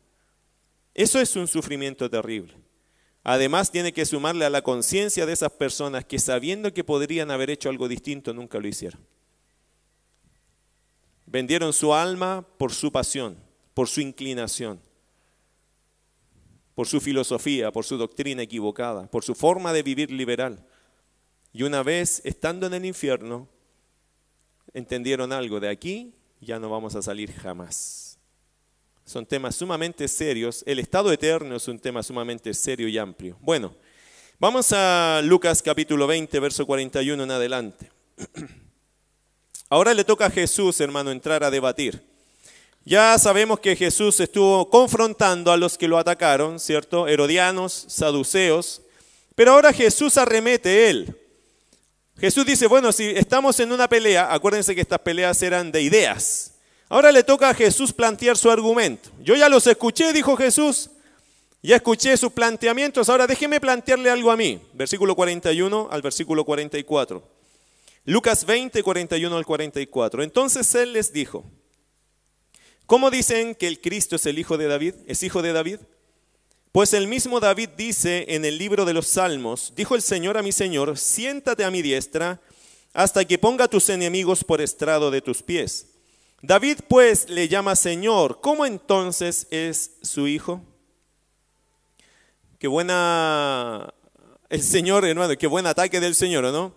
Eso 0.95 1.21
es 1.21 1.35
un 1.37 1.49
sufrimiento 1.49 2.09
terrible. 2.09 2.55
Además 3.25 3.73
tiene 3.73 3.93
que 3.93 4.07
sumarle 4.07 4.45
a 4.45 4.51
la 4.51 4.63
conciencia 4.63 5.27
de 5.27 5.33
esas 5.33 5.51
personas 5.51 6.05
que 6.05 6.21
sabiendo 6.21 6.73
que 6.73 6.85
podrían 6.85 7.31
haber 7.33 7.51
hecho 7.51 7.69
algo 7.69 7.89
distinto, 7.89 8.33
nunca 8.33 8.61
lo 8.61 8.69
hicieron. 8.69 9.01
Vendieron 11.27 11.73
su 11.73 11.93
alma 11.93 12.47
por 12.57 12.73
su 12.73 12.93
pasión, 12.93 13.37
por 13.75 13.89
su 13.89 14.01
inclinación, 14.01 14.81
por 16.77 16.87
su 16.87 17.01
filosofía, 17.01 17.73
por 17.73 17.85
su 17.85 17.97
doctrina 17.97 18.43
equivocada, 18.43 19.11
por 19.11 19.25
su 19.25 19.35
forma 19.35 19.73
de 19.73 19.83
vivir 19.83 20.13
liberal 20.13 20.65
y 21.57 21.63
una 21.63 21.83
vez 21.83 22.21
estando 22.23 22.67
en 22.67 22.75
el 22.75 22.85
infierno, 22.85 23.49
entendieron 24.75 25.33
algo 25.33 25.59
de 25.59 25.71
aquí, 25.71 26.13
ya 26.39 26.59
no 26.59 26.69
vamos 26.69 26.95
a 26.97 27.01
salir 27.01 27.33
jamás. 27.33 28.19
Son 29.07 29.25
temas 29.25 29.57
sumamente 29.57 30.07
serios. 30.07 30.63
El 30.67 30.81
estado 30.81 31.11
eterno 31.11 31.57
es 31.57 31.67
un 31.67 31.79
tema 31.79 32.03
sumamente 32.03 32.53
serio 32.53 32.89
y 32.89 32.99
amplio. 32.99 33.39
Bueno, 33.41 33.75
vamos 34.39 34.71
a 34.73 35.23
Lucas 35.25 35.63
capítulo 35.63 36.07
20, 36.07 36.39
verso 36.41 36.67
41 36.67 37.23
en 37.23 37.31
adelante. 37.31 37.91
Ahora 39.71 39.95
le 39.95 40.05
toca 40.05 40.27
a 40.27 40.31
Jesús, 40.31 40.79
hermano, 40.83 41.11
entrar 41.11 41.43
a 41.43 41.51
debatir. 41.51 42.05
Ya 42.85 43.19
sabemos 43.19 43.61
que 43.61 43.77
Jesús 43.77 44.21
estuvo 44.21 44.69
confrontando 44.69 45.51
a 45.51 45.57
los 45.57 45.79
que 45.79 45.89
lo 45.89 45.97
atacaron, 45.97 46.61
¿cierto? 46.61 47.09
Herodianos, 47.09 47.87
saduceos. 47.89 48.83
Pero 49.35 49.53
ahora 49.53 49.73
Jesús 49.73 50.19
arremete 50.19 50.91
él. 50.91 51.17
Jesús 52.19 52.47
dice, 52.47 52.67
bueno, 52.67 52.93
si 52.93 53.05
estamos 53.11 53.61
en 53.61 53.73
una 53.73 53.89
pelea, 53.89 54.33
acuérdense 54.33 54.75
que 54.75 54.81
estas 54.81 55.01
peleas 55.01 55.43
eran 55.43 55.71
de 55.71 55.83
ideas. 55.83 56.55
Ahora 56.89 57.13
le 57.13 57.23
toca 57.23 57.51
a 57.51 57.55
Jesús 57.55 57.93
plantear 57.93 58.37
su 58.39 58.51
argumento. 58.51 59.11
Yo 59.21 59.35
ya 59.35 59.49
los 59.49 59.67
escuché, 59.67 60.13
dijo 60.13 60.37
Jesús. 60.37 60.91
Ya 61.63 61.77
escuché 61.77 62.17
sus 62.17 62.33
planteamientos, 62.33 63.09
ahora 63.09 63.27
déjeme 63.27 63.61
plantearle 63.61 64.09
algo 64.09 64.31
a 64.31 64.37
mí. 64.37 64.63
Versículo 64.73 65.17
41 65.17 65.89
al 65.91 66.01
versículo 66.01 66.45
44. 66.45 67.23
Lucas 68.05 68.47
20, 68.47 68.83
41 68.83 69.37
al 69.37 69.45
44. 69.45 70.23
Entonces 70.23 70.73
él 70.77 70.93
les 70.93 71.13
dijo, 71.13 71.45
¿cómo 72.87 73.11
dicen 73.11 73.57
que 73.57 73.67
el 73.67 73.81
Cristo 73.81 74.15
es 74.15 74.27
el 74.27 74.39
hijo 74.39 74.57
de 74.57 74.69
David? 74.69 74.95
¿Es 75.07 75.25
hijo 75.25 75.43
de 75.43 75.53
David? 75.53 75.81
Pues 76.77 76.93
el 76.93 77.09
mismo 77.09 77.41
David 77.41 77.71
dice 77.75 78.27
en 78.29 78.45
el 78.45 78.59
libro 78.59 78.85
de 78.85 78.93
los 78.93 79.07
Salmos, 79.07 79.73
dijo 79.75 79.95
el 79.95 80.03
Señor 80.03 80.37
a 80.37 80.43
mi 80.43 80.53
Señor, 80.53 80.99
siéntate 80.99 81.65
a 81.65 81.71
mi 81.71 81.81
diestra 81.81 82.39
hasta 82.93 83.25
que 83.25 83.39
ponga 83.39 83.67
tus 83.67 83.89
enemigos 83.89 84.45
por 84.45 84.61
estrado 84.61 85.11
de 85.11 85.23
tus 85.23 85.43
pies. 85.43 85.87
David 86.43 86.81
pues 86.87 87.31
le 87.31 87.49
llama 87.49 87.77
Señor, 87.77 88.43
¿cómo 88.43 88.67
entonces 88.67 89.47
es 89.51 89.93
su 90.03 90.29
hijo? 90.29 90.61
Qué 92.59 92.69
buena 92.69 93.95
el 94.51 94.63
Señor, 94.63 95.07
hermano, 95.07 95.35
qué 95.39 95.47
buen 95.47 95.67
ataque 95.67 95.99
del 95.99 96.15
Señor, 96.15 96.45
¿no? 96.53 96.75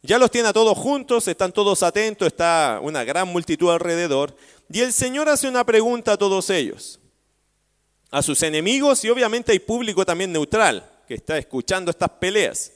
Ya 0.00 0.20
los 0.20 0.30
tiene 0.30 0.46
a 0.46 0.52
todos 0.52 0.78
juntos, 0.78 1.26
están 1.26 1.50
todos 1.50 1.82
atentos, 1.82 2.28
está 2.28 2.78
una 2.80 3.02
gran 3.02 3.26
multitud 3.26 3.68
alrededor. 3.70 4.32
Y 4.72 4.78
el 4.78 4.92
Señor 4.92 5.28
hace 5.28 5.48
una 5.48 5.66
pregunta 5.66 6.12
a 6.12 6.16
todos 6.16 6.50
ellos, 6.50 6.99
a 8.10 8.22
sus 8.22 8.42
enemigos 8.42 9.04
y 9.04 9.10
obviamente 9.10 9.52
hay 9.52 9.58
público 9.58 10.04
también 10.04 10.32
neutral 10.32 10.88
que 11.06 11.14
está 11.14 11.38
escuchando 11.38 11.90
estas 11.90 12.10
peleas. 12.10 12.72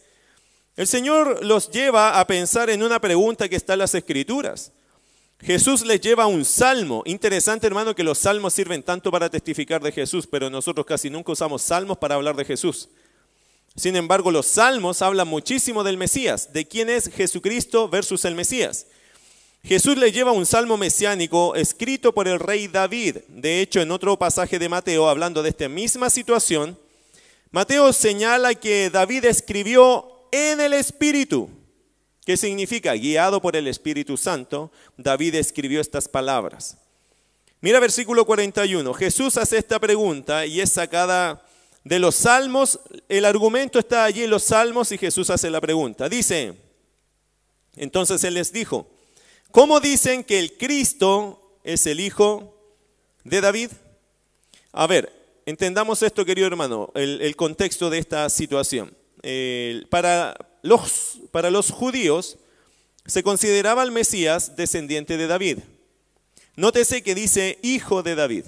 El 0.76 0.86
Señor 0.86 1.44
los 1.44 1.70
lleva 1.70 2.18
a 2.18 2.26
pensar 2.26 2.70
en 2.70 2.82
una 2.82 3.00
pregunta 3.00 3.48
que 3.48 3.56
está 3.56 3.74
en 3.74 3.80
las 3.80 3.94
Escrituras. 3.94 4.72
Jesús 5.40 5.84
les 5.84 6.00
lleva 6.00 6.26
un 6.26 6.44
salmo. 6.44 7.02
Interesante, 7.06 7.66
hermano, 7.66 7.94
que 7.94 8.02
los 8.02 8.18
salmos 8.18 8.54
sirven 8.54 8.82
tanto 8.82 9.10
para 9.10 9.28
testificar 9.28 9.82
de 9.82 9.92
Jesús, 9.92 10.26
pero 10.26 10.48
nosotros 10.50 10.86
casi 10.86 11.10
nunca 11.10 11.32
usamos 11.32 11.62
salmos 11.62 11.98
para 11.98 12.14
hablar 12.14 12.34
de 12.34 12.44
Jesús. 12.44 12.88
Sin 13.76 13.96
embargo, 13.96 14.30
los 14.30 14.46
salmos 14.46 15.02
hablan 15.02 15.28
muchísimo 15.28 15.84
del 15.84 15.96
Mesías, 15.96 16.52
de 16.52 16.66
quién 16.66 16.88
es 16.88 17.08
Jesucristo 17.08 17.88
versus 17.88 18.24
el 18.24 18.34
Mesías. 18.34 18.86
Jesús 19.64 19.96
le 19.96 20.12
lleva 20.12 20.32
un 20.32 20.44
salmo 20.44 20.76
mesiánico 20.76 21.54
escrito 21.54 22.12
por 22.12 22.28
el 22.28 22.38
rey 22.38 22.68
David. 22.68 23.18
De 23.28 23.62
hecho, 23.62 23.80
en 23.80 23.92
otro 23.92 24.18
pasaje 24.18 24.58
de 24.58 24.68
Mateo, 24.68 25.08
hablando 25.08 25.42
de 25.42 25.48
esta 25.48 25.70
misma 25.70 26.10
situación, 26.10 26.78
Mateo 27.50 27.94
señala 27.94 28.54
que 28.54 28.90
David 28.90 29.24
escribió 29.24 30.28
en 30.32 30.60
el 30.60 30.74
Espíritu. 30.74 31.48
¿Qué 32.26 32.36
significa? 32.36 32.92
Guiado 32.92 33.40
por 33.40 33.56
el 33.56 33.66
Espíritu 33.66 34.18
Santo, 34.18 34.70
David 34.98 35.36
escribió 35.36 35.80
estas 35.80 36.08
palabras. 36.08 36.76
Mira 37.62 37.80
versículo 37.80 38.26
41. 38.26 38.92
Jesús 38.92 39.38
hace 39.38 39.56
esta 39.56 39.80
pregunta 39.80 40.44
y 40.44 40.60
es 40.60 40.72
sacada 40.72 41.42
de 41.84 41.98
los 41.98 42.16
salmos, 42.16 42.80
el 43.08 43.24
argumento 43.24 43.78
está 43.78 44.04
allí 44.04 44.24
en 44.24 44.30
los 44.30 44.42
salmos 44.42 44.92
y 44.92 44.98
Jesús 44.98 45.30
hace 45.30 45.48
la 45.48 45.62
pregunta. 45.62 46.06
Dice, 46.10 46.54
entonces 47.76 48.22
Él 48.24 48.34
les 48.34 48.52
dijo, 48.52 48.93
¿cómo 49.54 49.78
dicen 49.78 50.24
que 50.24 50.40
el 50.40 50.58
Cristo 50.58 51.60
es 51.62 51.86
el 51.86 52.00
Hijo 52.00 52.58
de 53.22 53.40
David? 53.40 53.70
A 54.72 54.88
ver, 54.88 55.12
entendamos 55.46 56.02
esto, 56.02 56.24
querido 56.24 56.48
hermano, 56.48 56.90
el, 56.96 57.36
contexto 57.36 57.88
de 57.88 57.98
esta 57.98 58.28
situación. 58.28 58.92
para, 59.90 60.36
los, 60.62 61.20
para 61.30 61.52
los 61.52 61.70
judíos 61.70 62.36
se 63.06 63.22
consideraba 63.22 63.82
al 63.82 63.92
Mesías 63.92 64.56
descendiente 64.56 65.16
de 65.16 65.28
David. 65.28 65.58
Nótese 66.56 67.02
que 67.04 67.14
dice 67.14 67.58
hijo 67.62 68.02
de 68.02 68.16
David. 68.16 68.46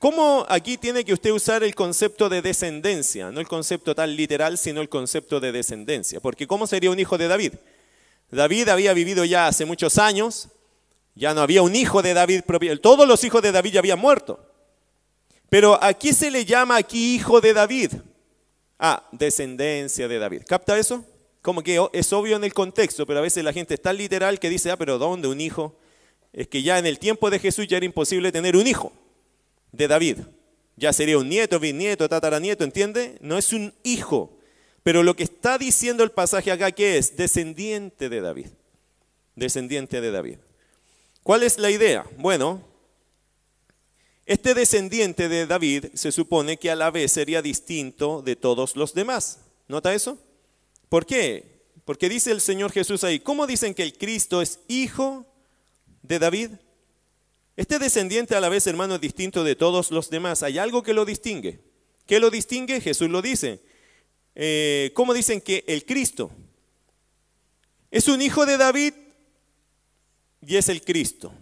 ¿Cómo 0.00 0.46
aquí 0.48 0.78
tiene 0.78 1.04
que 1.04 1.12
usted 1.12 1.30
usar 1.30 1.62
el 1.62 1.76
concepto 1.76 2.28
de 2.28 2.42
descendencia? 2.42 3.30
No 3.30 3.38
el 3.38 3.46
concepto 3.46 3.94
tan 3.94 4.16
literal, 4.16 4.58
sino 4.58 4.80
el 4.80 4.88
concepto 4.88 5.38
de 5.38 5.52
descendencia. 5.52 6.20
Porque 6.20 6.46
¿cómo 6.46 6.66
sería 6.66 6.90
un 6.90 6.98
hijo 6.98 7.18
de 7.18 7.28
David? 7.28 7.52
David 8.30 8.68
había 8.68 8.92
vivido 8.92 9.24
ya 9.24 9.48
hace 9.48 9.64
muchos 9.64 9.98
años, 9.98 10.48
ya 11.14 11.34
no 11.34 11.40
había 11.40 11.62
un 11.62 11.74
hijo 11.74 12.02
de 12.02 12.14
David 12.14 12.42
todos 12.80 13.06
los 13.06 13.24
hijos 13.24 13.42
de 13.42 13.52
David 13.52 13.72
ya 13.72 13.80
habían 13.80 13.98
muerto. 13.98 14.40
Pero 15.48 15.82
aquí 15.82 16.12
se 16.12 16.30
le 16.30 16.44
llama 16.44 16.76
aquí 16.76 17.16
hijo 17.16 17.40
de 17.40 17.52
David. 17.52 17.92
Ah, 18.78 19.06
descendencia 19.12 20.08
de 20.08 20.18
David. 20.18 20.42
¿Capta 20.46 20.78
eso? 20.78 21.04
Como 21.42 21.62
que 21.62 21.84
es 21.92 22.12
obvio 22.12 22.36
en 22.36 22.44
el 22.44 22.54
contexto, 22.54 23.04
pero 23.06 23.18
a 23.18 23.22
veces 23.22 23.42
la 23.42 23.52
gente 23.52 23.74
es 23.74 23.82
tan 23.82 23.96
literal 23.96 24.38
que 24.38 24.48
dice, 24.48 24.70
ah, 24.70 24.76
pero 24.76 24.98
¿dónde 24.98 25.28
un 25.28 25.40
hijo? 25.40 25.76
Es 26.32 26.46
que 26.46 26.62
ya 26.62 26.78
en 26.78 26.86
el 26.86 26.98
tiempo 26.98 27.28
de 27.30 27.38
Jesús 27.38 27.66
ya 27.66 27.78
era 27.78 27.86
imposible 27.86 28.30
tener 28.30 28.56
un 28.56 28.66
hijo 28.66 28.92
de 29.72 29.88
David. 29.88 30.18
Ya 30.76 30.92
sería 30.92 31.18
un 31.18 31.28
nieto, 31.28 31.58
bisnieto, 31.58 32.08
tataranieto, 32.08 32.64
¿entiende? 32.64 33.18
No 33.20 33.36
es 33.36 33.52
un 33.52 33.74
hijo. 33.82 34.38
Pero 34.82 35.02
lo 35.02 35.14
que 35.14 35.24
está 35.24 35.58
diciendo 35.58 36.02
el 36.02 36.10
pasaje 36.10 36.50
acá, 36.50 36.72
¿qué 36.72 36.98
es? 36.98 37.16
Descendiente 37.16 38.08
de 38.08 38.20
David. 38.20 38.48
Descendiente 39.34 40.00
de 40.00 40.10
David. 40.10 40.38
¿Cuál 41.22 41.42
es 41.42 41.58
la 41.58 41.70
idea? 41.70 42.06
Bueno, 42.16 42.62
este 44.26 44.54
descendiente 44.54 45.28
de 45.28 45.46
David 45.46 45.86
se 45.94 46.12
supone 46.12 46.56
que 46.56 46.70
a 46.70 46.76
la 46.76 46.90
vez 46.90 47.12
sería 47.12 47.42
distinto 47.42 48.22
de 48.22 48.36
todos 48.36 48.76
los 48.76 48.94
demás. 48.94 49.40
¿Nota 49.68 49.92
eso? 49.92 50.18
¿Por 50.88 51.04
qué? 51.04 51.62
Porque 51.84 52.08
dice 52.08 52.30
el 52.30 52.40
Señor 52.40 52.72
Jesús 52.72 53.04
ahí, 53.04 53.20
¿cómo 53.20 53.46
dicen 53.46 53.74
que 53.74 53.82
el 53.82 53.98
Cristo 53.98 54.40
es 54.40 54.60
hijo 54.68 55.26
de 56.02 56.18
David? 56.18 56.50
Este 57.56 57.78
descendiente 57.78 58.34
a 58.34 58.40
la 58.40 58.48
vez, 58.48 58.66
hermano, 58.66 58.94
es 58.94 59.00
distinto 59.00 59.44
de 59.44 59.56
todos 59.56 59.90
los 59.90 60.08
demás. 60.08 60.42
Hay 60.42 60.58
algo 60.58 60.82
que 60.82 60.94
lo 60.94 61.04
distingue. 61.04 61.60
¿Qué 62.06 62.18
lo 62.18 62.30
distingue? 62.30 62.80
Jesús 62.80 63.10
lo 63.10 63.22
dice. 63.22 63.60
Eh, 64.34 64.92
¿Cómo 64.94 65.12
dicen 65.12 65.40
que 65.40 65.64
el 65.66 65.84
Cristo 65.84 66.30
es 67.90 68.08
un 68.08 68.22
hijo 68.22 68.46
de 68.46 68.56
David 68.56 68.94
y 70.46 70.56
es 70.56 70.68
el 70.68 70.82
Cristo? 70.82 71.32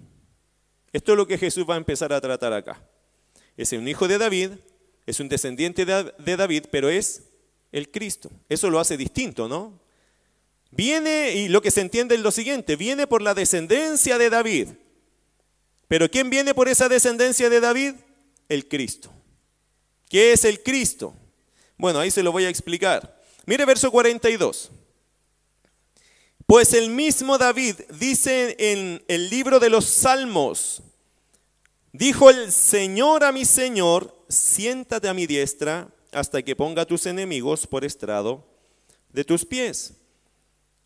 Esto 0.93 1.13
es 1.13 1.19
lo 1.19 1.27
que 1.27 1.39
Jesús 1.39 1.67
va 1.69 1.75
a 1.75 1.79
empezar 1.79 2.13
a 2.13 2.21
tratar 2.21 2.53
acá. 2.53 2.83
Es 3.57 3.73
un 3.73 3.87
hijo 3.87 4.09
de 4.09 4.19
David, 4.19 4.53
es 5.07 5.21
un 5.21 5.29
descendiente 5.29 5.85
de 5.85 6.37
David, 6.37 6.65
pero 6.71 6.89
es 6.89 7.25
el 7.73 7.91
Cristo. 7.91 8.31
Eso 8.49 8.71
lo 8.71 8.81
hace 8.81 8.97
distinto, 8.97 9.49
¿no? 9.49 9.81
Viene, 10.71 11.33
y 11.33 11.49
lo 11.49 11.63
que 11.63 11.71
se 11.71 11.81
entiende 11.81 12.15
es 12.15 12.21
lo 12.21 12.31
siguiente, 12.31 12.77
viene 12.77 13.07
por 13.07 13.23
la 13.23 13.35
descendencia 13.35 14.19
de 14.19 14.31
David. 14.31 14.69
Pero 15.89 16.11
¿quién 16.11 16.29
viene 16.29 16.55
por 16.55 16.69
esa 16.69 16.89
descendencia 16.89 17.49
de 17.49 17.61
David? 17.61 17.95
El 18.49 18.69
Cristo. 18.69 19.11
¿Qué 20.09 20.33
es 20.33 20.45
el 20.45 20.63
Cristo? 20.63 21.15
Bueno, 21.79 22.01
ahí 22.01 22.11
se 22.11 22.23
lo 22.23 22.33
voy 22.33 22.45
a 22.45 22.49
explicar. 22.49 23.23
Mire 23.47 23.65
verso 23.65 23.91
42. 23.91 24.71
Pues 26.45 26.73
el 26.73 26.91
mismo 26.91 27.39
David 27.39 27.77
dice 27.99 28.57
en 28.59 29.05
el 29.07 29.31
libro 29.31 29.61
de 29.61 29.71
los 29.71 29.85
Salmos, 29.85 30.83
dijo 31.93 32.31
el 32.31 32.51
Señor 32.51 33.23
a 33.23 33.33
mi 33.33 33.45
Señor, 33.45 34.25
siéntate 34.29 35.09
a 35.09 35.15
mi 35.15 35.27
diestra 35.27 35.89
hasta 36.11 36.43
que 36.43 36.57
ponga 36.57 36.83
a 36.83 36.87
tus 36.87 37.07
enemigos 37.07 37.67
por 37.67 37.85
estrado 37.85 38.45
de 39.11 39.25
tus 39.25 39.45
pies. 39.45 39.95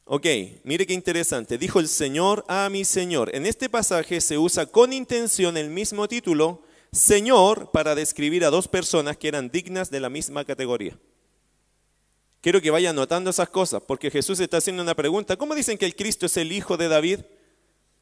Ok, 0.05 0.27
mire 0.65 0.87
qué 0.87 0.95
interesante. 0.95 1.59
Dijo 1.59 1.81
el 1.81 1.89
Señor 1.89 2.45
a 2.49 2.69
mi 2.69 2.85
Señor. 2.85 3.35
En 3.35 3.47
este 3.47 3.71
pasaje 3.71 4.21
se 4.21 4.37
usa 4.37 4.67
con 4.67 4.93
intención 4.93 5.57
el 5.57 5.71
mismo 5.71 6.09
título, 6.09 6.65
Señor, 6.93 7.71
para 7.71 7.95
describir 7.95 8.45
a 8.45 8.51
dos 8.51 8.69
personas 8.69 9.17
que 9.17 9.29
eran 9.29 9.51
dignas 9.51 9.91
de 9.91 10.01
la 10.01 10.11
misma 10.11 10.45
categoría. 10.45 10.99
Quiero 12.43 12.61
que 12.61 12.71
vayan 12.71 12.97
notando 12.97 13.31
esas 13.31 13.49
cosas, 13.49 13.83
porque 13.87 14.11
Jesús 14.11 14.41
está 14.41 14.59
haciendo 14.59 14.83
una 14.83 14.95
pregunta. 14.95 15.37
¿Cómo 15.37 15.55
dicen 15.55 15.79
que 15.79 15.87
el 15.87 15.97
Cristo 15.97 16.27
es 16.27 16.37
el 16.37 16.53
Hijo 16.53 16.77
de 16.77 16.89
David? 16.89 17.21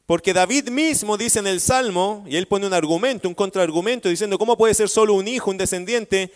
Porque 0.05 0.33
David 0.33 0.69
mismo 0.69 1.15
dice 1.15 1.39
en 1.39 1.47
el 1.47 1.61
Salmo, 1.61 2.25
y 2.27 2.35
él 2.35 2.47
pone 2.47 2.67
un 2.67 2.73
argumento, 2.73 3.29
un 3.29 3.33
contraargumento, 3.33 4.09
diciendo, 4.09 4.37
¿cómo 4.37 4.57
puede 4.57 4.73
ser 4.73 4.89
solo 4.89 5.13
un 5.13 5.27
hijo, 5.27 5.51
un 5.51 5.57
descendiente, 5.57 6.33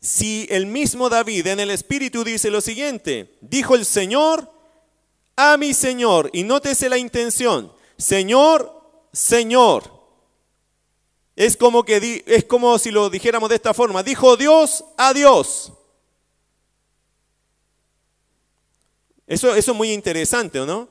si 0.00 0.46
el 0.50 0.66
mismo 0.66 1.08
David 1.08 1.46
en 1.46 1.60
el 1.60 1.70
Espíritu 1.70 2.24
dice 2.24 2.50
lo 2.50 2.60
siguiente, 2.60 3.36
dijo 3.40 3.74
el 3.74 3.84
Señor 3.84 4.52
a 5.34 5.56
mi 5.56 5.72
Señor, 5.72 6.30
y 6.32 6.42
nótese 6.42 6.88
la 6.88 6.98
intención, 6.98 7.72
Señor, 7.96 8.82
Señor. 9.12 9.97
Es 11.38 11.56
como, 11.56 11.84
que 11.84 12.24
es 12.26 12.44
como 12.46 12.76
si 12.80 12.90
lo 12.90 13.08
dijéramos 13.08 13.48
de 13.48 13.54
esta 13.54 13.72
forma, 13.72 14.02
dijo 14.02 14.36
Dios 14.36 14.84
a 14.96 15.14
Dios. 15.14 15.72
Eso, 19.24 19.54
es 19.54 19.68
muy 19.68 19.92
interesante, 19.92 20.58
¿no? 20.66 20.88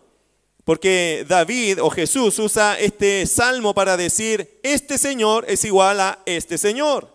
Porque 0.64 1.26
David 1.28 1.84
o 1.84 1.90
Jesús 1.90 2.40
usa 2.40 2.80
este 2.80 3.26
salmo 3.26 3.74
para 3.74 3.98
decir, 3.98 4.62
este 4.64 4.98
Señor 4.98 5.44
es 5.50 5.66
igual 5.66 6.00
a 6.00 6.20
este 6.26 6.58
Señor. 6.58 7.14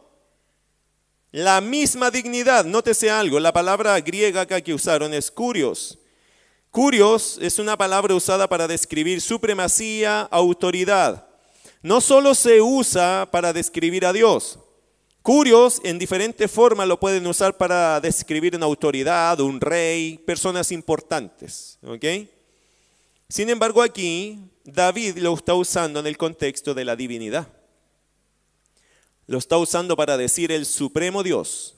La 1.31 1.63
misma 1.63 2.11
dignidad, 2.11 2.67
nótese 2.67 3.11
algo, 3.11 3.41
la 3.41 3.55
palabra 3.55 3.99
griega 4.03 4.45
que 4.45 4.75
usaron 4.75 5.15
es 5.15 5.31
curios. 5.31 5.99
Curios 6.71 7.39
es 7.41 7.59
una 7.59 7.79
palabra 7.79 8.15
usada 8.15 8.47
para 8.47 8.69
describir 8.69 9.23
supremacía, 9.23 10.21
autoridad. 10.31 11.32
No 11.83 12.01
solo 12.01 12.35
se 12.35 12.61
usa 12.61 13.29
para 13.31 13.53
describir 13.53 14.07
a 14.07 14.13
Dios. 14.13 14.59
Curios 15.23 15.81
en 15.85 15.99
diferentes 15.99 16.51
formas 16.51 16.89
lo 16.89 16.99
pueden 16.99 17.27
usar 17.27 17.57
para 17.57 18.01
describir 18.01 18.57
una 18.57 18.67
autoridad, 18.67 19.41
un 19.41 19.61
rey, 19.61 20.19
personas 20.19 20.73
importantes. 20.73 21.79
Sin 23.29 23.49
embargo, 23.51 23.83
aquí 23.83 24.51
David 24.65 25.19
lo 25.19 25.35
está 25.35 25.55
usando 25.55 26.01
en 26.01 26.07
el 26.07 26.17
contexto 26.17 26.75
de 26.75 26.85
la 26.85 26.97
divinidad. 26.97 27.49
Lo 29.27 29.39
está 29.39 29.59
usando 29.59 29.97
para 29.97 30.17
decir 30.17 30.51
el 30.51 30.67
supremo 30.67 31.23
Dios. 31.23 31.75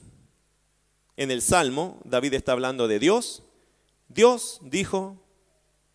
En 1.17 1.31
el 1.31 1.41
Salmo, 1.41 1.99
David 2.03 2.33
está 2.33 2.51
hablando 2.51 2.87
de 2.87 2.99
Dios 2.99 3.43
Dios 4.07 4.59
dijo 4.61 5.21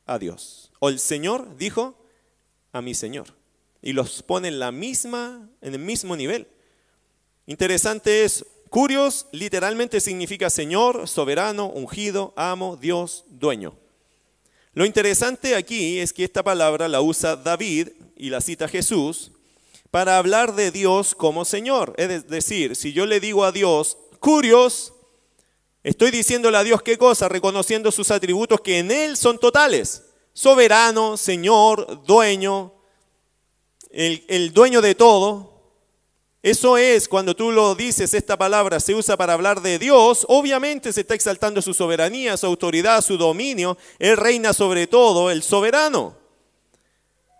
a 0.07 0.18
Dios, 0.18 0.73
o 0.81 0.88
el 0.88 0.99
Señor 0.99 1.57
dijo 1.57 1.96
a 2.73 2.83
mi 2.83 2.94
Señor. 2.94 3.39
Y 3.83 3.93
los 3.93 4.23
pone 4.23 4.49
en 4.49 4.59
la 4.59 4.73
misma, 4.73 5.49
en 5.61 5.75
el 5.75 5.81
mismo 5.81 6.16
nivel. 6.16 6.47
Interesante 7.47 8.25
es, 8.25 8.45
curios 8.69 9.27
literalmente 9.33 10.01
significa 10.01 10.51
Señor, 10.51 11.09
soberano, 11.09 11.66
ungido, 11.66 12.33
amo, 12.37 12.77
Dios, 12.77 13.25
dueño. 13.29 13.75
Lo 14.73 14.85
interesante 14.85 15.57
aquí 15.57 15.99
es 15.99 16.12
que 16.12 16.25
esta 16.25 16.45
palabra 16.45 16.88
la 16.88 17.01
usa 17.01 17.37
David 17.37 17.88
y 18.16 18.31
la 18.31 18.40
cita 18.40 18.69
Jesús 18.69 19.33
para 19.90 20.19
hablar 20.19 20.55
de 20.55 20.71
Dios 20.71 21.14
como 21.14 21.45
Señor. 21.45 21.95
Es 21.97 22.29
decir, 22.29 22.77
si 22.77 22.93
yo 22.93 23.07
le 23.07 23.19
digo 23.19 23.45
a 23.45 23.51
Dios, 23.51 23.97
curios, 24.21 24.93
estoy 25.83 26.12
diciéndole 26.12 26.57
a 26.57 26.62
Dios 26.62 26.83
qué 26.83 26.97
cosa, 26.97 27.29
reconociendo 27.29 27.90
sus 27.90 28.11
atributos 28.12 28.61
que 28.61 28.79
en 28.79 28.93
Él 28.93 29.16
son 29.16 29.38
totales. 29.38 30.05
Soberano, 30.33 31.16
Señor, 31.16 32.05
dueño, 32.05 32.73
el, 33.90 34.53
dueño 34.53 34.81
de 34.81 34.94
todo, 34.94 35.50
eso 36.42 36.79
es, 36.79 37.09
cuando 37.09 37.37
tú 37.37 37.53
lo 37.53 37.74
dices, 37.74 38.14
esta 38.14 38.38
palabra 38.38 38.81
se 38.81 38.94
usa 38.94 39.16
para 39.16 39.35
hablar 39.35 39.61
de 39.61 39.79
Dios, 39.79 40.24
obviamente 40.29 40.92
se 40.92 41.03
está 41.03 41.14
exaltando 41.14 41.61
su 41.61 41.74
soberanía, 41.74 42.37
su 42.37 42.46
autoridad, 42.46 43.03
su 43.03 43.18
dominio. 43.18 43.76
Él 43.98 44.16
reina 44.16 44.53
sobre 44.53 44.87
todo, 44.87 45.31
el 45.31 45.42
soberano. 45.42 46.16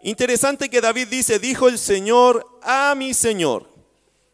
Interesante 0.03 0.69
que 0.69 0.81
David 0.81 1.09
dice, 1.09 1.39
dijo 1.39 1.69
el 1.69 1.79
Señor 1.79 2.47
a 2.63 2.95
mi 2.95 3.15
Señor. 3.15 3.69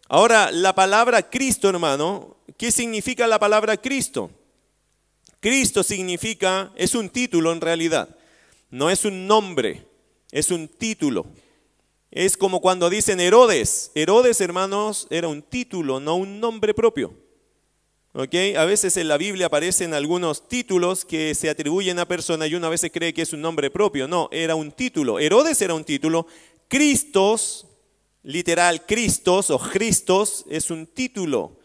Ahora, 0.09 0.51
la 0.51 0.75
palabra 0.75 1.29
Cristo, 1.29 1.69
hermano, 1.69 2.37
¿qué 2.57 2.71
significa 2.71 3.27
la 3.27 3.39
palabra 3.39 3.77
Cristo? 3.77 4.31
Cristo 5.41 5.83
significa, 5.83 6.73
es 6.77 6.95
un 6.95 7.11
título 7.11 7.53
en 7.53 7.61
realidad, 7.61 8.09
no 8.71 8.91
es 8.91 9.05
un 9.05 9.27
nombre, 9.27 9.87
es 10.31 10.51
un 10.51 10.69
título. 10.69 11.27
Es 12.17 12.39
como 12.39 12.63
cuando 12.63 12.89
dicen 12.89 13.21
Herodes. 13.21 13.91
Herodes, 13.95 14.41
hermanos, 14.41 15.07
era 15.11 15.29
un 15.29 15.43
título, 15.43 16.01
no 16.01 16.17
un 16.17 16.41
nombre 16.41 16.73
propio. 16.73 17.13
A 18.15 18.65
veces 18.65 18.97
en 18.97 19.09
la 19.09 19.19
Biblia 19.19 19.49
aparecen 19.49 19.93
algunos 19.93 20.49
títulos 20.49 21.05
que 21.05 21.35
se 21.35 21.51
atribuyen 21.51 21.99
a 21.99 22.09
personas 22.09 22.49
y 22.49 22.55
uno 22.55 22.69
a 22.69 22.71
veces 22.71 22.91
cree 22.91 23.13
que 23.13 23.21
es 23.21 23.35
un 23.35 23.43
nombre 23.43 23.71
propio. 23.71 24.09
No, 24.09 24.31
era 24.33 24.55
un 24.55 24.73
título. 24.73 25.19
Herodes 25.19 25.61
era 25.61 25.75
un 25.75 25.85
título. 25.85 26.27
Cristos, 26.69 27.67
literal, 28.23 28.87
Cristos 28.87 29.51
o 29.51 29.59
Cristos, 29.59 30.47
es 30.49 30.71
un 30.71 30.87
título. 30.87 31.59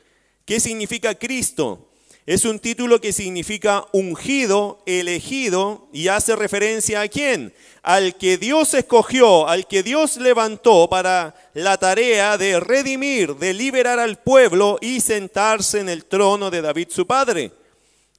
¿Qué 0.44 0.60
significa 0.60 1.16
Cristo? 1.16 1.91
Es 2.28 2.46
un 2.46 2.60
título 2.60 3.02
que 3.02 3.14
significa 3.14 3.84
ungido, 3.94 4.84
elegido 4.86 5.88
y 5.92 6.08
hace 6.08 6.36
referencia 6.36 7.02
a 7.02 7.08
quién? 7.08 7.52
Al 7.82 8.16
que 8.16 8.38
Dios 8.38 8.76
escogió, 8.76 9.48
al 9.48 9.66
que 9.66 9.82
Dios 9.82 10.18
levantó 10.18 10.88
para 10.88 11.34
la 11.56 11.78
tarea 11.78 12.38
de 12.38 12.60
redimir, 12.60 13.36
de 13.38 13.56
liberar 13.56 13.98
al 13.98 14.20
pueblo 14.20 14.78
y 14.82 15.02
sentarse 15.02 15.80
en 15.80 15.90
el 15.90 16.06
trono 16.06 16.52
de 16.52 16.62
David 16.62 16.90
su 16.92 17.08
padre. 17.08 17.52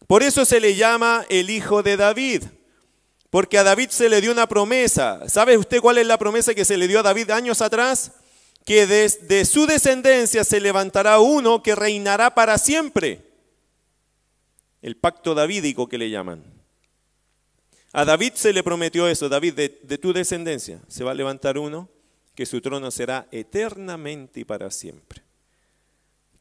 Por 0.08 0.24
eso 0.24 0.44
se 0.44 0.58
le 0.58 0.74
llama 0.74 1.24
el 1.28 1.48
hijo 1.48 1.84
de 1.84 1.96
David, 1.96 2.42
porque 3.30 3.56
a 3.56 3.62
David 3.62 3.90
se 3.90 4.08
le 4.08 4.20
dio 4.20 4.32
una 4.32 4.48
promesa. 4.48 5.28
¿Sabe 5.28 5.56
usted 5.56 5.80
cuál 5.80 5.98
es 5.98 6.06
la 6.08 6.18
promesa 6.18 6.54
que 6.54 6.64
se 6.64 6.76
le 6.76 6.88
dio 6.88 6.98
a 6.98 7.04
David 7.04 7.30
años 7.30 7.62
atrás? 7.62 8.10
Que 8.64 8.88
desde 8.88 9.44
su 9.44 9.66
descendencia 9.66 10.42
se 10.42 10.60
levantará 10.60 11.20
uno 11.20 11.62
que 11.62 11.76
reinará 11.76 12.34
para 12.34 12.58
siempre 12.58 13.31
el 14.82 14.96
pacto 14.96 15.34
davídico 15.34 15.88
que 15.88 15.98
le 15.98 16.10
llaman. 16.10 16.42
A 17.92 18.04
David 18.04 18.32
se 18.34 18.52
le 18.52 18.62
prometió 18.62 19.06
eso, 19.06 19.28
David, 19.28 19.54
de, 19.54 19.98
tu 19.98 20.12
descendencia 20.12 20.80
se 20.88 21.04
va 21.04 21.12
a 21.12 21.14
levantar 21.14 21.58
uno 21.58 21.88
que 22.34 22.46
su 22.46 22.60
trono 22.60 22.90
será 22.90 23.28
eternamente 23.30 24.40
y 24.40 24.44
para 24.44 24.70
siempre. 24.70 25.22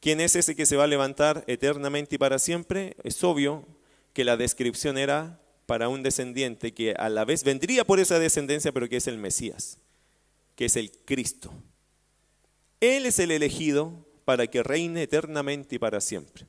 ¿Quién 0.00 0.20
es 0.20 0.34
ese 0.34 0.56
que 0.56 0.66
se 0.66 0.76
va 0.76 0.84
a 0.84 0.88
levantar 0.88 1.44
eternamente 1.46 2.16
y 2.16 2.18
para 2.18 2.38
siempre? 2.38 2.96
Es 3.04 3.22
obvio 3.22 3.66
que 4.14 4.24
la 4.24 4.36
descripción 4.36 4.98
era 4.98 5.40
para 5.66 5.88
un 5.88 6.02
descendiente 6.02 6.72
que 6.72 6.94
a 6.94 7.08
la 7.08 7.24
vez 7.24 7.44
vendría 7.44 7.84
por 7.84 8.00
esa 8.00 8.18
descendencia, 8.18 8.72
pero 8.72 8.88
que 8.88 8.96
es 8.96 9.06
el 9.06 9.18
Mesías, 9.18 9.78
que 10.56 10.64
es 10.64 10.76
el 10.76 10.90
Cristo. 11.04 11.52
Él 12.80 13.06
es 13.06 13.18
el 13.18 13.30
elegido 13.30 14.06
para 14.24 14.46
que 14.46 14.62
reine 14.62 15.02
eternamente 15.02 15.76
y 15.76 15.78
para 15.78 16.00
siempre. 16.00 16.46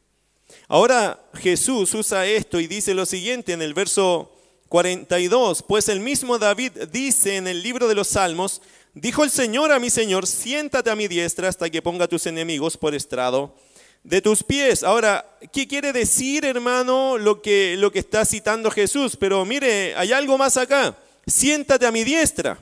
Ahora 0.67 1.19
Jesús 1.34 1.93
usa 1.93 2.25
esto 2.25 2.60
y 2.60 2.67
dice 2.67 2.93
lo 2.93 3.06
siguiente 3.06 3.53
en 3.53 3.62
el 3.62 3.73
verso 3.73 4.32
42, 4.69 5.63
pues 5.63 5.89
el 5.89 5.99
mismo 5.99 6.39
David 6.39 6.71
dice 6.91 7.36
en 7.36 7.47
el 7.47 7.62
libro 7.62 7.88
de 7.88 7.95
los 7.95 8.08
Salmos, 8.08 8.62
dijo 8.93 9.23
el 9.23 9.29
Señor 9.29 9.71
a 9.71 9.79
mi 9.79 9.89
Señor, 9.89 10.25
siéntate 10.25 10.89
a 10.89 10.95
mi 10.95 11.08
diestra 11.08 11.47
hasta 11.47 11.69
que 11.69 11.82
ponga 11.82 12.06
a 12.06 12.08
tus 12.08 12.25
enemigos 12.25 12.77
por 12.77 12.95
estrado 12.95 13.56
de 14.03 14.21
tus 14.21 14.43
pies. 14.43 14.84
Ahora, 14.84 15.38
¿qué 15.51 15.67
quiere 15.67 15.93
decir, 15.93 16.45
hermano, 16.45 17.17
lo 17.17 17.41
que, 17.41 17.75
lo 17.77 17.91
que 17.91 17.99
está 17.99 18.25
citando 18.25 18.71
Jesús? 18.71 19.15
Pero 19.15 19.45
mire, 19.45 19.95
hay 19.95 20.12
algo 20.12 20.38
más 20.38 20.58
acá. 20.58 20.97
Siéntate 21.25 21.86
a 21.86 21.91
mi 21.91 22.03
diestra. 22.03 22.58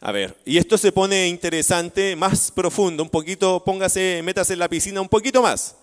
A 0.00 0.12
ver, 0.12 0.36
y 0.44 0.58
esto 0.58 0.78
se 0.78 0.92
pone 0.92 1.26
interesante, 1.26 2.14
más 2.14 2.52
profundo, 2.52 3.02
un 3.02 3.10
poquito, 3.10 3.64
póngase, 3.64 4.20
métase 4.22 4.52
en 4.52 4.60
la 4.60 4.68
piscina 4.68 5.00
un 5.00 5.08
poquito 5.08 5.42
más. 5.42 5.74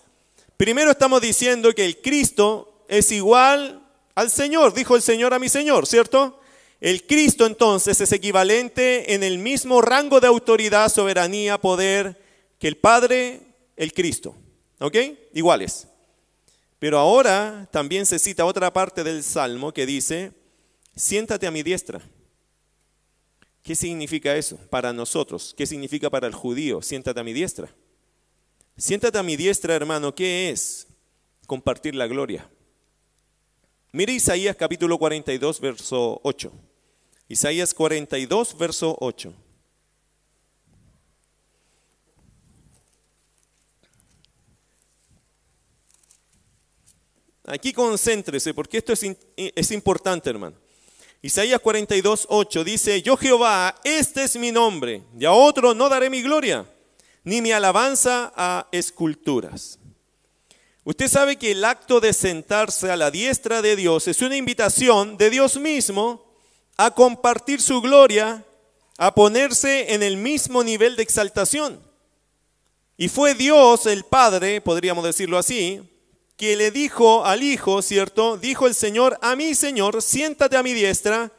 Primero 0.56 0.90
estamos 0.90 1.20
diciendo 1.20 1.74
que 1.74 1.84
el 1.84 2.00
Cristo 2.00 2.84
es 2.88 3.12
igual 3.12 3.82
al 4.14 4.30
Señor, 4.30 4.72
dijo 4.72 4.96
el 4.96 5.02
Señor 5.02 5.34
a 5.34 5.38
mi 5.38 5.50
Señor, 5.50 5.86
¿cierto? 5.86 6.40
El 6.80 7.06
Cristo 7.06 7.44
entonces 7.44 8.00
es 8.00 8.10
equivalente 8.12 9.14
en 9.14 9.22
el 9.22 9.38
mismo 9.38 9.82
rango 9.82 10.18
de 10.20 10.28
autoridad, 10.28 10.88
soberanía, 10.88 11.60
poder 11.60 12.18
que 12.58 12.68
el 12.68 12.78
Padre, 12.78 13.40
el 13.76 13.92
Cristo. 13.92 14.34
¿Ok? 14.78 14.96
Iguales. 15.34 15.88
Pero 16.78 16.98
ahora 16.98 17.68
también 17.70 18.06
se 18.06 18.18
cita 18.18 18.44
otra 18.44 18.72
parte 18.72 19.04
del 19.04 19.22
Salmo 19.22 19.72
que 19.72 19.86
dice, 19.86 20.32
siéntate 20.94 21.46
a 21.46 21.50
mi 21.50 21.62
diestra. 21.62 22.00
¿Qué 23.66 23.74
significa 23.74 24.36
eso 24.36 24.56
para 24.70 24.92
nosotros? 24.92 25.52
¿Qué 25.56 25.66
significa 25.66 26.08
para 26.08 26.28
el 26.28 26.32
judío? 26.32 26.80
Siéntate 26.80 27.18
a 27.18 27.24
mi 27.24 27.32
diestra. 27.32 27.68
Siéntate 28.76 29.18
a 29.18 29.24
mi 29.24 29.34
diestra, 29.34 29.74
hermano. 29.74 30.14
¿Qué 30.14 30.50
es? 30.50 30.86
Compartir 31.48 31.96
la 31.96 32.06
gloria. 32.06 32.48
Mire 33.90 34.12
Isaías 34.12 34.54
capítulo 34.54 34.96
42, 34.98 35.58
verso 35.58 36.20
8. 36.22 36.52
Isaías 37.26 37.74
42, 37.74 38.56
verso 38.56 38.96
8. 39.00 39.34
Aquí 47.46 47.72
concéntrese, 47.72 48.54
porque 48.54 48.78
esto 48.78 48.92
es, 48.92 49.04
es 49.36 49.70
importante, 49.72 50.30
hermano. 50.30 50.65
Isaías 51.22 51.60
42, 51.60 52.26
8 52.28 52.64
dice, 52.64 53.02
yo 53.02 53.16
Jehová, 53.16 53.74
este 53.84 54.24
es 54.24 54.36
mi 54.36 54.52
nombre, 54.52 55.02
y 55.18 55.24
a 55.24 55.32
otro 55.32 55.74
no 55.74 55.88
daré 55.88 56.10
mi 56.10 56.22
gloria, 56.22 56.66
ni 57.24 57.40
mi 57.40 57.52
alabanza 57.52 58.32
a 58.36 58.68
esculturas. 58.70 59.78
Usted 60.84 61.08
sabe 61.08 61.36
que 61.36 61.50
el 61.50 61.64
acto 61.64 61.98
de 61.98 62.12
sentarse 62.12 62.92
a 62.92 62.96
la 62.96 63.10
diestra 63.10 63.60
de 63.60 63.74
Dios 63.74 64.06
es 64.06 64.22
una 64.22 64.36
invitación 64.36 65.16
de 65.16 65.30
Dios 65.30 65.56
mismo 65.56 66.32
a 66.76 66.92
compartir 66.92 67.60
su 67.60 67.80
gloria, 67.80 68.44
a 68.96 69.12
ponerse 69.12 69.94
en 69.94 70.04
el 70.04 70.16
mismo 70.16 70.62
nivel 70.62 70.94
de 70.94 71.02
exaltación. 71.02 71.82
Y 72.96 73.08
fue 73.08 73.34
Dios 73.34 73.86
el 73.86 74.04
Padre, 74.04 74.60
podríamos 74.60 75.04
decirlo 75.04 75.38
así, 75.38 75.82
que 76.36 76.56
le 76.56 76.70
dijo 76.70 77.24
al 77.24 77.42
Hijo, 77.42 77.80
¿cierto? 77.82 78.36
Dijo 78.36 78.66
el 78.66 78.74
Señor 78.74 79.18
a 79.22 79.36
mi 79.36 79.54
Señor, 79.54 80.02
siéntate 80.02 80.56
a 80.56 80.62
mi 80.62 80.74
diestra 80.74 81.32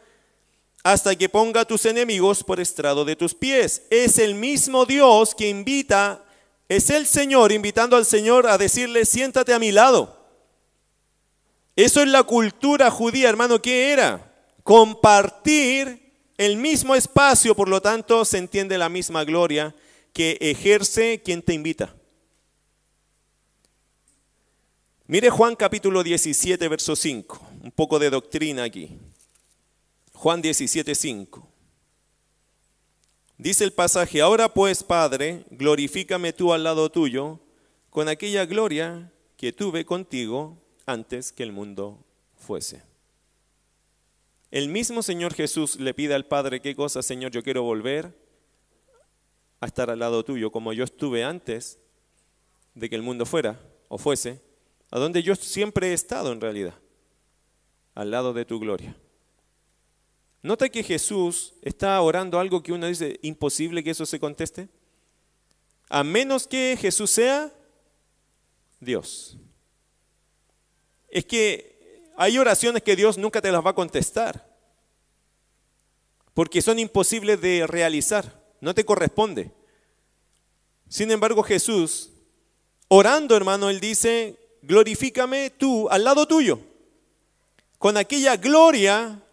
hasta 0.83 1.15
que 1.15 1.29
ponga 1.29 1.65
tus 1.65 1.86
enemigos 1.86 2.43
por 2.43 2.60
estrado 2.60 3.05
de 3.05 3.15
tus 3.15 3.33
pies. 3.33 3.83
Es 3.89 4.17
el 4.17 4.36
mismo 4.36 4.86
Dios 4.86 5.36
que 5.36 5.49
invita, 5.49 6.23
es 6.69 6.89
el 6.89 7.05
Señor 7.05 7.51
invitando 7.51 7.95
al 7.95 8.05
Señor 8.05 8.47
a 8.47 8.57
decirle, 8.57 9.05
siéntate 9.05 9.53
a 9.53 9.60
mi 9.60 9.71
lado. 9.71 10.17
Eso 11.75 12.01
es 12.01 12.07
la 12.07 12.23
cultura 12.23 12.89
judía, 12.89 13.29
hermano, 13.29 13.62
¿qué 13.62 13.91
era? 13.91 14.33
Compartir 14.63 16.12
el 16.38 16.57
mismo 16.57 16.95
espacio, 16.95 17.55
por 17.55 17.69
lo 17.69 17.81
tanto 17.81 18.25
se 18.25 18.38
entiende 18.38 18.77
la 18.77 18.89
misma 18.89 19.23
gloria 19.23 19.75
que 20.12 20.38
ejerce 20.41 21.21
quien 21.23 21.43
te 21.43 21.53
invita. 21.53 21.96
Mire 25.10 25.30
Juan 25.30 25.56
capítulo 25.56 26.04
17, 26.04 26.67
verso 26.67 26.93
5, 26.93 27.39
un 27.63 27.72
poco 27.72 27.98
de 27.98 28.10
doctrina 28.10 28.63
aquí. 28.63 28.98
Juan 30.12 30.41
17, 30.41 30.93
5. 30.93 31.48
Dice 33.38 33.63
el 33.63 33.72
pasaje, 33.72 34.20
ahora 34.20 34.54
pues, 34.54 34.84
Padre, 34.84 35.46
glorifícame 35.50 36.34
tú 36.34 36.52
al 36.52 36.65
lado 36.65 36.91
tuyo 36.91 37.39
con 37.89 38.10
aquella 38.10 38.46
gloria 38.46 39.10
que 39.38 39.54
tuve 39.54 39.86
contigo 39.86 40.58
antes 40.86 41.32
que 41.32 41.43
el 41.43 41.54
mundo 41.54 42.04
fuese. 42.36 42.84
El 44.52 44.67
mismo 44.67 45.02
Señor 45.02 45.34
Jesús 45.34 45.80
le 45.80 45.93
pide 45.93 46.15
al 46.15 46.26
Padre, 46.26 46.60
¿qué 46.60 46.76
cosa, 46.76 47.02
Señor? 47.02 47.32
Yo 47.32 47.43
quiero 47.43 47.63
volver 47.63 48.13
a 49.62 49.67
estar 49.67 49.89
al 49.89 50.00
lado 50.00 50.26
tuyo, 50.26 50.52
como 50.52 50.74
yo 50.74 50.84
estuve 50.84 51.24
antes 51.24 51.80
de 52.76 52.89
que 52.89 52.98
el 52.98 53.04
mundo 53.04 53.26
fuera 53.26 53.58
o 53.88 53.98
fuese 53.98 54.46
a 54.91 55.00
donde 55.00 55.23
yo 55.23 55.36
siempre 55.36 55.89
he 55.89 55.93
estado 55.93 56.32
en 56.32 56.41
realidad. 56.41 56.76
al 57.95 58.12
lado 58.12 58.32
de 58.32 58.45
tu 58.45 58.60
gloria. 58.60 58.95
Nota 60.43 60.69
que 60.69 60.84
Jesús 60.84 61.56
está 61.63 62.00
orando 62.00 62.39
algo 62.39 62.62
que 62.62 62.71
uno 62.71 62.86
dice, 62.86 63.19
imposible 63.23 63.84
que 63.84 63.89
eso 63.89 64.06
se 64.06 64.19
conteste. 64.19 64.69
A 65.89 66.04
menos 66.04 66.45
que 66.45 66.78
Jesús 66.80 67.10
sea 67.10 67.52
Dios. 68.80 69.38
Es 71.10 71.26
que 71.26 72.12
hay 72.15 72.38
oraciones 72.38 72.84
que 72.84 72.95
Dios 72.95 73.17
nunca 73.17 73.41
te 73.41 73.52
las 73.52 73.65
va 73.65 73.71
a 73.71 73.76
contestar. 73.76 74.47
Porque 76.36 76.62
son 76.62 76.78
imposibles 76.78 77.41
de 77.41 77.65
realizar. 77.65 78.43
No 78.62 78.76
te 78.76 78.86
corresponde. 78.86 79.52
Sin 80.88 81.10
embargo, 81.10 81.41
Jesús, 81.41 82.12
orando 82.88 83.36
hermano, 83.36 83.69
él 83.69 83.80
dice, 83.80 84.38
glorifícame 84.67 85.49
tú 85.51 85.88
al 85.89 86.03
lado 86.03 86.27
tuyo, 86.27 86.60
con 87.77 87.95
aquella 87.95 88.36
gloria 88.36 89.23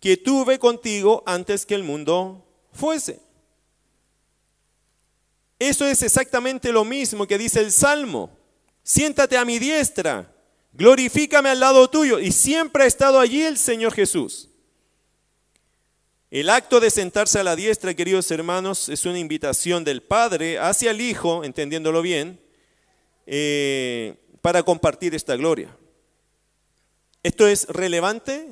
que 0.00 0.16
tuve 0.16 0.58
contigo 0.58 1.22
antes 1.26 1.66
que 1.66 1.74
el 1.74 1.82
mundo 1.84 2.46
fuese. 2.72 3.20
Eso 5.58 5.86
es 5.86 6.02
exactamente 6.02 6.72
lo 6.72 6.84
mismo 6.84 7.26
que 7.26 7.38
dice 7.38 7.60
el 7.60 7.72
Salmo. 7.72 8.30
Siéntate 8.82 9.36
a 9.36 9.44
mi 9.44 9.58
diestra, 9.58 10.32
glorifícame 10.72 11.50
al 11.50 11.60
lado 11.60 11.88
tuyo. 11.88 12.18
Y 12.18 12.32
siempre 12.32 12.84
ha 12.84 12.86
estado 12.86 13.20
allí 13.20 13.42
el 13.42 13.56
Señor 13.56 13.94
Jesús. 13.94 14.48
El 16.30 16.50
acto 16.50 16.80
de 16.80 16.90
sentarse 16.90 17.38
a 17.38 17.44
la 17.44 17.54
diestra, 17.54 17.94
queridos 17.94 18.30
hermanos, 18.30 18.88
es 18.88 19.04
una 19.04 19.18
invitación 19.18 19.84
del 19.84 20.02
Padre 20.02 20.58
hacia 20.58 20.90
el 20.90 21.00
Hijo, 21.00 21.44
entendiéndolo 21.44 22.02
bien, 22.02 22.40
eh, 23.26 24.16
para 24.44 24.62
compartir 24.62 25.14
esta 25.14 25.36
gloria. 25.36 25.74
¿Esto 27.22 27.48
es 27.48 27.66
relevante? 27.66 28.46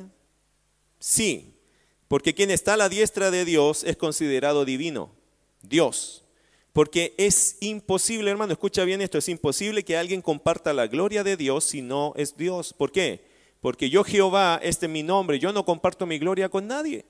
Sí, 0.98 1.52
porque 2.08 2.34
quien 2.34 2.50
está 2.50 2.72
a 2.72 2.76
la 2.78 2.88
diestra 2.88 3.30
de 3.30 3.44
Dios 3.44 3.84
es 3.84 3.98
considerado 3.98 4.64
divino, 4.64 5.10
Dios. 5.60 6.24
Porque 6.72 7.14
es 7.18 7.58
imposible, 7.60 8.30
hermano, 8.30 8.54
escucha 8.54 8.84
bien 8.84 9.02
esto, 9.02 9.18
es 9.18 9.28
imposible 9.28 9.84
que 9.84 9.98
alguien 9.98 10.22
comparta 10.22 10.72
la 10.72 10.86
gloria 10.86 11.22
de 11.24 11.36
Dios 11.36 11.64
si 11.64 11.82
no 11.82 12.14
es 12.16 12.38
Dios. 12.38 12.72
¿Por 12.72 12.90
qué? 12.90 13.26
Porque 13.60 13.90
yo 13.90 14.02
Jehová, 14.02 14.60
este 14.62 14.86
es 14.86 14.92
mi 14.92 15.02
nombre, 15.02 15.38
yo 15.38 15.52
no 15.52 15.66
comparto 15.66 16.06
mi 16.06 16.18
gloria 16.18 16.48
con 16.48 16.66
nadie. 16.66 17.04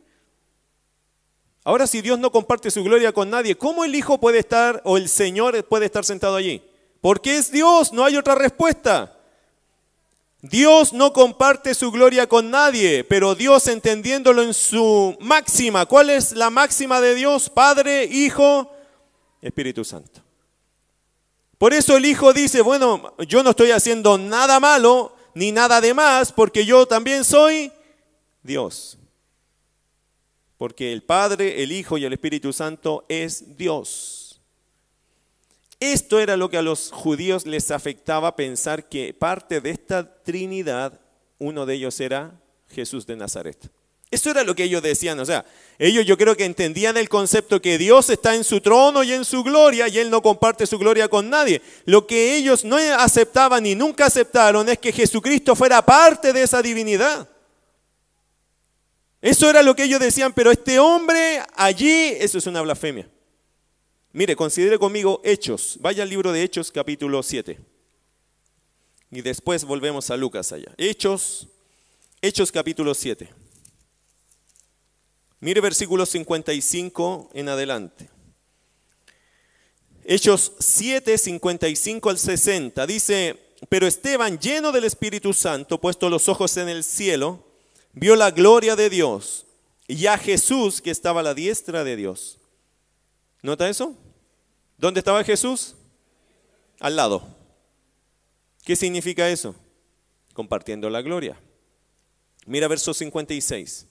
Ahora 1.62 1.86
si 1.86 2.00
Dios 2.00 2.18
no 2.18 2.32
comparte 2.32 2.68
su 2.72 2.82
gloria 2.82 3.12
con 3.12 3.30
nadie, 3.30 3.54
¿cómo 3.54 3.84
el 3.84 3.94
Hijo 3.94 4.18
puede 4.18 4.40
estar 4.40 4.82
o 4.84 4.96
el 4.96 5.08
Señor 5.08 5.64
puede 5.68 5.86
estar 5.86 6.04
sentado 6.04 6.34
allí? 6.34 6.64
Porque 7.02 7.36
es 7.36 7.50
Dios, 7.50 7.92
no 7.92 8.04
hay 8.04 8.16
otra 8.16 8.36
respuesta. 8.36 9.18
Dios 10.40 10.92
no 10.92 11.12
comparte 11.12 11.74
su 11.74 11.90
gloria 11.90 12.28
con 12.28 12.50
nadie, 12.50 13.02
pero 13.02 13.34
Dios 13.34 13.66
entendiéndolo 13.66 14.42
en 14.42 14.54
su 14.54 15.16
máxima. 15.20 15.84
¿Cuál 15.84 16.10
es 16.10 16.32
la 16.32 16.48
máxima 16.48 17.00
de 17.00 17.16
Dios? 17.16 17.50
Padre, 17.50 18.04
Hijo, 18.04 18.72
Espíritu 19.40 19.84
Santo. 19.84 20.20
Por 21.58 21.74
eso 21.74 21.96
el 21.96 22.04
Hijo 22.06 22.32
dice, 22.32 22.60
bueno, 22.60 23.14
yo 23.26 23.42
no 23.42 23.50
estoy 23.50 23.72
haciendo 23.72 24.16
nada 24.16 24.60
malo 24.60 25.14
ni 25.34 25.50
nada 25.50 25.80
de 25.80 25.94
más, 25.94 26.32
porque 26.32 26.64
yo 26.64 26.86
también 26.86 27.24
soy 27.24 27.72
Dios. 28.44 28.96
Porque 30.56 30.92
el 30.92 31.02
Padre, 31.02 31.64
el 31.64 31.72
Hijo 31.72 31.98
y 31.98 32.04
el 32.04 32.12
Espíritu 32.12 32.52
Santo 32.52 33.04
es 33.08 33.56
Dios. 33.56 34.21
Esto 35.82 36.20
era 36.20 36.36
lo 36.36 36.48
que 36.48 36.58
a 36.58 36.62
los 36.62 36.92
judíos 36.92 37.44
les 37.44 37.72
afectaba 37.72 38.36
pensar 38.36 38.88
que 38.88 39.12
parte 39.12 39.60
de 39.60 39.70
esta 39.70 40.22
Trinidad, 40.22 41.00
uno 41.38 41.66
de 41.66 41.74
ellos 41.74 41.98
era 41.98 42.40
Jesús 42.68 43.04
de 43.04 43.16
Nazaret. 43.16 43.68
Eso 44.08 44.30
era 44.30 44.44
lo 44.44 44.54
que 44.54 44.62
ellos 44.62 44.80
decían, 44.80 45.18
o 45.18 45.24
sea, 45.24 45.44
ellos 45.80 46.06
yo 46.06 46.16
creo 46.16 46.36
que 46.36 46.44
entendían 46.44 46.96
el 46.98 47.08
concepto 47.08 47.60
que 47.60 47.78
Dios 47.78 48.10
está 48.10 48.36
en 48.36 48.44
su 48.44 48.60
trono 48.60 49.02
y 49.02 49.12
en 49.12 49.24
su 49.24 49.42
gloria 49.42 49.88
y 49.88 49.98
Él 49.98 50.08
no 50.08 50.22
comparte 50.22 50.68
su 50.68 50.78
gloria 50.78 51.08
con 51.08 51.28
nadie. 51.28 51.60
Lo 51.84 52.06
que 52.06 52.36
ellos 52.36 52.64
no 52.64 52.76
aceptaban 52.76 53.66
y 53.66 53.74
nunca 53.74 54.06
aceptaron 54.06 54.68
es 54.68 54.78
que 54.78 54.92
Jesucristo 54.92 55.56
fuera 55.56 55.84
parte 55.84 56.32
de 56.32 56.44
esa 56.44 56.62
divinidad. 56.62 57.28
Eso 59.20 59.50
era 59.50 59.64
lo 59.64 59.74
que 59.74 59.82
ellos 59.82 59.98
decían, 59.98 60.32
pero 60.32 60.52
este 60.52 60.78
hombre 60.78 61.42
allí, 61.56 62.14
eso 62.20 62.38
es 62.38 62.46
una 62.46 62.62
blasfemia. 62.62 63.08
Mire, 64.12 64.36
considere 64.36 64.78
conmigo 64.78 65.20
Hechos. 65.24 65.78
Vaya 65.80 66.02
al 66.02 66.10
libro 66.10 66.32
de 66.32 66.42
Hechos 66.42 66.70
capítulo 66.70 67.22
7. 67.22 67.58
Y 69.10 69.22
después 69.22 69.64
volvemos 69.64 70.10
a 70.10 70.16
Lucas 70.16 70.52
allá. 70.52 70.72
Hechos, 70.76 71.48
Hechos 72.20 72.52
capítulo 72.52 72.94
7. 72.94 73.28
Mire 75.40 75.60
versículo 75.60 76.06
55 76.06 77.30
en 77.34 77.48
adelante. 77.48 78.08
Hechos 80.04 80.52
7, 80.58 81.16
55 81.16 82.10
al 82.10 82.18
60. 82.18 82.86
Dice, 82.86 83.38
pero 83.68 83.86
Esteban, 83.86 84.38
lleno 84.38 84.72
del 84.72 84.84
Espíritu 84.84 85.32
Santo, 85.32 85.80
puesto 85.80 86.08
los 86.10 86.28
ojos 86.28 86.56
en 86.56 86.68
el 86.68 86.84
cielo, 86.84 87.44
vio 87.92 88.16
la 88.16 88.30
gloria 88.30 88.76
de 88.76 88.90
Dios 88.90 89.46
y 89.86 90.06
a 90.06 90.18
Jesús 90.18 90.80
que 90.80 90.90
estaba 90.90 91.20
a 91.20 91.24
la 91.24 91.34
diestra 91.34 91.84
de 91.84 91.96
Dios. 91.96 92.38
¿Nota 93.42 93.68
eso? 93.68 93.96
¿Dónde 94.82 94.98
estaba 94.98 95.22
Jesús? 95.22 95.76
Al 96.80 96.96
lado. 96.96 97.22
¿Qué 98.64 98.74
significa 98.74 99.30
eso? 99.30 99.54
Compartiendo 100.34 100.90
la 100.90 101.02
gloria. 101.02 101.40
Mira 102.46 102.66
verso 102.66 102.92
56. 102.92 103.86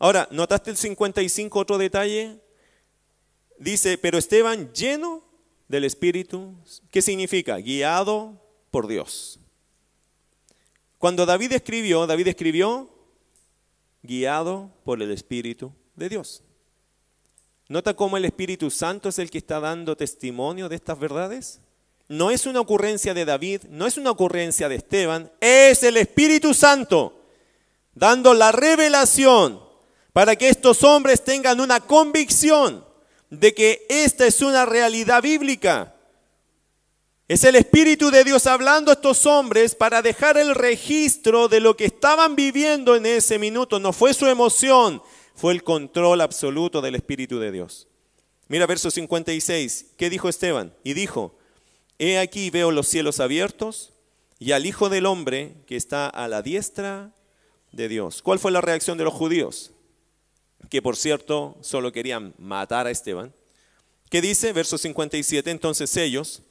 Ahora, 0.00 0.26
¿notaste 0.32 0.72
el 0.72 0.76
55 0.76 1.56
otro 1.56 1.78
detalle? 1.78 2.40
Dice, 3.56 3.96
pero 3.98 4.18
Esteban 4.18 4.72
lleno 4.72 5.22
del 5.68 5.84
Espíritu. 5.84 6.52
¿Qué 6.90 7.02
significa? 7.02 7.58
Guiado 7.58 8.44
por 8.72 8.88
Dios. 8.88 9.38
Cuando 10.98 11.24
David 11.24 11.52
escribió, 11.52 12.04
David 12.08 12.26
escribió 12.26 12.90
guiado 14.02 14.72
por 14.82 15.00
el 15.00 15.12
Espíritu 15.12 15.72
de 15.94 16.08
Dios. 16.08 16.42
¿Nota 17.68 17.94
cómo 17.94 18.16
el 18.16 18.24
Espíritu 18.24 18.70
Santo 18.70 19.08
es 19.08 19.18
el 19.18 19.30
que 19.30 19.38
está 19.38 19.60
dando 19.60 19.96
testimonio 19.96 20.68
de 20.68 20.76
estas 20.76 20.98
verdades? 20.98 21.60
No 22.08 22.30
es 22.30 22.46
una 22.46 22.60
ocurrencia 22.60 23.14
de 23.14 23.24
David, 23.24 23.62
no 23.70 23.86
es 23.86 23.96
una 23.96 24.10
ocurrencia 24.10 24.68
de 24.68 24.76
Esteban, 24.76 25.30
es 25.40 25.82
el 25.82 25.96
Espíritu 25.96 26.52
Santo 26.52 27.18
dando 27.94 28.34
la 28.34 28.52
revelación 28.52 29.60
para 30.12 30.36
que 30.36 30.48
estos 30.48 30.82
hombres 30.82 31.24
tengan 31.24 31.60
una 31.60 31.80
convicción 31.80 32.84
de 33.30 33.54
que 33.54 33.86
esta 33.88 34.26
es 34.26 34.42
una 34.42 34.66
realidad 34.66 35.22
bíblica. 35.22 35.94
Es 37.28 37.44
el 37.44 37.56
Espíritu 37.56 38.10
de 38.10 38.24
Dios 38.24 38.46
hablando 38.46 38.90
a 38.90 38.94
estos 38.94 39.24
hombres 39.24 39.74
para 39.74 40.02
dejar 40.02 40.36
el 40.36 40.54
registro 40.54 41.48
de 41.48 41.60
lo 41.60 41.76
que 41.76 41.86
estaban 41.86 42.36
viviendo 42.36 42.94
en 42.94 43.06
ese 43.06 43.38
minuto. 43.38 43.78
No 43.78 43.94
fue 43.94 44.12
su 44.12 44.26
emoción, 44.26 45.02
fue 45.34 45.52
el 45.52 45.62
control 45.62 46.20
absoluto 46.20 46.80
del 46.80 46.94
Espíritu 46.94 47.38
de 47.38 47.52
Dios. 47.52 47.88
Mira 48.48 48.66
verso 48.66 48.90
56, 48.90 49.94
¿qué 49.96 50.10
dijo 50.10 50.28
Esteban? 50.28 50.74
Y 50.84 50.92
dijo, 50.94 51.38
he 51.98 52.18
aquí 52.18 52.50
veo 52.50 52.70
los 52.70 52.88
cielos 52.88 53.20
abiertos 53.20 53.92
y 54.38 54.52
al 54.52 54.66
Hijo 54.66 54.88
del 54.88 55.06
Hombre 55.06 55.54
que 55.66 55.76
está 55.76 56.08
a 56.08 56.28
la 56.28 56.42
diestra 56.42 57.12
de 57.70 57.88
Dios. 57.88 58.22
¿Cuál 58.22 58.38
fue 58.38 58.52
la 58.52 58.60
reacción 58.60 58.98
de 58.98 59.04
los 59.04 59.14
judíos? 59.14 59.72
Que 60.68 60.82
por 60.82 60.96
cierto 60.96 61.56
solo 61.60 61.92
querían 61.92 62.34
matar 62.38 62.86
a 62.86 62.90
Esteban. 62.90 63.32
¿Qué 64.10 64.20
dice? 64.20 64.52
Verso 64.52 64.76
57, 64.76 65.50
entonces 65.50 65.96
ellos, 65.96 66.42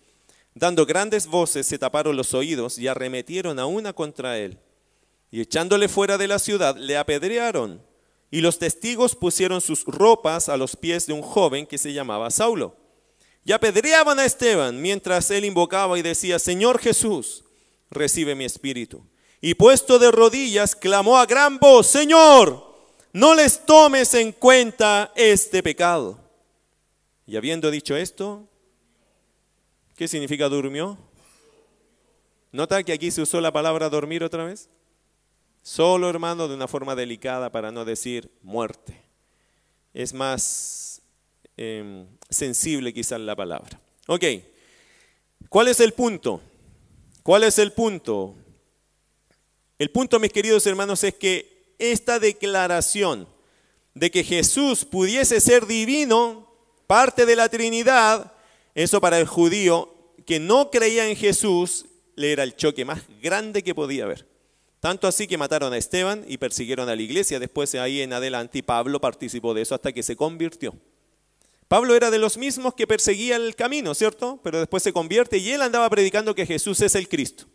dando 0.56 0.86
grandes 0.86 1.28
voces, 1.28 1.68
se 1.68 1.78
taparon 1.78 2.18
los 2.18 2.34
oídos 2.34 2.80
y 2.80 2.88
arremetieron 2.88 3.60
a 3.60 3.68
una 3.68 3.94
contra 3.94 4.40
él. 4.40 4.58
Y 5.30 5.42
echándole 5.42 5.88
fuera 5.88 6.18
de 6.18 6.28
la 6.28 6.40
ciudad, 6.40 6.76
le 6.76 6.98
apedrearon 6.98 7.82
y 8.32 8.40
los 8.40 8.58
testigos 8.58 9.14
pusieron 9.14 9.60
sus 9.60 9.84
ropas 9.84 10.48
a 10.48 10.56
los 10.56 10.78
pies 10.78 11.06
de 11.06 11.12
un 11.14 11.22
joven 11.22 11.68
que 11.68 11.78
se 11.78 11.92
llamaba 11.92 12.32
Saulo. 12.32 12.78
Y 13.44 13.52
apedreaban 13.52 14.20
a 14.20 14.26
Esteban 14.26 14.82
mientras 14.82 15.30
él 15.32 15.44
invocaba 15.44 16.00
y 16.00 16.02
decía, 16.02 16.40
Señor 16.40 16.80
Jesús, 16.80 17.44
recibe 17.90 18.34
mi 18.34 18.46
espíritu. 18.46 19.06
Y 19.42 19.56
puesto 19.56 20.00
de 20.00 20.12
rodillas, 20.12 20.76
clamó 20.76 21.18
a 21.18 21.26
gran 21.26 21.60
voz, 21.60 21.88
Señor, 21.88 22.64
no 23.12 23.36
les 23.36 23.66
tomes 23.66 24.14
en 24.14 24.32
cuenta 24.32 25.12
este 25.16 25.62
pecado. 25.62 26.18
Y 27.26 27.36
habiendo 27.36 27.70
dicho 27.70 27.98
esto, 27.98 28.48
¿qué 29.96 30.08
significa 30.08 30.48
durmió? 30.48 30.98
¿Nota 32.54 32.82
que 32.84 32.94
aquí 32.94 33.12
se 33.12 33.22
usó 33.22 33.42
la 33.42 33.52
palabra 33.52 33.90
dormir 33.90 34.24
otra 34.24 34.46
vez? 34.46 34.70
Solo, 35.62 36.10
hermano, 36.10 36.48
de 36.48 36.56
una 36.56 36.68
forma 36.68 36.96
delicada 36.96 37.52
para 37.52 37.72
no 37.72 37.86
decir 37.86 38.32
muerte. 38.42 39.00
Es 39.94 40.14
más 40.14 41.02
em, 41.56 42.08
sensible 42.30 42.94
quizás 42.94 43.20
la 43.20 43.36
palabra. 43.36 43.80
Ok, 44.08 44.24
¿cuál 45.50 45.68
es 45.68 45.80
el 45.80 45.94
punto? 45.94 46.42
¿Cuál 47.22 47.44
es 47.44 47.60
el 47.60 47.74
punto? 47.74 48.36
El 49.78 49.92
punto, 49.92 50.20
mis 50.20 50.32
queridos 50.32 50.66
hermanos, 50.66 51.04
es 51.04 51.14
que 51.16 51.76
esta 51.78 52.20
declaración 52.20 53.28
de 53.94 54.10
que 54.10 54.24
Jesús 54.24 54.86
pudiese 54.86 55.40
ser 55.40 55.68
divino, 55.68 56.52
parte 56.88 57.26
de 57.26 57.36
la 57.36 57.50
Trinidad, 57.50 58.34
eso 58.74 59.00
para 59.02 59.20
el 59.20 59.28
judío 59.28 59.94
que 60.26 60.40
no 60.40 60.72
creía 60.72 61.08
en 61.08 61.16
Jesús, 61.16 61.86
le 62.16 62.32
era 62.32 62.44
el 62.44 62.56
choque 62.56 62.86
más 62.86 63.02
grande 63.22 63.64
que 63.64 63.76
podía 63.76 64.06
haber. 64.06 64.31
Tanto 64.82 65.08
así 65.08 65.28
que 65.28 65.38
mataron 65.38 65.72
a 65.74 65.78
Esteban 65.78 66.26
y 66.28 66.40
persiguieron 66.40 66.90
a 66.90 66.96
la 66.96 67.02
iglesia. 67.04 67.40
Después 67.40 67.76
ahí 67.76 68.02
en 68.02 68.14
adelante 68.14 68.58
y 68.58 68.62
Pablo 68.64 69.00
participó 69.00 69.54
de 69.54 69.62
eso 69.62 69.76
hasta 69.76 69.94
que 69.94 70.02
se 70.02 70.16
convirtió. 70.16 70.74
Pablo 71.68 71.96
era 71.96 72.10
de 72.10 72.18
los 72.18 72.36
mismos 72.36 72.74
que 72.74 72.88
perseguía 72.88 73.36
el 73.36 73.56
camino, 73.56 73.94
¿cierto? 73.94 74.40
Pero 74.44 74.60
después 74.60 74.82
se 74.82 74.92
convierte 74.92 75.38
y 75.38 75.52
él 75.52 75.62
andaba 75.62 75.88
predicando 75.88 76.34
que 76.34 76.48
Jesús 76.48 76.82
es 76.82 76.96
el 76.96 77.08
Cristo. 77.08 77.46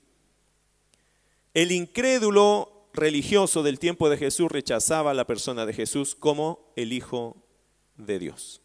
El 1.53 1.73
incrédulo 1.73 2.89
religioso 2.95 3.65
del 3.65 3.81
tiempo 3.81 4.09
de 4.09 4.19
Jesús 4.19 4.51
rechazaba 4.51 5.13
la 5.13 5.27
persona 5.27 5.67
de 5.67 5.75
Jesús 5.75 6.15
como 6.15 6.73
el 6.77 6.93
Hijo 6.93 7.37
de 7.97 8.21
Dios. 8.21 8.63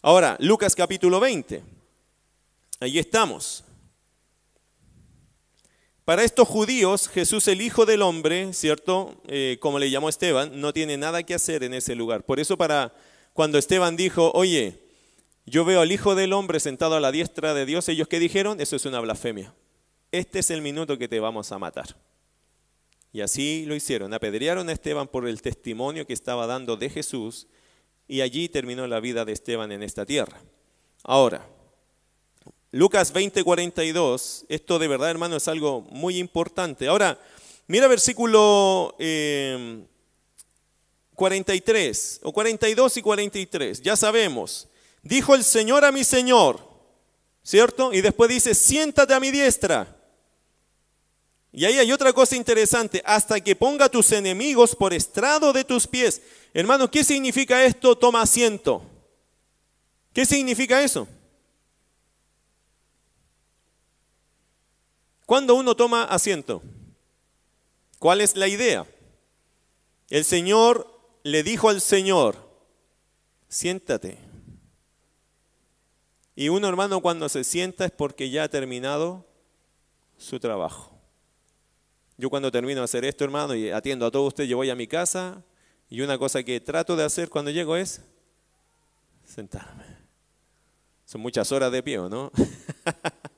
Ahora, 0.00 0.38
Lucas 0.40 0.74
capítulo 0.74 1.20
20. 1.20 1.62
Ahí 2.80 2.98
estamos. 2.98 3.65
Para 6.06 6.22
estos 6.22 6.46
judíos, 6.46 7.08
Jesús 7.08 7.48
el 7.48 7.60
Hijo 7.60 7.84
del 7.84 8.00
Hombre, 8.00 8.52
¿cierto? 8.52 9.20
Eh, 9.26 9.56
como 9.58 9.80
le 9.80 9.90
llamó 9.90 10.08
Esteban, 10.08 10.60
no 10.60 10.72
tiene 10.72 10.96
nada 10.96 11.24
que 11.24 11.34
hacer 11.34 11.64
en 11.64 11.74
ese 11.74 11.96
lugar. 11.96 12.22
Por 12.22 12.38
eso 12.38 12.56
para 12.56 12.94
cuando 13.32 13.58
Esteban 13.58 13.96
dijo, 13.96 14.30
oye, 14.32 14.78
yo 15.46 15.64
veo 15.64 15.80
al 15.80 15.90
Hijo 15.90 16.14
del 16.14 16.32
Hombre 16.32 16.60
sentado 16.60 16.94
a 16.94 17.00
la 17.00 17.10
diestra 17.10 17.54
de 17.54 17.66
Dios, 17.66 17.88
ellos 17.88 18.06
que 18.06 18.20
dijeron, 18.20 18.60
eso 18.60 18.76
es 18.76 18.84
una 18.84 19.00
blasfemia. 19.00 19.52
Este 20.12 20.38
es 20.38 20.52
el 20.52 20.62
minuto 20.62 20.96
que 20.96 21.08
te 21.08 21.18
vamos 21.18 21.50
a 21.50 21.58
matar. 21.58 21.96
Y 23.12 23.20
así 23.20 23.64
lo 23.66 23.74
hicieron. 23.74 24.14
Apedrearon 24.14 24.68
a 24.68 24.72
Esteban 24.72 25.08
por 25.08 25.26
el 25.26 25.42
testimonio 25.42 26.06
que 26.06 26.12
estaba 26.12 26.46
dando 26.46 26.76
de 26.76 26.88
Jesús 26.88 27.48
y 28.06 28.20
allí 28.20 28.48
terminó 28.48 28.86
la 28.86 29.00
vida 29.00 29.24
de 29.24 29.32
Esteban 29.32 29.72
en 29.72 29.82
esta 29.82 30.06
tierra. 30.06 30.40
Ahora, 31.02 31.44
Lucas 32.76 33.12
20:42, 33.14 34.44
esto 34.50 34.78
de 34.78 34.86
verdad 34.86 35.10
hermano 35.10 35.36
es 35.36 35.48
algo 35.48 35.80
muy 35.90 36.18
importante. 36.18 36.88
Ahora, 36.88 37.18
mira 37.66 37.88
versículo 37.88 38.94
43, 41.14 42.16
eh, 42.16 42.20
o 42.22 42.32
42 42.34 42.98
y 42.98 43.02
43, 43.02 43.80
ya 43.80 43.96
sabemos, 43.96 44.68
dijo 45.02 45.34
el 45.34 45.42
Señor 45.42 45.86
a 45.86 45.92
mi 45.92 46.04
Señor, 46.04 46.60
¿cierto? 47.42 47.94
Y 47.94 48.02
después 48.02 48.28
dice, 48.28 48.54
siéntate 48.54 49.14
a 49.14 49.20
mi 49.20 49.30
diestra. 49.30 49.96
Y 51.52 51.64
ahí 51.64 51.78
hay 51.78 51.90
otra 51.92 52.12
cosa 52.12 52.36
interesante, 52.36 53.00
hasta 53.06 53.40
que 53.40 53.56
ponga 53.56 53.88
tus 53.88 54.12
enemigos 54.12 54.76
por 54.76 54.92
estrado 54.92 55.54
de 55.54 55.64
tus 55.64 55.86
pies. 55.86 56.20
Hermano, 56.52 56.90
¿qué 56.90 57.02
significa 57.02 57.64
esto? 57.64 57.96
Toma 57.96 58.20
asiento. 58.20 58.82
¿Qué 60.12 60.26
significa 60.26 60.82
eso? 60.82 61.08
Cuando 65.26 65.56
uno 65.56 65.74
toma 65.74 66.04
asiento, 66.04 66.62
¿cuál 67.98 68.20
es 68.20 68.36
la 68.36 68.46
idea? 68.46 68.86
El 70.08 70.24
Señor 70.24 70.88
le 71.24 71.42
dijo 71.42 71.68
al 71.68 71.80
Señor, 71.80 72.36
siéntate. 73.48 74.18
Y 76.36 76.48
uno 76.48 76.68
hermano 76.68 77.00
cuando 77.00 77.28
se 77.28 77.42
sienta 77.42 77.86
es 77.86 77.90
porque 77.90 78.30
ya 78.30 78.44
ha 78.44 78.48
terminado 78.48 79.26
su 80.16 80.38
trabajo. 80.38 80.96
Yo 82.16 82.30
cuando 82.30 82.52
termino 82.52 82.80
de 82.80 82.84
hacer 82.84 83.04
esto, 83.04 83.24
hermano, 83.24 83.54
y 83.56 83.70
atiendo 83.70 84.06
a 84.06 84.10
todos 84.12 84.28
ustedes, 84.28 84.48
yo 84.48 84.56
voy 84.56 84.70
a 84.70 84.76
mi 84.76 84.86
casa 84.86 85.42
y 85.90 86.02
una 86.02 86.18
cosa 86.18 86.44
que 86.44 86.60
trato 86.60 86.94
de 86.94 87.02
hacer 87.02 87.28
cuando 87.28 87.50
llego 87.50 87.76
es 87.76 88.00
sentarme. 89.24 89.84
Son 91.04 91.20
muchas 91.20 91.50
horas 91.50 91.72
de 91.72 91.82
pie, 91.82 91.96
¿no? 91.96 92.30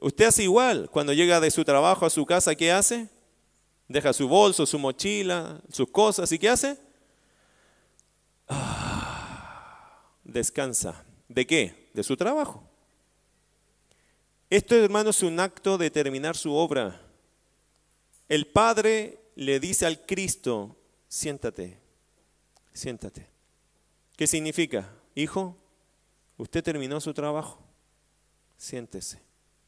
Usted 0.00 0.26
hace 0.26 0.42
igual. 0.42 0.90
Cuando 0.90 1.12
llega 1.12 1.40
de 1.40 1.50
su 1.50 1.64
trabajo 1.64 2.06
a 2.06 2.10
su 2.10 2.24
casa, 2.26 2.54
¿qué 2.54 2.72
hace? 2.72 3.08
Deja 3.88 4.12
su 4.12 4.28
bolso, 4.28 4.66
su 4.66 4.78
mochila, 4.78 5.60
sus 5.70 5.88
cosas. 5.90 6.30
¿Y 6.32 6.38
qué 6.38 6.48
hace? 6.48 6.78
Ah, 8.48 10.02
descansa. 10.24 11.04
¿De 11.28 11.46
qué? 11.46 11.90
De 11.94 12.02
su 12.02 12.16
trabajo. 12.16 12.68
Esto, 14.50 14.76
hermano, 14.76 15.10
es 15.10 15.22
un 15.22 15.40
acto 15.40 15.76
de 15.78 15.90
terminar 15.90 16.36
su 16.36 16.54
obra. 16.54 17.00
El 18.28 18.46
Padre 18.46 19.20
le 19.34 19.60
dice 19.60 19.86
al 19.86 20.04
Cristo, 20.04 20.76
siéntate, 21.08 21.78
siéntate. 22.72 23.28
¿Qué 24.16 24.26
significa? 24.26 24.90
Hijo, 25.14 25.56
usted 26.36 26.62
terminó 26.62 27.00
su 27.00 27.12
trabajo, 27.12 27.60
siéntese. 28.56 29.20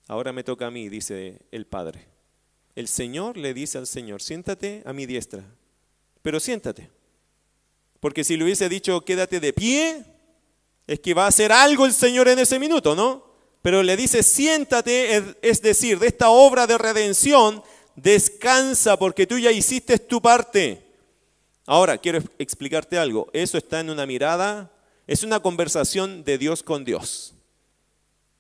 Ahora 0.09 0.33
me 0.33 0.43
toca 0.43 0.67
a 0.67 0.71
mí, 0.71 0.89
dice 0.89 1.43
el 1.53 1.67
Padre. 1.67 2.07
El 2.75 2.89
Señor 2.89 3.37
le 3.37 3.53
dice 3.53 3.77
al 3.77 3.87
Señor, 3.87 4.23
siéntate 4.23 4.83
a 4.87 4.95
mi 4.95 5.05
diestra, 5.05 5.45
pero 6.23 6.41
siéntate. 6.41 6.91
Porque 8.01 8.25
si 8.25 8.37
le 8.37 8.45
hubiese 8.45 8.71
dicho, 8.71 9.05
quédate 9.05 9.39
de 9.39 9.53
pie, 9.53 10.05
es 10.87 11.01
que 11.01 11.13
va 11.13 11.27
a 11.27 11.29
hacer 11.29 11.53
algo 11.53 11.85
el 11.85 11.93
Señor 11.93 12.27
en 12.29 12.39
ese 12.39 12.59
minuto, 12.59 12.95
¿no? 12.95 13.23
Pero 13.61 13.83
le 13.83 13.97
dice, 13.97 14.23
siéntate, 14.23 15.37
es 15.43 15.61
decir, 15.61 15.99
de 15.99 16.07
esta 16.07 16.31
obra 16.31 16.67
de 16.67 16.79
redención, 16.79 17.63
descansa 17.95 18.97
porque 18.99 19.27
tú 19.27 19.39
ya 19.39 19.53
hiciste 19.53 19.99
tu 19.99 20.23
parte. 20.23 20.87
Ahora, 21.67 21.99
quiero 21.99 22.21
explicarte 22.39 22.97
algo. 22.97 23.29
Eso 23.35 23.59
está 23.59 23.81
en 23.81 23.91
una 23.91 24.07
mirada, 24.07 24.73
es 25.07 25.23
una 25.23 25.41
conversación 25.41 26.25
de 26.25 26.39
Dios 26.39 26.63
con 26.63 26.85
Dios. 26.85 27.35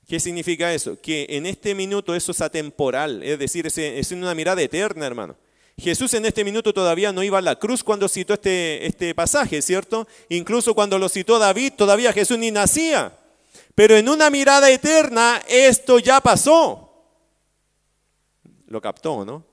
¿Qué 0.09 0.18
significa 0.18 0.72
eso? 0.72 0.98
Que 0.98 1.26
en 1.28 1.44
este 1.44 1.74
minuto 1.74 2.14
eso 2.14 2.32
es 2.32 2.40
atemporal, 2.40 3.22
es 3.22 3.38
decir, 3.38 3.66
es 3.66 4.11
una 4.11 4.34
mirada 4.34 4.62
eterna, 4.62 5.06
hermano. 5.06 5.36
Jesús 5.76 6.14
en 6.14 6.24
este 6.24 6.44
minuto 6.44 6.72
todavía 6.72 7.12
no 7.12 7.22
iba 7.22 7.36
a 7.36 7.42
la 7.42 7.56
cruz 7.56 7.84
cuando 7.84 8.09
citó 8.09 8.32
este, 8.32 8.86
este 8.86 9.14
pasaje, 9.14 9.61
¿cierto? 9.61 10.09
Incluso 10.30 10.74
cuando 10.74 10.98
lo 10.98 11.11
citó 11.11 11.38
David, 11.38 11.74
todavía 11.76 12.14
Jesús 12.14 12.38
ni 12.38 12.50
nacía. 12.50 13.18
Pero 13.74 13.96
en 13.96 14.09
una 14.09 14.30
mirada 14.30 14.70
eterna 14.70 15.42
esto 15.46 15.98
ya 15.98 16.22
pasó. 16.22 16.90
Lo 18.66 18.80
captó, 18.80 19.26
¿no? 19.26 19.44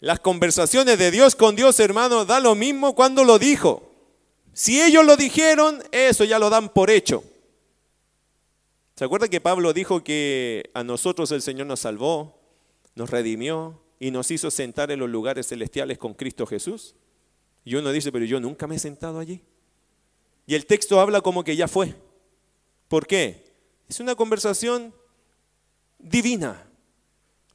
Las 0.00 0.20
conversaciones 0.20 0.98
de 0.98 1.10
Dios 1.10 1.34
con 1.34 1.56
Dios, 1.56 1.80
hermano, 1.80 2.26
da 2.26 2.40
lo 2.40 2.54
mismo 2.54 2.94
cuando 2.94 3.24
lo 3.24 3.38
dijo. 3.38 3.90
Si 4.52 4.82
ellos 4.82 5.06
lo 5.06 5.16
dijeron, 5.16 5.82
eso 5.92 6.24
ya 6.24 6.38
lo 6.38 6.50
dan 6.50 6.68
por 6.68 6.90
hecho. 6.90 7.24
¿Se 8.94 9.04
acuerda 9.04 9.28
que 9.28 9.40
Pablo 9.40 9.72
dijo 9.72 10.04
que 10.04 10.70
a 10.74 10.84
nosotros 10.84 11.30
el 11.32 11.42
Señor 11.42 11.66
nos 11.66 11.80
salvó, 11.80 12.38
nos 12.94 13.10
redimió 13.10 13.80
y 13.98 14.10
nos 14.10 14.30
hizo 14.30 14.50
sentar 14.50 14.90
en 14.90 14.98
los 14.98 15.08
lugares 15.08 15.48
celestiales 15.48 15.98
con 15.98 16.14
Cristo 16.14 16.46
Jesús? 16.46 16.94
Y 17.64 17.74
uno 17.76 17.90
dice, 17.92 18.12
pero 18.12 18.24
yo 18.24 18.40
nunca 18.40 18.66
me 18.66 18.76
he 18.76 18.78
sentado 18.78 19.18
allí. 19.18 19.40
Y 20.46 20.54
el 20.54 20.66
texto 20.66 21.00
habla 21.00 21.20
como 21.20 21.44
que 21.44 21.56
ya 21.56 21.68
fue. 21.68 21.94
¿Por 22.88 23.06
qué? 23.06 23.44
Es 23.88 24.00
una 24.00 24.14
conversación 24.14 24.92
divina. 25.98 26.68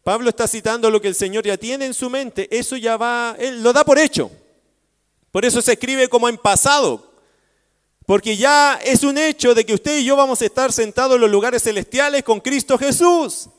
Pablo 0.04 0.30
está 0.30 0.48
citando 0.48 0.90
lo 0.90 1.02
que 1.02 1.10
el 1.10 1.16
Señor 1.16 1.46
ya 1.46 1.58
tiene 1.58 1.86
en 1.86 1.94
su 1.94 2.10
mente. 2.10 2.48
Eso 2.50 2.78
ya 2.78 2.98
va, 2.98 3.36
él 3.38 3.62
lo 3.62 3.74
da 3.74 3.84
por 3.84 4.00
hecho. 4.00 4.32
Por 5.32 5.46
eso 5.46 5.62
se 5.62 5.74
escribe 5.74 6.08
como 6.08 6.30
en 6.30 6.38
pasado, 6.38 7.07
porque 8.08 8.38
ya 8.38 8.80
es 8.86 9.04
un 9.04 9.18
hecho 9.18 9.54
de 9.54 9.66
que 9.66 9.74
usted 9.74 9.98
y 10.00 10.06
yo 10.06 10.16
vamos 10.16 10.42
a 10.42 10.46
estar 10.46 10.72
sentados 10.72 11.16
en 11.16 11.22
los 11.22 11.30
lugares 11.30 11.62
celestiales 11.64 12.24
con 12.24 12.40
Cristo 12.40 12.78
Jesús. 12.78 13.50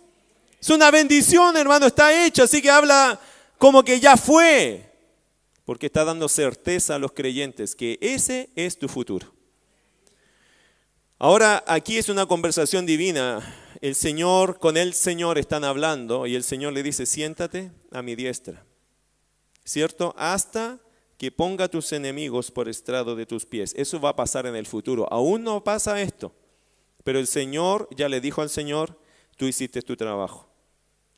Es 0.59 0.71
una 0.71 0.91
bendición, 0.91 1.55
hermano, 1.59 1.87
está 1.87 2.25
hecho, 2.25 2.45
así 2.45 2.63
que 2.63 2.71
habla 2.71 3.21
como 3.59 3.85
que 3.85 4.01
ya 4.01 4.17
fue. 4.17 4.91
Porque 5.67 5.85
está 5.85 6.03
dando 6.03 6.31
certeza 6.31 6.95
a 6.95 6.99
los 6.99 7.13
creyentes 7.13 7.77
que 7.77 7.99
ese 8.01 8.49
es 8.57 8.79
tu 8.79 8.89
futuro. 8.89 9.31
Ahora, 11.19 11.63
aquí 11.67 11.99
es 11.99 12.09
una 12.09 12.25
conversación 12.25 12.87
divina. 12.87 13.55
El 13.83 13.95
Señor, 13.95 14.59
con 14.59 14.79
el 14.79 14.95
Señor 14.95 15.37
están 15.37 15.63
hablando 15.63 16.27
y 16.27 16.35
el 16.35 16.43
Señor 16.43 16.73
le 16.73 16.83
dice, 16.83 17.05
siéntate 17.05 17.71
a 17.93 18.01
mi 18.01 18.17
diestra. 18.17 18.65
¿Cierto? 19.63 20.15
Hasta 20.17 20.79
que 21.19 21.33
ponga 21.33 21.69
tus 21.69 21.93
enemigos 21.93 22.51
por 22.51 22.69
estrado 22.69 23.17
de 23.17 23.27
tus 23.27 23.45
pies. 23.45 23.75
Eso 23.77 24.01
va 24.01 24.11
a 24.11 24.17
pasar 24.17 24.47
en 24.47 24.55
el 24.55 24.67
futuro. 24.67 25.13
Aún 25.13 25.43
no 25.43 25.63
pasa 25.65 26.01
esto. 26.01 26.33
Pero 27.03 27.19
el 27.19 27.27
Señor 27.27 27.89
ya 27.97 28.09
le 28.09 28.21
dijo 28.21 28.41
al 28.41 28.51
Señor, 28.51 28.97
tú 29.37 29.47
hiciste 29.47 29.83
tu 29.83 29.97
trabajo. 29.97 30.49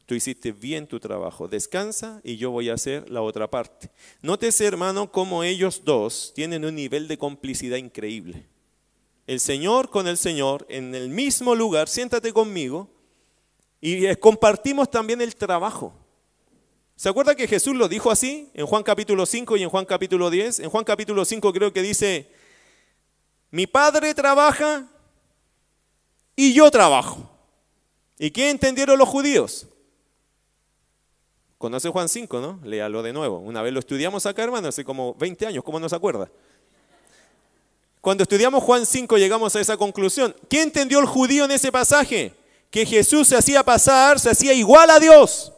Tú 0.06 0.14
hiciste 0.14 0.52
bien 0.52 0.86
tu 0.86 0.98
trabajo. 0.98 1.48
Descansa 1.48 2.20
y 2.24 2.36
yo 2.36 2.50
voy 2.50 2.70
a 2.70 2.74
hacer 2.74 3.10
la 3.10 3.20
otra 3.20 3.50
parte. 3.50 3.90
Nótese, 4.22 4.64
hermano, 4.64 5.12
cómo 5.12 5.44
ellos 5.44 5.82
dos 5.84 6.32
tienen 6.34 6.64
un 6.64 6.74
nivel 6.74 7.06
de 7.06 7.18
complicidad 7.18 7.76
increíble. 7.76 8.48
El 9.26 9.38
Señor 9.38 9.90
con 9.90 10.08
el 10.08 10.16
Señor 10.16 10.66
en 10.70 10.94
el 10.94 11.10
mismo 11.10 11.54
lugar, 11.54 11.88
siéntate 11.88 12.32
conmigo 12.32 12.88
y 13.80 14.16
compartimos 14.16 14.90
también 14.90 15.20
el 15.20 15.36
trabajo. 15.36 15.94
¿Se 17.00 17.08
acuerda 17.08 17.34
que 17.34 17.48
Jesús 17.48 17.74
lo 17.74 17.88
dijo 17.88 18.10
así 18.10 18.50
en 18.52 18.66
Juan 18.66 18.82
capítulo 18.82 19.24
5 19.24 19.56
y 19.56 19.62
en 19.62 19.70
Juan 19.70 19.86
capítulo 19.86 20.28
10? 20.28 20.60
En 20.60 20.68
Juan 20.68 20.84
capítulo 20.84 21.24
5 21.24 21.50
creo 21.50 21.72
que 21.72 21.80
dice, 21.80 22.30
mi 23.50 23.66
padre 23.66 24.12
trabaja 24.12 24.86
y 26.36 26.52
yo 26.52 26.70
trabajo. 26.70 27.26
¿Y 28.18 28.30
qué 28.30 28.50
entendieron 28.50 28.98
los 28.98 29.08
judíos? 29.08 29.66
Conoce 31.56 31.88
Juan 31.88 32.10
5, 32.10 32.38
¿no? 32.38 32.60
Léalo 32.64 33.02
de 33.02 33.14
nuevo. 33.14 33.38
Una 33.38 33.62
vez 33.62 33.72
lo 33.72 33.80
estudiamos 33.80 34.26
acá, 34.26 34.42
hermano, 34.42 34.68
hace 34.68 34.84
como 34.84 35.14
20 35.14 35.46
años, 35.46 35.64
¿cómo 35.64 35.80
no 35.80 35.88
se 35.88 35.96
acuerda? 35.96 36.30
Cuando 38.02 38.24
estudiamos 38.24 38.62
Juan 38.62 38.84
5 38.84 39.16
llegamos 39.16 39.56
a 39.56 39.60
esa 39.60 39.78
conclusión. 39.78 40.36
¿Qué 40.50 40.60
entendió 40.60 40.98
el 40.98 41.06
judío 41.06 41.46
en 41.46 41.52
ese 41.52 41.72
pasaje? 41.72 42.34
Que 42.70 42.84
Jesús 42.84 43.26
se 43.26 43.38
hacía 43.38 43.64
pasar, 43.64 44.20
se 44.20 44.28
hacía 44.28 44.52
igual 44.52 44.90
a 44.90 45.00
Dios. 45.00 45.54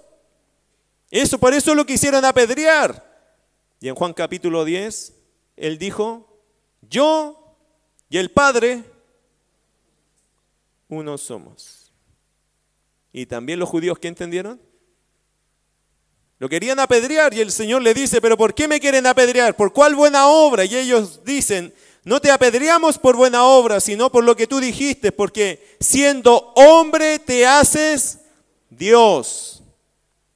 Eso, 1.13 1.37
por 1.39 1.53
eso 1.53 1.75
lo 1.75 1.85
quisieron 1.85 2.25
apedrear. 2.25 3.05
Y 3.81 3.89
en 3.89 3.95
Juan 3.95 4.15
capítulo 4.15 4.65
10, 4.65 5.13
él 5.59 5.77
dijo, 5.77 6.27
yo 6.89 7.55
y 8.09 8.17
el 8.17 8.31
Padre, 8.31 8.83
uno 10.89 11.19
somos. 11.19 11.93
Y 13.13 13.27
también 13.27 13.59
los 13.59 13.69
judíos, 13.69 13.99
¿qué 13.99 14.09
entendieron? 14.09 14.59
Lo 16.39 16.49
querían 16.49 16.81
apedrear 16.81 17.35
y 17.35 17.41
el 17.41 17.53
Señor 17.53 17.83
le 17.83 17.93
dice, 17.93 18.23
pero 18.23 18.39
¿por 18.39 18.55
qué 18.55 18.67
me 18.67 18.81
quieren 18.81 19.07
apedrear? 19.07 19.55
¿Por 19.55 19.75
cuál 19.75 19.95
buena 19.95 20.29
obra? 20.29 20.65
Y 20.65 20.75
ellos 20.75 21.23
dicen, 21.25 21.75
no 22.05 22.21
te 22.21 22.31
apedreamos 22.31 22.99
por 22.99 23.17
buena 23.17 23.45
obra, 23.45 23.81
sino 23.81 24.11
por 24.11 24.25
lo 24.25 24.35
que 24.35 24.47
tú 24.47 24.61
dijiste, 24.61 25.13
porque 25.13 25.77
siendo 25.79 26.55
hombre 26.57 27.19
te 27.19 27.47
haces 27.47 28.21
Dios. 28.71 29.52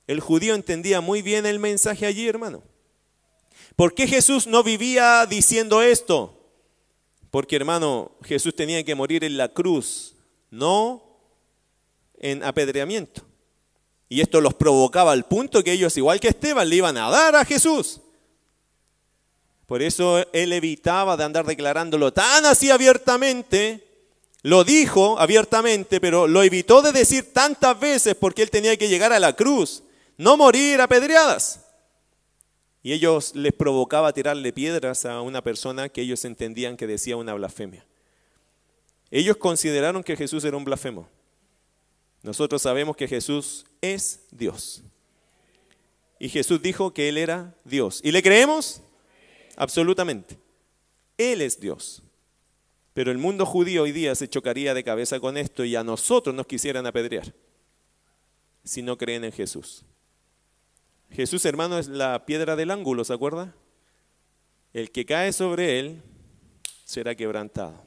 El 0.06 0.20
judío 0.20 0.54
entendía 0.54 1.00
muy 1.00 1.22
bien 1.22 1.46
el 1.46 1.58
mensaje 1.58 2.06
allí, 2.06 2.28
hermano. 2.28 2.62
¿Por 3.74 3.94
qué 3.94 4.06
Jesús 4.06 4.46
no 4.46 4.62
vivía 4.62 5.26
diciendo 5.26 5.82
esto? 5.82 6.32
Porque, 7.30 7.56
hermano, 7.56 8.12
Jesús 8.22 8.54
tenía 8.54 8.84
que 8.84 8.94
morir 8.94 9.24
en 9.24 9.36
la 9.36 9.48
cruz, 9.48 10.14
no 10.50 11.02
en 12.18 12.42
apedreamiento. 12.44 13.22
Y 14.08 14.20
esto 14.20 14.40
los 14.40 14.54
provocaba 14.54 15.12
al 15.12 15.24
punto 15.24 15.62
que 15.64 15.72
ellos, 15.72 15.96
igual 15.96 16.20
que 16.20 16.28
Esteban, 16.28 16.68
le 16.68 16.76
iban 16.76 16.96
a 16.96 17.10
dar 17.10 17.34
a 17.34 17.44
Jesús. 17.44 18.00
Por 19.66 19.82
eso 19.82 20.24
él 20.32 20.52
evitaba 20.52 21.16
de 21.16 21.24
andar 21.24 21.44
declarándolo 21.44 22.12
tan 22.12 22.46
así 22.46 22.70
abiertamente. 22.70 23.82
Lo 24.42 24.62
dijo 24.62 25.18
abiertamente, 25.18 26.00
pero 26.00 26.28
lo 26.28 26.44
evitó 26.44 26.80
de 26.80 26.92
decir 26.92 27.32
tantas 27.32 27.78
veces 27.80 28.14
porque 28.14 28.42
él 28.42 28.50
tenía 28.50 28.76
que 28.76 28.88
llegar 28.88 29.12
a 29.12 29.18
la 29.18 29.34
cruz 29.34 29.82
no 30.16 30.36
morir 30.36 30.80
apedreadas. 30.80 31.62
Y 32.82 32.92
ellos 32.92 33.34
les 33.34 33.52
provocaba 33.52 34.12
tirarle 34.12 34.52
piedras 34.52 35.04
a 35.04 35.20
una 35.20 35.42
persona 35.42 35.88
que 35.88 36.02
ellos 36.02 36.24
entendían 36.24 36.76
que 36.76 36.86
decía 36.86 37.16
una 37.16 37.34
blasfemia. 37.34 37.84
Ellos 39.10 39.36
consideraron 39.36 40.02
que 40.02 40.16
Jesús 40.16 40.44
era 40.44 40.56
un 40.56 40.64
blasfemo. 40.64 41.08
Nosotros 42.22 42.62
sabemos 42.62 42.96
que 42.96 43.08
Jesús 43.08 43.64
es 43.80 44.20
Dios. 44.30 44.82
Y 46.18 46.28
Jesús 46.28 46.62
dijo 46.62 46.92
que 46.92 47.08
Él 47.08 47.18
era 47.18 47.54
Dios. 47.64 48.00
¿Y 48.02 48.10
le 48.12 48.22
creemos? 48.22 48.80
Absolutamente. 49.56 50.38
Él 51.18 51.42
es 51.42 51.58
Dios. 51.60 52.02
Pero 52.94 53.10
el 53.10 53.18
mundo 53.18 53.44
judío 53.44 53.82
hoy 53.82 53.92
día 53.92 54.14
se 54.14 54.28
chocaría 54.28 54.74
de 54.74 54.84
cabeza 54.84 55.20
con 55.20 55.36
esto 55.36 55.64
y 55.64 55.76
a 55.76 55.84
nosotros 55.84 56.34
nos 56.34 56.46
quisieran 56.46 56.86
apedrear 56.86 57.34
si 58.64 58.82
no 58.82 58.96
creen 58.96 59.24
en 59.24 59.32
Jesús. 59.32 59.84
Jesús, 61.10 61.44
hermano, 61.44 61.78
es 61.78 61.88
la 61.88 62.26
piedra 62.26 62.56
del 62.56 62.70
ángulo, 62.70 63.04
¿se 63.04 63.12
acuerda? 63.12 63.54
El 64.72 64.90
que 64.90 65.06
cae 65.06 65.32
sobre 65.32 65.78
él 65.78 66.02
será 66.84 67.14
quebrantado. 67.14 67.82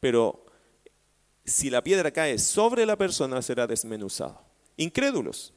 Pero 0.00 0.46
si 1.44 1.70
la 1.70 1.82
piedra 1.82 2.10
cae 2.10 2.38
sobre 2.38 2.84
la 2.84 2.96
persona, 2.96 3.40
será 3.40 3.66
desmenuzado. 3.66 4.42
Incrédulos, 4.76 5.54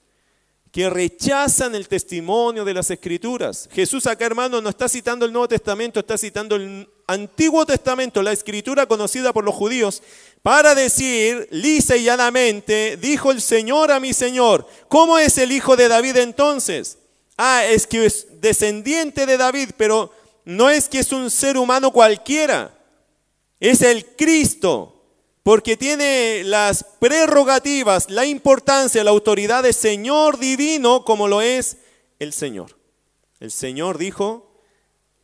que 0.71 0.89
rechazan 0.89 1.73
el 1.73 1.87
testimonio 1.87 2.63
de 2.63 2.73
las 2.73 2.91
escrituras. 2.91 3.67
Jesús 3.71 4.05
acá, 4.05 4.25
hermano, 4.25 4.61
no 4.61 4.69
está 4.69 4.87
citando 4.87 5.25
el 5.25 5.33
Nuevo 5.33 5.47
Testamento, 5.47 5.99
está 5.99 6.17
citando 6.17 6.55
el 6.55 6.87
Antiguo 7.07 7.65
Testamento, 7.65 8.21
la 8.21 8.31
escritura 8.31 8.85
conocida 8.85 9.33
por 9.33 9.43
los 9.43 9.55
judíos, 9.55 10.03
para 10.43 10.75
decir 10.75 11.47
lisa 11.49 11.97
y 11.97 12.03
llanamente, 12.03 12.97
dijo 12.97 13.31
el 13.31 13.41
Señor 13.41 13.91
a 13.91 13.99
mi 13.99 14.13
Señor, 14.13 14.67
¿cómo 14.87 15.17
es 15.17 15.39
el 15.39 15.51
hijo 15.51 15.75
de 15.75 15.87
David 15.87 16.17
entonces? 16.17 16.98
Ah, 17.41 17.65
es 17.65 17.87
que 17.87 18.05
es 18.05 18.41
descendiente 18.41 19.25
de 19.25 19.37
David, 19.37 19.69
pero 19.77 20.11
no 20.43 20.69
es 20.69 20.89
que 20.89 20.99
es 20.99 21.13
un 21.13 21.31
ser 21.31 21.55
humano 21.55 21.89
cualquiera, 21.93 22.77
es 23.61 23.81
el 23.81 24.05
Cristo, 24.17 25.05
porque 25.41 25.77
tiene 25.77 26.43
las 26.43 26.83
prerrogativas, 26.99 28.09
la 28.09 28.25
importancia, 28.25 29.05
la 29.05 29.11
autoridad 29.11 29.63
de 29.63 29.71
Señor 29.71 30.37
divino 30.37 31.05
como 31.05 31.29
lo 31.29 31.39
es 31.39 31.77
el 32.19 32.33
Señor. 32.33 32.77
El 33.39 33.51
Señor 33.51 33.97
dijo, 33.97 34.61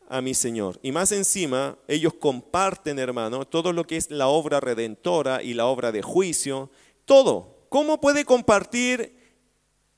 a 0.08 0.22
mi 0.22 0.34
Señor. 0.36 0.80
Y 0.82 0.94
más 0.94 1.12
encima, 1.12 1.78
ellos 1.86 2.14
comparten, 2.14 2.98
hermano, 2.98 3.46
todo 3.46 3.74
lo 3.74 3.86
que 3.86 3.98
es 3.98 4.10
la 4.10 4.28
obra 4.28 4.62
redentora 4.62 5.44
y 5.44 5.54
la 5.54 5.66
obra 5.66 5.92
de 5.92 6.02
juicio, 6.02 6.70
todo. 7.04 7.68
¿Cómo 7.68 8.00
puede 8.00 8.24
compartir 8.24 9.18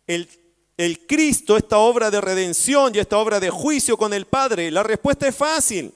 el, 0.07 0.27
el 0.77 1.05
Cristo 1.07 1.57
esta 1.57 1.79
obra 1.79 2.11
de 2.11 2.21
redención 2.21 2.93
y 2.93 2.99
esta 2.99 3.17
obra 3.17 3.39
de 3.39 3.49
juicio 3.49 3.97
con 3.97 4.13
el 4.13 4.25
Padre? 4.25 4.71
La 4.71 4.83
respuesta 4.83 5.27
es 5.27 5.35
fácil, 5.35 5.93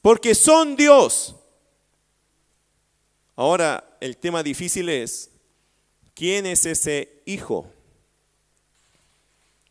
porque 0.00 0.34
son 0.34 0.76
Dios. 0.76 1.34
Ahora, 3.36 3.96
el 4.00 4.16
tema 4.16 4.42
difícil 4.42 4.88
es, 4.88 5.30
¿quién 6.14 6.46
es 6.46 6.64
ese 6.66 7.22
hijo? 7.26 7.66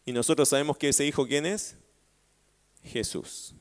Y 0.06 0.12
nosotros 0.12 0.50
sabemos 0.50 0.78
que 0.78 0.90
ese 0.90 1.06
hijo, 1.06 1.26
¿quién 1.28 1.46
es? 1.46 1.76
Jesús. 2.84 3.54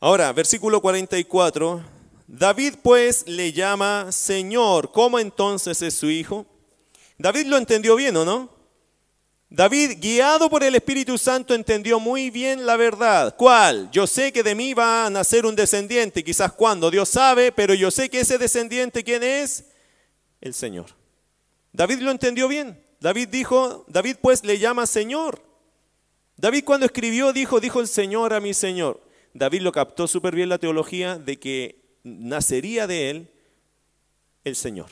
Ahora, 0.00 0.32
versículo 0.32 0.80
44. 0.80 1.84
David 2.26 2.74
pues 2.82 3.26
le 3.28 3.52
llama 3.52 4.10
Señor. 4.10 4.90
¿Cómo 4.90 5.18
entonces 5.18 5.80
es 5.82 5.94
su 5.94 6.10
hijo? 6.10 6.46
David 7.18 7.46
lo 7.46 7.56
entendió 7.56 7.94
bien, 7.96 8.16
¿o 8.16 8.24
no? 8.24 8.55
David, 9.56 9.92
guiado 10.02 10.50
por 10.50 10.62
el 10.62 10.74
Espíritu 10.74 11.16
Santo, 11.16 11.54
entendió 11.54 11.98
muy 11.98 12.28
bien 12.28 12.66
la 12.66 12.76
verdad. 12.76 13.34
¿Cuál? 13.38 13.90
Yo 13.90 14.06
sé 14.06 14.30
que 14.30 14.42
de 14.42 14.54
mí 14.54 14.74
va 14.74 15.06
a 15.06 15.10
nacer 15.10 15.46
un 15.46 15.56
descendiente, 15.56 16.22
quizás 16.22 16.52
cuando, 16.52 16.90
Dios 16.90 17.08
sabe, 17.08 17.50
pero 17.52 17.72
yo 17.72 17.90
sé 17.90 18.10
que 18.10 18.20
ese 18.20 18.36
descendiente, 18.36 19.02
¿quién 19.02 19.22
es? 19.22 19.64
El 20.42 20.52
Señor. 20.52 20.88
David 21.72 22.00
lo 22.00 22.10
entendió 22.10 22.48
bien. 22.48 22.78
David 23.00 23.28
dijo, 23.28 23.86
David 23.88 24.16
pues 24.20 24.44
le 24.44 24.58
llama 24.58 24.84
Señor. 24.84 25.42
David 26.36 26.62
cuando 26.62 26.84
escribió 26.84 27.32
dijo, 27.32 27.58
dijo 27.58 27.80
el 27.80 27.88
Señor 27.88 28.34
a 28.34 28.40
mi 28.40 28.52
Señor. 28.52 29.02
David 29.32 29.62
lo 29.62 29.72
captó 29.72 30.06
súper 30.06 30.34
bien 30.34 30.50
la 30.50 30.58
teología 30.58 31.16
de 31.16 31.38
que 31.38 31.80
nacería 32.04 32.86
de 32.86 33.08
él 33.08 33.30
el 34.44 34.54
Señor. 34.54 34.90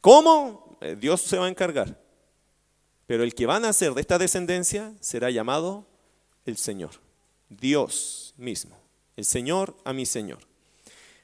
¿Cómo? 0.00 0.78
Eh, 0.80 0.96
Dios 0.98 1.20
se 1.20 1.38
va 1.38 1.46
a 1.46 1.48
encargar. 1.48 2.07
Pero 3.08 3.24
el 3.24 3.34
que 3.34 3.46
va 3.46 3.56
a 3.56 3.60
nacer 3.60 3.94
de 3.94 4.02
esta 4.02 4.18
descendencia 4.18 4.92
será 5.00 5.30
llamado 5.30 5.86
el 6.44 6.58
Señor. 6.58 6.90
Dios 7.48 8.34
mismo. 8.36 8.78
El 9.16 9.24
Señor 9.24 9.74
a 9.84 9.94
mi 9.94 10.04
Señor. 10.04 10.40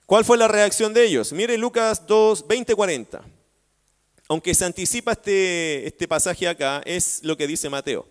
¿Cuál 0.07 0.24
fue 0.24 0.39
la 0.39 0.49
reacción 0.49 0.95
de 0.95 1.05
ellos? 1.05 1.35
Mire 1.35 1.59
Lucas 1.59 2.07
2, 2.07 2.47
20, 2.49 2.74
40. 2.74 3.22
Aunque 4.28 4.55
se 4.55 4.64
anticipa 4.64 5.12
este, 5.12 5.87
este 5.87 6.09
pasaje 6.09 6.49
acá, 6.49 6.80
es 6.87 7.20
lo 7.22 7.37
que 7.37 7.47
dice 7.47 7.68
Mateo. 7.68 8.07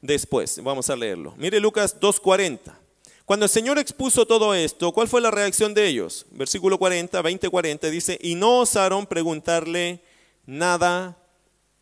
Después, 0.00 0.60
vamos 0.60 0.90
a 0.90 0.96
leerlo. 0.96 1.32
Mire 1.36 1.60
Lucas 1.60 2.00
2, 2.00 2.18
40. 2.18 2.76
Cuando 3.24 3.44
el 3.44 3.50
Señor 3.50 3.78
expuso 3.78 4.26
todo 4.26 4.52
esto, 4.52 4.90
¿cuál 4.90 5.06
fue 5.06 5.20
la 5.20 5.30
reacción 5.30 5.74
de 5.74 5.86
ellos? 5.86 6.26
Versículo 6.32 6.76
40, 6.76 7.22
20, 7.22 7.48
40 7.48 7.88
dice, 7.88 8.18
y 8.20 8.34
no 8.34 8.58
osaron 8.58 9.06
preguntarle 9.06 10.00
nada 10.44 11.16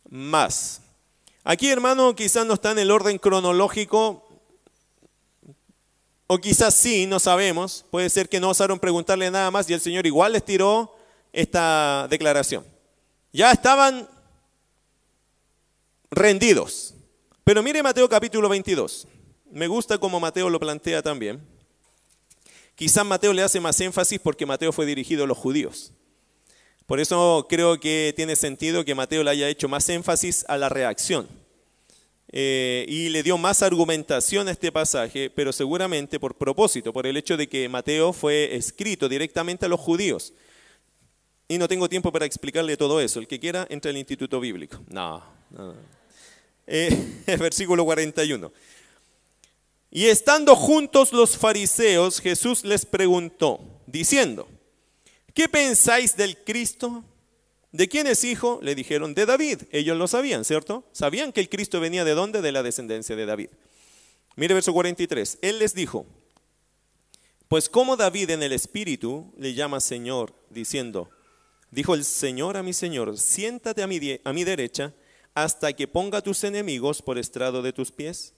más. 0.07 0.81
Aquí, 1.43 1.69
hermano, 1.69 2.15
quizás 2.15 2.45
no 2.45 2.53
está 2.53 2.71
en 2.71 2.79
el 2.79 2.91
orden 2.91 3.17
cronológico, 3.17 4.27
o 6.33 6.37
quizás 6.37 6.73
sí, 6.73 7.07
no 7.07 7.19
sabemos. 7.19 7.83
Puede 7.91 8.09
ser 8.09 8.29
que 8.29 8.39
no 8.39 8.49
osaron 8.51 8.79
preguntarle 8.79 9.29
nada 9.29 9.51
más 9.51 9.69
y 9.69 9.73
el 9.73 9.81
Señor 9.81 10.07
igual 10.07 10.31
les 10.31 10.45
tiró 10.45 10.95
esta 11.33 12.07
declaración. 12.09 12.65
Ya 13.33 13.51
estaban 13.51 14.07
rendidos. 16.09 16.93
Pero 17.43 17.61
mire 17.61 17.83
Mateo 17.83 18.07
capítulo 18.07 18.47
22. 18.47 19.07
Me 19.51 19.67
gusta 19.67 19.97
como 19.97 20.21
Mateo 20.21 20.49
lo 20.49 20.57
plantea 20.57 21.01
también. 21.01 21.45
Quizás 22.75 23.05
Mateo 23.05 23.33
le 23.33 23.43
hace 23.43 23.59
más 23.59 23.81
énfasis 23.81 24.21
porque 24.21 24.45
Mateo 24.45 24.71
fue 24.71 24.85
dirigido 24.85 25.25
a 25.25 25.27
los 25.27 25.37
judíos. 25.37 25.91
Por 26.91 26.99
eso 26.99 27.45
creo 27.47 27.79
que 27.79 28.11
tiene 28.17 28.35
sentido 28.35 28.83
que 28.83 28.93
Mateo 28.93 29.23
le 29.23 29.31
haya 29.31 29.47
hecho 29.47 29.69
más 29.69 29.87
énfasis 29.87 30.43
a 30.49 30.57
la 30.57 30.67
reacción. 30.67 31.25
eh, 32.33 32.85
y 32.85 33.07
le 33.07 33.23
dio 33.23 33.37
más 33.37 33.61
argumentación 33.61 34.49
a 34.49 34.51
este 34.51 34.73
pasaje, 34.73 35.29
pero 35.29 35.53
seguramente 35.53 36.19
por 36.19 36.35
propósito, 36.35 36.91
por 36.91 37.07
el 37.07 37.15
hecho 37.15 37.37
de 37.37 37.47
que 37.47 37.69
Mateo 37.69 38.11
fue 38.11 38.57
escrito 38.57 39.07
directamente 39.07 39.65
a 39.65 39.69
los 39.69 39.79
judíos. 39.79 40.33
Y 41.47 41.57
no 41.57 41.69
tengo 41.69 41.87
tiempo 41.87 42.11
para 42.11 42.25
explicarle 42.25 42.75
todo 42.75 42.99
eso. 42.99 43.21
El 43.21 43.27
que 43.29 43.39
quiera, 43.39 43.65
entra 43.69 43.89
al 43.89 43.95
Instituto 43.95 44.41
Bíblico. 44.41 44.81
No, 44.89 45.23
no. 45.51 45.73
Eh, 46.67 47.23
versículo 47.39 47.85
41. 47.85 48.51
Y 49.91 50.07
estando 50.07 50.57
juntos 50.57 51.13
los 51.13 51.37
fariseos, 51.37 52.19
Jesús 52.19 52.65
les 52.65 52.85
preguntó, 52.85 53.61
diciendo, 53.87 54.45
¿qué 55.33 55.49
pensáis 55.49 56.15
del 56.15 56.37
Cristo? 56.43 57.03
¿De 57.71 57.87
quién 57.87 58.07
es 58.07 58.23
hijo? 58.23 58.59
Le 58.61 58.75
dijeron, 58.75 59.13
de 59.13 59.25
David. 59.25 59.63
Ellos 59.71 59.97
lo 59.97 60.07
sabían, 60.07 60.43
¿cierto? 60.43 60.83
Sabían 60.91 61.31
que 61.31 61.39
el 61.39 61.49
Cristo 61.49 61.79
venía 61.79 62.03
de 62.03 62.13
dónde? 62.13 62.41
De 62.41 62.51
la 62.51 62.63
descendencia 62.63 63.15
de 63.15 63.25
David. 63.25 63.49
Mire 64.35 64.53
verso 64.53 64.73
43. 64.73 65.39
Él 65.41 65.59
les 65.59 65.73
dijo, 65.73 66.05
pues 67.47 67.69
como 67.69 67.97
David 67.97 68.31
en 68.31 68.43
el 68.43 68.53
Espíritu 68.53 69.33
le 69.37 69.53
llama 69.53 69.79
Señor, 69.79 70.33
diciendo, 70.49 71.09
dijo 71.69 71.95
el 71.95 72.05
Señor 72.05 72.57
a 72.57 72.63
mi 72.63 72.73
Señor, 72.73 73.17
siéntate 73.17 73.83
a 73.83 73.87
mi, 73.87 74.19
a 74.23 74.33
mi 74.33 74.43
derecha 74.43 74.93
hasta 75.33 75.73
que 75.73 75.87
ponga 75.87 76.21
tus 76.21 76.43
enemigos 76.43 77.01
por 77.01 77.17
estrado 77.17 77.61
de 77.61 77.73
tus 77.73 77.91
pies. 77.91 78.33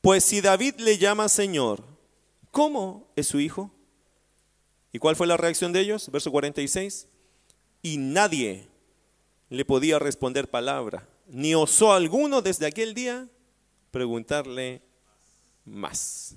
Pues 0.00 0.24
si 0.24 0.40
David 0.40 0.74
le 0.78 0.98
llama 0.98 1.28
Señor, 1.28 1.84
¿cómo 2.50 3.12
es 3.16 3.28
su 3.28 3.40
hijo? 3.40 3.70
¿Y 4.92 4.98
cuál 4.98 5.16
fue 5.16 5.26
la 5.26 5.36
reacción 5.36 5.72
de 5.72 5.80
ellos? 5.80 6.10
Verso 6.10 6.30
46 6.30 7.08
y 7.82 7.96
nadie 7.96 8.68
le 9.50 9.64
podía 9.64 9.98
responder 9.98 10.48
palabra, 10.48 11.06
ni 11.26 11.54
osó 11.54 11.92
alguno 11.92 12.40
desde 12.40 12.66
aquel 12.66 12.94
día 12.94 13.28
preguntarle 13.90 14.80
más. 15.64 16.36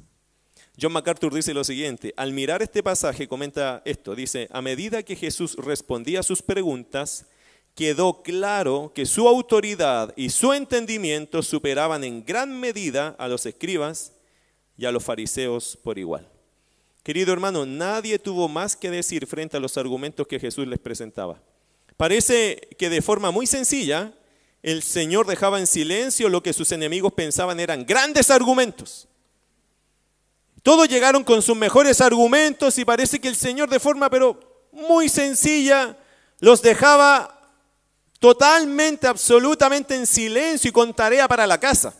John 0.79 0.91
MacArthur 0.91 1.33
dice 1.33 1.53
lo 1.53 1.63
siguiente, 1.63 2.13
al 2.17 2.33
mirar 2.33 2.61
este 2.61 2.83
pasaje 2.83 3.29
comenta 3.29 3.81
esto, 3.85 4.15
dice, 4.15 4.49
a 4.51 4.61
medida 4.61 5.03
que 5.03 5.15
Jesús 5.15 5.55
respondía 5.55 6.19
a 6.19 6.23
sus 6.23 6.41
preguntas, 6.41 7.27
quedó 7.75 8.23
claro 8.23 8.91
que 8.93 9.05
su 9.05 9.27
autoridad 9.27 10.13
y 10.17 10.31
su 10.31 10.51
entendimiento 10.51 11.43
superaban 11.43 12.03
en 12.03 12.25
gran 12.25 12.59
medida 12.59 13.15
a 13.19 13.29
los 13.29 13.45
escribas 13.45 14.13
y 14.77 14.85
a 14.85 14.91
los 14.91 15.03
fariseos 15.03 15.77
por 15.81 15.97
igual. 15.97 16.29
Querido 17.05 17.31
hermano, 17.31 17.67
nadie 17.67 18.17
tuvo 18.17 18.49
más 18.49 18.75
que 18.75 18.89
decir 18.89 19.27
frente 19.27 19.55
a 19.55 19.59
los 19.59 19.77
argumentos 19.77 20.25
que 20.25 20.39
Jesús 20.39 20.65
les 20.65 20.79
presentaba. 20.79 21.39
Parece 21.97 22.67
que 22.79 22.89
de 22.89 23.03
forma 23.03 23.29
muy 23.29 23.45
sencilla, 23.45 24.11
el 24.63 24.81
Señor 24.81 25.27
dejaba 25.27 25.59
en 25.59 25.67
silencio 25.67 26.29
lo 26.29 26.41
que 26.41 26.51
sus 26.51 26.71
enemigos 26.71 27.13
pensaban 27.13 27.59
eran 27.59 27.85
grandes 27.85 28.31
argumentos. 28.31 29.07
Todos 30.63 30.89
llegaron 30.89 31.23
con 31.23 31.43
sus 31.43 31.55
mejores 31.55 32.01
argumentos 32.01 32.75
y 32.79 32.85
parece 32.85 33.19
que 33.19 33.27
el 33.27 33.35
Señor 33.35 33.69
de 33.69 33.79
forma 33.79 34.09
pero 34.09 34.67
muy 34.71 35.07
sencilla 35.07 35.95
los 36.39 36.63
dejaba 36.63 37.39
totalmente, 38.17 39.05
absolutamente 39.05 39.93
en 39.93 40.07
silencio 40.07 40.69
y 40.69 40.73
con 40.73 40.91
tarea 40.91 41.27
para 41.27 41.45
la 41.45 41.59
casa. 41.59 41.93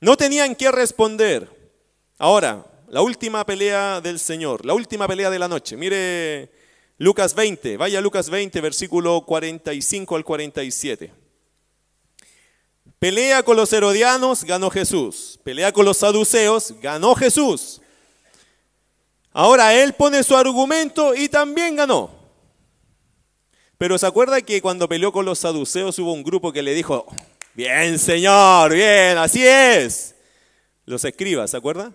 No 0.00 0.16
tenían 0.16 0.56
que 0.56 0.72
responder. 0.72 1.74
Ahora, 2.16 2.64
la 2.94 3.02
última 3.02 3.44
pelea 3.44 4.00
del 4.00 4.20
Señor, 4.20 4.64
la 4.64 4.72
última 4.72 5.08
pelea 5.08 5.28
de 5.28 5.40
la 5.40 5.48
noche. 5.48 5.76
Mire 5.76 6.48
Lucas 6.96 7.34
20, 7.34 7.76
vaya 7.76 8.00
Lucas 8.00 8.30
20, 8.30 8.60
versículo 8.60 9.20
45 9.26 10.14
al 10.14 10.24
47. 10.24 11.12
Pelea 13.00 13.42
con 13.42 13.56
los 13.56 13.72
herodianos, 13.72 14.44
ganó 14.44 14.70
Jesús. 14.70 15.40
Pelea 15.42 15.72
con 15.72 15.84
los 15.84 15.96
saduceos, 15.96 16.72
ganó 16.80 17.16
Jesús. 17.16 17.80
Ahora 19.32 19.74
él 19.74 19.94
pone 19.94 20.22
su 20.22 20.36
argumento 20.36 21.16
y 21.16 21.28
también 21.28 21.74
ganó. 21.74 22.12
Pero 23.76 23.98
se 23.98 24.06
acuerda 24.06 24.40
que 24.40 24.62
cuando 24.62 24.88
peleó 24.88 25.10
con 25.10 25.24
los 25.24 25.40
saduceos 25.40 25.98
hubo 25.98 26.12
un 26.12 26.22
grupo 26.22 26.52
que 26.52 26.62
le 26.62 26.74
dijo, 26.74 27.06
bien 27.54 27.98
señor, 27.98 28.72
bien, 28.72 29.18
así 29.18 29.44
es. 29.44 30.14
Los 30.86 31.04
escribas, 31.04 31.50
¿se 31.50 31.56
acuerda? 31.56 31.92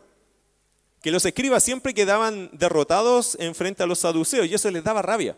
Que 1.02 1.12
los 1.12 1.26
escribas 1.26 1.64
siempre 1.64 1.94
quedaban 1.94 2.50
derrotados 2.54 3.38
en 3.40 3.56
frente 3.56 3.84
a 3.84 3.86
los 3.86 4.00
saduceos 4.00 4.48
y 4.48 4.54
eso 4.54 4.70
les 4.70 4.84
daba 4.84 5.02
rabia. 5.02 5.38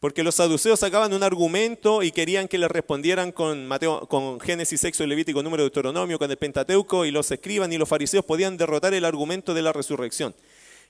Porque 0.00 0.22
los 0.22 0.36
saduceos 0.36 0.80
sacaban 0.80 1.12
un 1.12 1.22
argumento 1.22 2.02
y 2.02 2.10
querían 2.10 2.48
que 2.48 2.56
les 2.56 2.70
respondieran 2.70 3.32
con, 3.32 3.66
Mateo, 3.66 4.06
con 4.08 4.40
Génesis, 4.40 4.80
Sexo, 4.80 5.06
Levítico, 5.06 5.42
Número, 5.42 5.62
Deuteronomio, 5.62 6.18
con 6.18 6.30
el 6.30 6.38
Pentateuco 6.38 7.04
y 7.04 7.10
los 7.10 7.30
escriban 7.30 7.70
y 7.72 7.76
los 7.76 7.88
fariseos 7.88 8.24
podían 8.24 8.56
derrotar 8.56 8.94
el 8.94 9.04
argumento 9.04 9.52
de 9.52 9.62
la 9.62 9.72
resurrección. 9.72 10.34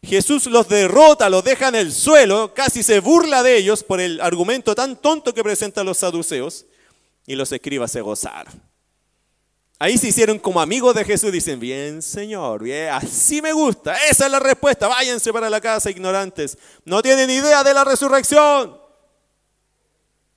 Jesús 0.02 0.46
los 0.46 0.68
derrota, 0.68 1.28
los 1.28 1.44
deja 1.44 1.68
en 1.68 1.74
el 1.74 1.92
suelo, 1.92 2.54
casi 2.54 2.82
se 2.82 3.00
burla 3.00 3.42
de 3.42 3.56
ellos 3.56 3.84
por 3.84 4.00
el 4.00 4.20
argumento 4.20 4.74
tan 4.74 4.96
tonto 4.96 5.34
que 5.34 5.42
presentan 5.42 5.86
los 5.86 5.98
saduceos 5.98 6.66
y 7.26 7.34
los 7.34 7.52
escribas 7.52 7.92
se 7.92 8.00
gozaron. 8.00 8.69
Ahí 9.82 9.96
se 9.96 10.08
hicieron 10.08 10.38
como 10.38 10.60
amigos 10.60 10.94
de 10.94 11.06
Jesús, 11.06 11.32
dicen, 11.32 11.58
bien 11.58 12.02
Señor, 12.02 12.62
bien, 12.62 12.90
así 12.90 13.40
me 13.40 13.54
gusta, 13.54 13.96
esa 14.10 14.26
es 14.26 14.30
la 14.30 14.38
respuesta, 14.38 14.88
váyanse 14.88 15.32
para 15.32 15.48
la 15.48 15.58
casa 15.58 15.88
ignorantes, 15.90 16.58
no 16.84 17.00
tienen 17.00 17.30
idea 17.30 17.64
de 17.64 17.72
la 17.72 17.82
resurrección. 17.82 18.78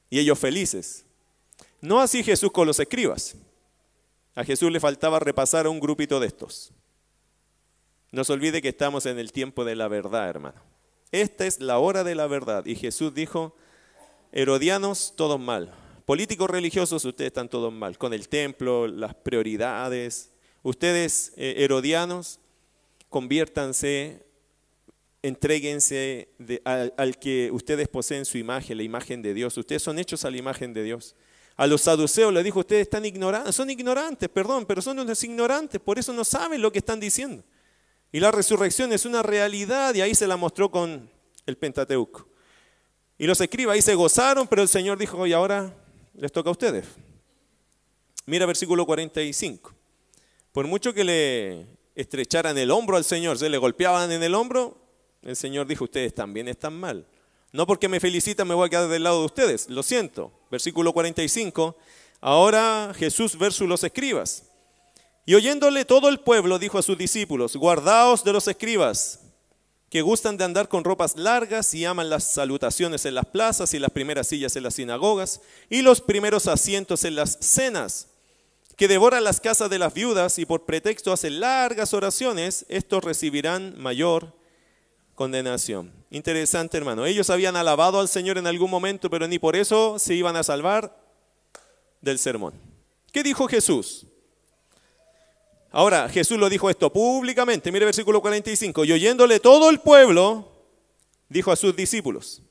Y 0.10 0.20
ellos 0.20 0.40
felices. 0.40 1.04
No 1.82 2.00
así 2.00 2.24
Jesús 2.24 2.54
con 2.54 2.66
los 2.66 2.80
escribas. 2.80 3.36
A 4.34 4.46
Jesús 4.46 4.72
le 4.72 4.80
faltaba 4.80 5.20
repasar 5.20 5.66
a 5.66 5.70
un 5.70 5.82
grupito 5.82 6.22
de 6.22 6.28
estos. 6.28 6.72
No 8.12 8.24
se 8.24 8.32
olvide 8.32 8.62
que 8.62 8.70
estamos 8.70 9.06
en 9.06 9.20
el 9.20 9.34
tiempo 9.34 9.66
de 9.66 9.76
la 9.76 9.90
verdad, 9.90 10.30
hermano. 10.30 10.62
Esta 11.12 11.46
es 11.46 11.60
la 11.60 11.80
hora 11.80 12.06
de 12.06 12.16
la 12.16 12.28
verdad. 12.28 12.66
Y 12.66 12.76
Jesús 12.76 13.14
dijo, 13.14 13.58
Herodianos, 14.32 15.14
todos 15.18 15.38
mal 15.38 15.83
Políticos 16.06 16.50
religiosos, 16.50 17.06
ustedes 17.06 17.30
están 17.30 17.48
todos 17.48 17.72
mal, 17.72 17.98
con 17.98 18.14
el 18.14 18.28
templo, 18.28 18.88
las 18.88 19.16
prioridades. 19.16 20.32
Ustedes, 20.62 21.32
eh, 21.38 21.56
herodianos, 21.60 22.42
conviértanse, 23.08 24.26
entréguense 25.22 26.28
al, 26.66 27.18
que 27.20 27.50
ustedes 27.54 27.88
poseen 27.88 28.26
su 28.26 28.38
imagen, 28.38 28.76
la 28.76 28.84
imagen 28.84 29.22
de 29.22 29.34
Dios. 29.34 29.58
Ustedes 29.58 29.82
son 29.82 29.98
hechos 29.98 30.26
a 30.26 30.32
la 30.32 30.36
imagen 30.36 30.74
de 30.74 30.84
Dios. 30.84 31.16
A 31.56 31.68
los 31.68 31.82
saduceos 31.82 32.34
les 32.34 32.44
dijo, 32.44 32.60
ustedes 32.60 32.82
están 32.82 33.06
ignorantes, 33.06 33.56
son 33.56 33.70
ignorantes, 33.70 34.28
perdón, 34.28 34.66
pero 34.66 34.82
son 34.82 35.00
unos 35.00 35.24
ignorantes, 35.24 35.80
por 35.80 36.00
eso 36.00 36.12
no 36.12 36.26
saben 36.26 36.62
lo 36.62 36.72
que 36.72 36.80
están 36.80 37.00
diciendo. 37.00 37.44
Y 38.12 38.20
la 38.20 38.32
resurrección 38.32 38.92
es 38.92 39.06
una 39.06 39.24
realidad 39.24 39.96
y 39.96 40.02
ahí 40.02 40.16
se 40.16 40.28
la 40.28 40.36
mostró 40.36 40.70
con 40.70 41.10
el 41.46 41.58
Pentateuco. 41.58 42.28
Y 43.18 43.26
los 43.26 43.40
escribas 43.40 43.76
ahí 43.76 43.82
se 43.82 43.96
gozaron, 43.96 44.48
pero 44.48 44.62
el 44.64 44.68
Señor 44.68 44.98
dijo, 44.98 45.26
y 45.26 45.34
ahora 45.34 45.74
les 46.16 46.32
toca 46.32 46.50
a 46.50 46.52
ustedes. 46.52 46.86
Mira 48.26 48.46
versículo 48.46 48.86
45. 48.86 49.74
Por 50.52 50.68
mucho 50.68 50.94
que 50.94 51.04
le 51.04 51.68
estrecharan 51.96 52.58
el 52.58 52.72
hombro 52.72 52.98
al 52.98 53.04
Señor, 53.04 53.38
se 53.38 53.50
le 53.50 53.58
golpeaban 53.58 54.12
en 54.12 54.24
el 54.24 54.36
hombro, 54.36 54.78
el 55.22 55.36
Señor 55.36 55.68
dijo, 55.68 55.86
ustedes 55.86 56.14
también 56.14 56.48
están 56.48 56.80
mal. 56.80 57.08
No 57.52 57.68
porque 57.68 57.88
me 57.88 58.00
felicitan 58.00 58.48
me 58.48 58.54
voy 58.54 58.68
a 58.68 58.70
quedar 58.70 58.88
del 58.88 59.04
lado 59.04 59.20
de 59.20 59.26
ustedes, 59.26 59.70
lo 59.70 59.84
siento. 59.84 60.32
Versículo 60.50 60.94
45. 60.94 61.76
Ahora 62.22 62.94
Jesús 62.96 63.38
versus 63.38 63.68
los 63.68 63.84
escribas. 63.84 64.50
Y 65.26 65.36
oyéndole 65.36 65.86
todo 65.86 66.10
el 66.10 66.20
pueblo 66.20 66.60
dijo 66.60 66.78
a 66.78 66.82
sus 66.82 66.98
discípulos, 66.98 67.56
guardaos 67.56 68.24
de 68.24 68.34
los 68.34 68.48
escribas, 68.48 69.20
que 69.94 70.02
gustan 70.02 70.38
de 70.38 70.44
andar 70.44 70.70
con 70.70 70.84
ropas 70.84 71.18
largas 71.18 71.72
y 71.76 71.86
aman 71.86 72.10
las 72.10 72.24
salutaciones 72.24 73.06
en 73.06 73.14
las 73.14 73.28
plazas 73.28 73.76
y 73.76 73.78
las 73.78 73.92
primeras 73.92 74.26
sillas 74.26 74.56
en 74.56 74.64
las 74.64 74.74
sinagogas 74.74 75.40
y 75.70 75.84
los 75.84 76.02
primeros 76.02 76.48
asientos 76.48 77.06
en 77.06 77.14
las 77.16 77.38
cenas, 77.42 78.08
que 78.76 78.88
devoran 78.88 79.24
las 79.24 79.40
casas 79.40 79.70
de 79.70 79.78
las 79.78 79.94
viudas 79.94 80.40
y 80.40 80.48
por 80.48 80.66
pretexto 80.66 81.14
hacen 81.14 81.40
largas 81.40 81.94
oraciones, 81.94 82.66
estos 82.70 83.04
recibirán 83.04 83.80
mayor 83.80 84.36
condenación. 85.14 85.94
Interesante, 86.10 86.76
hermano. 86.76 87.06
Ellos 87.06 87.30
habían 87.30 87.56
alabado 87.56 88.00
al 88.00 88.08
Señor 88.08 88.40
en 88.40 88.48
algún 88.48 88.72
momento, 88.72 89.12
pero 89.12 89.28
ni 89.28 89.38
por 89.38 89.56
eso 89.56 90.00
se 90.00 90.16
iban 90.16 90.36
a 90.36 90.42
salvar 90.42 90.98
del 92.02 92.18
sermón. 92.18 92.56
¿Qué 93.12 93.22
dijo 93.22 93.48
Jesús? 93.48 94.08
Ahora, 95.76 96.08
Jesús 96.08 96.38
lo 96.38 96.50
dijo 96.50 96.70
esto 96.70 96.94
públicamente, 96.94 97.72
mire 97.72 97.86
versículo 97.86 98.22
45, 98.22 98.86
y 98.86 98.92
oyéndole 98.92 99.40
todo 99.40 99.72
el 99.72 99.80
pueblo, 99.80 100.48
dijo 101.30 101.52
a 101.52 101.56
sus 101.56 101.76
discípulos, 101.76 102.44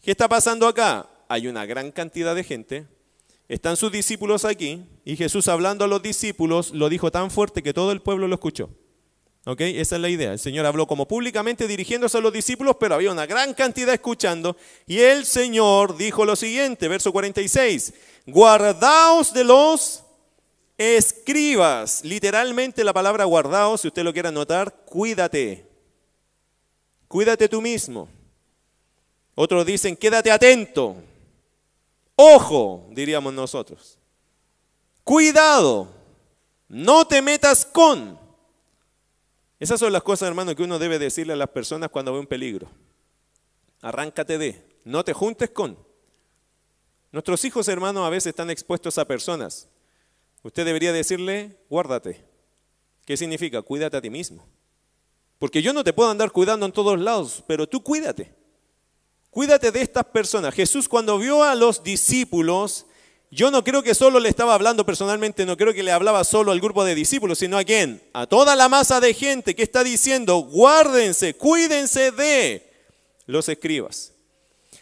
¿qué 0.00 0.12
está 0.12 0.26
pasando 0.26 0.66
acá? 0.66 1.06
Hay 1.28 1.48
una 1.48 1.66
gran 1.66 1.92
cantidad 1.92 2.34
de 2.34 2.42
gente, 2.42 2.86
están 3.46 3.76
sus 3.76 3.92
discípulos 3.92 4.46
aquí, 4.46 4.86
y 5.04 5.16
Jesús 5.16 5.48
hablando 5.48 5.84
a 5.84 5.88
los 5.88 6.00
discípulos 6.00 6.72
lo 6.72 6.88
dijo 6.88 7.12
tan 7.12 7.30
fuerte 7.30 7.62
que 7.62 7.74
todo 7.74 7.92
el 7.92 8.00
pueblo 8.00 8.26
lo 8.26 8.36
escuchó. 8.36 8.70
¿Ok? 9.44 9.60
Esa 9.60 9.96
es 9.96 10.02
la 10.02 10.08
idea. 10.08 10.32
El 10.32 10.38
Señor 10.38 10.64
habló 10.64 10.86
como 10.86 11.06
públicamente 11.06 11.68
dirigiéndose 11.68 12.16
a 12.16 12.20
los 12.22 12.32
discípulos, 12.32 12.76
pero 12.80 12.94
había 12.94 13.12
una 13.12 13.26
gran 13.26 13.52
cantidad 13.52 13.92
escuchando. 13.92 14.56
Y 14.86 15.00
el 15.00 15.26
Señor 15.26 15.96
dijo 15.96 16.24
lo 16.24 16.36
siguiente, 16.36 16.88
verso 16.88 17.12
46, 17.12 17.92
guardaos 18.26 19.34
de 19.34 19.44
los 19.44 20.04
escribas. 20.80 22.02
Literalmente 22.04 22.82
la 22.82 22.94
palabra 22.94 23.26
guardado, 23.26 23.76
si 23.76 23.88
usted 23.88 24.02
lo 24.02 24.14
quiere 24.14 24.28
anotar, 24.30 24.86
cuídate. 24.86 25.68
Cuídate 27.06 27.50
tú 27.50 27.60
mismo. 27.60 28.08
Otros 29.34 29.66
dicen, 29.66 29.94
quédate 29.94 30.30
atento. 30.30 30.96
Ojo, 32.16 32.86
diríamos 32.92 33.34
nosotros. 33.34 33.98
Cuidado. 35.04 35.88
No 36.66 37.06
te 37.06 37.20
metas 37.20 37.66
con. 37.66 38.18
Esas 39.58 39.80
son 39.80 39.92
las 39.92 40.02
cosas, 40.02 40.28
hermano, 40.28 40.56
que 40.56 40.62
uno 40.62 40.78
debe 40.78 40.98
decirle 40.98 41.34
a 41.34 41.36
las 41.36 41.50
personas 41.50 41.90
cuando 41.90 42.14
ve 42.14 42.20
un 42.20 42.26
peligro. 42.26 42.70
Arráncate 43.82 44.38
de. 44.38 44.64
No 44.84 45.04
te 45.04 45.12
juntes 45.12 45.50
con. 45.50 45.76
Nuestros 47.12 47.44
hijos, 47.44 47.68
hermanos, 47.68 48.06
a 48.06 48.10
veces 48.10 48.28
están 48.28 48.48
expuestos 48.48 48.96
a 48.96 49.04
personas. 49.04 49.68
Usted 50.42 50.64
debería 50.64 50.92
decirle, 50.92 51.58
guárdate. 51.68 52.24
¿Qué 53.04 53.16
significa? 53.16 53.62
Cuídate 53.62 53.96
a 53.96 54.00
ti 54.00 54.10
mismo. 54.10 54.46
Porque 55.38 55.62
yo 55.62 55.72
no 55.72 55.84
te 55.84 55.92
puedo 55.92 56.10
andar 56.10 56.30
cuidando 56.30 56.66
en 56.66 56.72
todos 56.72 56.98
lados, 56.98 57.42
pero 57.46 57.68
tú 57.68 57.82
cuídate. 57.82 58.32
Cuídate 59.30 59.70
de 59.70 59.80
estas 59.80 60.04
personas. 60.04 60.54
Jesús 60.54 60.88
cuando 60.88 61.18
vio 61.18 61.42
a 61.42 61.54
los 61.54 61.82
discípulos, 61.82 62.86
yo 63.30 63.50
no 63.50 63.62
creo 63.62 63.82
que 63.82 63.94
solo 63.94 64.18
le 64.18 64.28
estaba 64.28 64.54
hablando 64.54 64.84
personalmente, 64.84 65.46
no 65.46 65.56
creo 65.56 65.72
que 65.72 65.84
le 65.84 65.92
hablaba 65.92 66.24
solo 66.24 66.50
al 66.50 66.60
grupo 66.60 66.84
de 66.84 66.94
discípulos, 66.96 67.38
sino 67.38 67.56
a 67.56 67.64
quién? 67.64 68.02
A 68.12 68.26
toda 68.26 68.56
la 68.56 68.68
masa 68.68 69.00
de 69.00 69.14
gente 69.14 69.54
que 69.54 69.62
está 69.62 69.84
diciendo, 69.84 70.38
guárdense, 70.38 71.34
cuídense 71.34 72.10
de 72.10 72.70
los 73.26 73.48
escribas. 73.48 74.12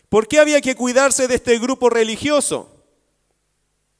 ¿Por 0.08 0.26
qué 0.26 0.40
había 0.40 0.62
que 0.62 0.74
cuidarse 0.74 1.28
de 1.28 1.34
este 1.34 1.58
grupo 1.58 1.90
religioso? 1.90 2.77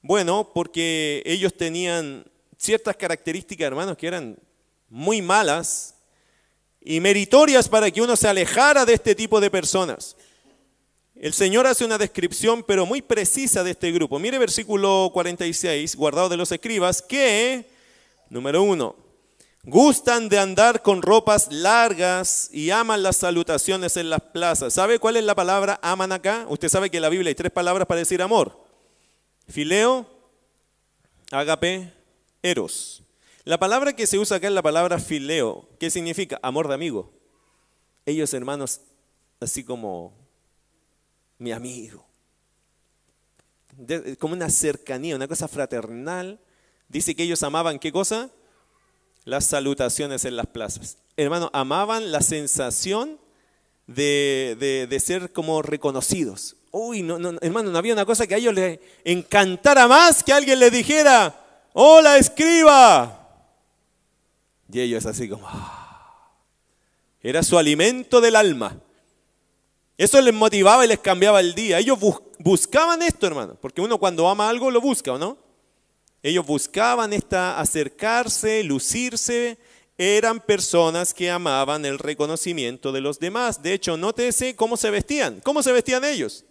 Bueno, 0.09 0.53
porque 0.55 1.23
ellos 1.27 1.53
tenían 1.53 2.25
ciertas 2.57 2.97
características, 2.97 3.67
hermanos, 3.67 3.99
que 3.99 4.07
eran 4.07 4.39
muy 4.89 5.21
malas 5.21 5.97
y 6.81 6.99
meritorias 6.99 7.69
para 7.69 7.91
que 7.91 8.01
uno 8.01 8.17
se 8.17 8.27
alejara 8.27 8.87
de 8.87 8.95
este 8.95 9.15
tipo 9.15 9.39
de 9.39 9.51
personas. 9.51 10.17
El 11.15 11.35
Señor 11.35 11.67
hace 11.67 11.85
una 11.85 11.99
descripción, 11.99 12.65
pero 12.67 12.87
muy 12.87 13.03
precisa 13.03 13.63
de 13.63 13.73
este 13.73 13.93
grupo. 13.93 14.19
Mire 14.19 14.39
versículo 14.39 15.11
46, 15.13 15.95
guardado 15.95 16.31
de 16.31 16.39
los 16.39 16.51
escribas, 16.53 17.03
que, 17.03 17.69
número 18.31 18.63
uno, 18.63 18.97
gustan 19.63 20.31
de 20.31 20.39
andar 20.39 20.81
con 20.81 21.03
ropas 21.03 21.53
largas 21.53 22.49
y 22.51 22.71
aman 22.71 23.03
las 23.03 23.19
salutaciones 23.19 23.99
en 23.99 24.09
las 24.09 24.23
plazas. 24.23 24.73
¿Sabe 24.73 25.01
cuál 25.01 25.19
es 25.19 25.25
la 25.25 25.35
palabra 25.35 25.79
aman 25.83 26.13
acá? 26.13 26.47
Usted 26.49 26.71
sabe 26.71 26.89
que 26.89 26.97
en 26.97 27.03
la 27.03 27.11
Biblia 27.11 27.29
hay 27.29 27.35
tres 27.35 27.53
palabras 27.53 27.87
para 27.87 27.99
decir 27.99 28.23
amor. 28.23 28.68
Fileo, 29.49 30.07
agape, 31.31 31.93
eros. 32.43 33.03
La 33.45 33.59
palabra 33.59 33.97
que 33.97 34.07
se 34.07 34.19
usa 34.19 34.37
acá 34.37 34.49
es 34.49 34.53
la 34.53 34.63
palabra 34.63 34.99
fileo. 34.99 35.67
¿Qué 35.81 35.91
significa? 35.91 36.39
Amor 36.43 36.69
de 36.69 36.75
amigo. 36.75 37.11
Ellos 38.05 38.35
hermanos, 38.35 38.83
así 39.41 39.65
como 39.65 40.13
mi 41.39 41.53
amigo. 41.53 42.07
como 44.19 44.35
una 44.35 44.51
cercanía, 44.51 45.17
una 45.17 45.29
cosa 45.29 45.49
fraternal. 45.49 46.39
Dice 46.89 47.15
que 47.15 47.23
ellos 47.23 47.43
amaban 47.43 47.79
qué 47.79 47.91
cosa? 47.91 48.31
Las 49.25 49.47
salutaciones 49.47 50.27
en 50.27 50.37
las 50.37 50.47
plazas. 50.49 50.99
Hermano, 51.17 51.49
amaban 51.55 52.13
la 52.13 52.21
sensación 52.21 53.19
de, 53.87 54.87
de 54.91 55.01
ser 55.01 55.33
como 55.33 55.63
reconocidos. 55.63 56.58
Uy, 56.71 57.03
no, 57.03 57.19
no, 57.19 57.39
hermano, 57.41 57.71
no 57.71 57.79
había 57.79 57.95
una 57.95 58.05
cosa 58.05 58.27
que 58.27 58.35
a 58.35 58.39
ellos 58.39 58.55
les 58.55 58.79
encantara 59.05 59.89
más 59.89 60.23
que 60.23 60.33
alguien 60.33 60.59
les 60.59 60.71
dijera, 60.71 61.35
hola 61.73 62.19
escriba. 62.19 63.15
Y 64.71 64.81
ellos 64.81 65.07
así 65.07 65.29
como, 65.29 65.47
ah". 65.49 66.31
era 67.23 67.43
su 67.43 67.59
alimento 67.59 68.21
del 68.21 68.37
alma. 68.37 68.77
Eso 69.97 70.21
les 70.21 70.35
motivaba 70.35 70.85
y 70.85 70.89
les 70.89 71.01
cambiaba 71.01 71.41
el 71.41 71.55
día. 71.55 71.79
Ellos 71.79 71.99
buscaban 72.39 73.03
esto, 73.03 73.27
hermano, 73.27 73.57
porque 73.61 73.81
uno 73.81 73.99
cuando 73.99 74.29
ama 74.29 74.49
algo 74.49 74.71
lo 74.71 74.81
busca, 74.81 75.13
¿o 75.13 75.19
no? 75.19 75.39
Ellos 76.23 76.47
buscaban 76.47 77.13
esta 77.13 77.59
acercarse, 77.59 78.63
lucirse, 78.63 79.59
eran 79.97 80.39
personas 80.39 81.13
que 81.13 81.31
amaban 81.31 81.85
el 81.85 81.99
reconocimiento 81.99 82.93
de 82.93 83.01
los 83.01 83.19
demás. 83.19 83.63
De 83.63 83.73
hecho, 83.73 83.97
nótese 83.97 84.55
cómo 84.55 84.77
se 84.77 84.91
vestían. 84.91 85.41
¿Cómo 85.41 85.63
se 85.63 85.73
vestían 85.73 86.05
ellos? 86.05 86.45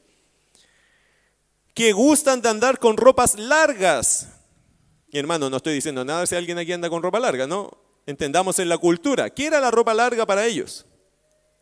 Que 1.77 1.93
gustan 1.93 2.41
de 2.41 2.49
andar 2.49 2.79
con 2.79 2.97
ropas 2.97 3.37
largas. 3.37 4.29
hermano, 5.11 5.47
no 5.47 5.57
estoy 5.57 5.75
diciendo 5.75 6.03
nada 6.03 6.25
si 6.25 6.33
alguien 6.33 6.57
aquí 6.57 6.73
anda 6.73 6.89
con 6.89 7.03
ropa 7.03 7.19
larga, 7.19 7.45
¿no? 7.45 7.69
Entendamos 8.07 8.57
en 8.57 8.67
la 8.67 8.79
cultura. 8.79 9.29
¿Qué 9.29 9.45
era 9.45 9.59
la 9.59 9.69
ropa 9.69 9.93
larga 9.93 10.25
para 10.25 10.47
ellos? 10.47 10.87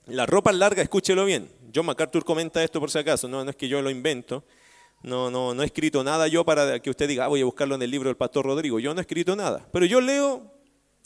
La 0.05 0.25
ropa 0.25 0.53
larga, 0.53 0.81
escúchelo 0.81 1.25
bien. 1.25 1.51
John 1.75 1.87
MacArthur 1.87 2.23
comenta 2.23 2.63
esto 2.63 2.79
por 2.79 2.89
si 2.89 2.97
acaso, 2.97 3.27
no, 3.27 3.43
no 3.43 3.49
es 3.49 3.57
que 3.57 3.67
yo 3.67 3.81
lo 3.81 3.89
invento. 3.89 4.45
No, 5.03 5.29
no, 5.29 5.53
no 5.53 5.63
he 5.63 5.65
escrito 5.65 6.01
nada 6.01 6.29
yo 6.29 6.45
para 6.45 6.79
que 6.79 6.89
usted 6.89 7.09
diga, 7.09 7.25
ah, 7.25 7.27
voy 7.27 7.41
a 7.41 7.45
buscarlo 7.45 7.75
en 7.75 7.81
el 7.81 7.91
libro 7.91 8.07
del 8.07 8.15
pastor 8.15 8.45
Rodrigo. 8.45 8.79
Yo 8.79 8.93
no 8.93 9.01
he 9.01 9.03
escrito 9.03 9.35
nada. 9.35 9.67
Pero 9.73 9.85
yo 9.85 9.99
leo 9.99 10.49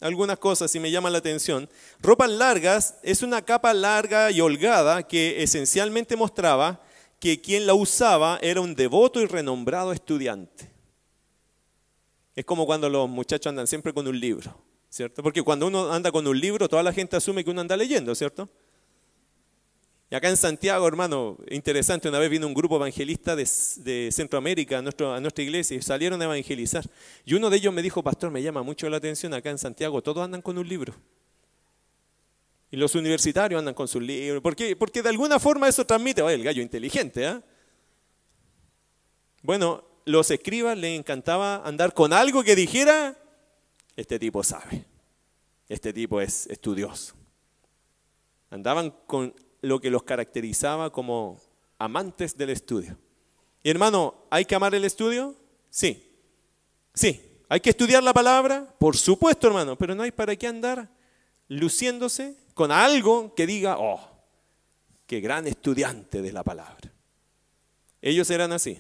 algunas 0.02 0.38
cosas 0.38 0.76
y 0.76 0.80
me 0.80 0.92
llaman 0.92 1.14
la 1.14 1.18
atención. 1.18 1.68
Ropas 2.00 2.30
largas 2.30 3.00
es 3.02 3.24
una 3.24 3.42
capa 3.42 3.74
larga 3.74 4.30
y 4.30 4.40
holgada 4.40 5.02
que 5.02 5.42
esencialmente 5.42 6.16
mostraba 6.16 6.84
que 7.20 7.42
quien 7.42 7.66
la 7.66 7.74
usaba 7.74 8.40
era 8.42 8.62
un 8.62 8.76
devoto 8.76 9.22
y 9.22 9.26
renombrado 9.26 9.92
estudiante. 9.92 10.70
Es 12.36 12.46
como 12.46 12.66
cuando 12.66 12.90
los 12.90 13.10
muchachos 13.10 13.48
andan 13.50 13.68
siempre 13.68 13.94
con 13.94 14.08
un 14.08 14.18
libro, 14.18 14.56
¿cierto? 14.90 15.22
Porque 15.22 15.44
cuando 15.44 15.68
uno 15.68 15.92
anda 15.92 16.12
con 16.12 16.26
un 16.26 16.40
libro, 16.40 16.70
toda 16.70 16.84
la 16.84 16.94
gente 16.94 17.18
asume 17.18 17.44
que 17.44 17.52
uno 17.52 17.62
anda 17.62 17.76
leyendo, 17.76 18.16
¿cierto? 18.16 18.50
Y 20.12 20.16
acá 20.16 20.30
en 20.30 20.38
Santiago, 20.38 20.88
hermano, 20.88 21.38
interesante, 21.50 22.10
una 22.10 22.18
vez 22.18 22.32
vino 22.32 22.48
un 22.48 22.54
grupo 22.54 22.78
evangelista 22.78 23.36
de, 23.36 24.10
Centroamérica 24.12 24.78
a, 24.78 25.16
a 25.16 25.20
nuestra 25.20 25.44
iglesia 25.44 25.78
y 25.78 25.82
salieron 25.82 26.20
a 26.22 26.26
evangelizar. 26.26 26.84
Y 27.26 27.36
uno 27.36 27.50
de 27.50 27.58
ellos 27.58 27.74
me 27.74 27.84
dijo, 27.84 28.02
pastor, 28.02 28.32
me 28.32 28.42
llama 28.42 28.64
mucho 28.64 28.90
la 28.90 28.98
atención, 28.98 29.34
acá 29.34 29.52
en 29.52 29.60
Santiago 29.60 30.02
todos 30.02 30.24
andan 30.24 30.42
con 30.42 30.58
un 30.58 30.68
libro. 30.68 30.96
Y 32.72 32.78
los 32.78 32.96
universitarios 32.96 33.60
andan 33.60 33.74
con 33.74 33.88
sus 33.88 34.02
libros. 34.02 34.42
¿Por 34.42 34.56
qué? 34.56 34.76
Porque 34.76 35.02
de 35.02 35.10
alguna 35.10 35.40
forma 35.40 35.68
eso 35.68 35.86
transmite, 35.86 36.22
oye, 36.22 36.36
el 36.36 36.44
gallo 36.44 36.62
inteligente, 36.62 37.26
¿ah? 37.26 37.42
Bueno, 39.42 39.84
los 40.06 40.30
escribas 40.32 40.78
les 40.78 41.00
encantaba 41.00 41.66
andar 41.66 41.94
con 41.94 42.14
algo 42.14 42.44
que 42.44 42.56
dijera, 42.56 43.18
este 43.96 44.20
tipo 44.20 44.44
sabe, 44.44 44.86
este 45.68 45.94
tipo 45.94 46.22
es 46.22 46.48
estudioso. 46.48 47.16
Andaban 48.50 48.92
con 49.08 49.34
lo 49.62 49.80
que 49.80 49.90
los 49.90 50.04
caracterizaba 50.04 50.92
como 50.92 51.40
amantes 51.78 52.36
del 52.38 52.50
estudio. 52.50 52.98
Y 53.64 53.70
hermano, 53.70 54.26
¿hay 54.30 54.46
que 54.46 54.56
amar 54.56 54.74
el 54.76 54.86
estudio? 54.86 55.36
Sí. 55.70 56.06
Sí. 56.94 57.22
¿Hay 57.48 57.60
que 57.60 57.72
estudiar 57.72 58.04
la 58.04 58.14
palabra? 58.14 58.74
Por 58.80 58.96
supuesto, 58.96 59.48
hermano, 59.48 59.76
pero 59.78 59.96
no 59.96 60.04
hay 60.04 60.12
para 60.12 60.36
qué 60.36 60.48
andar 60.48 60.90
luciéndose 61.48 62.36
con 62.60 62.74
algo 62.74 63.34
que 63.36 63.48
diga, 63.48 63.78
oh, 63.80 64.02
qué 65.08 65.22
gran 65.22 65.48
estudiante 65.48 66.22
de 66.22 66.34
la 66.34 66.44
palabra. 66.44 66.92
Ellos 68.02 68.30
eran 68.30 68.52
así. 68.52 68.78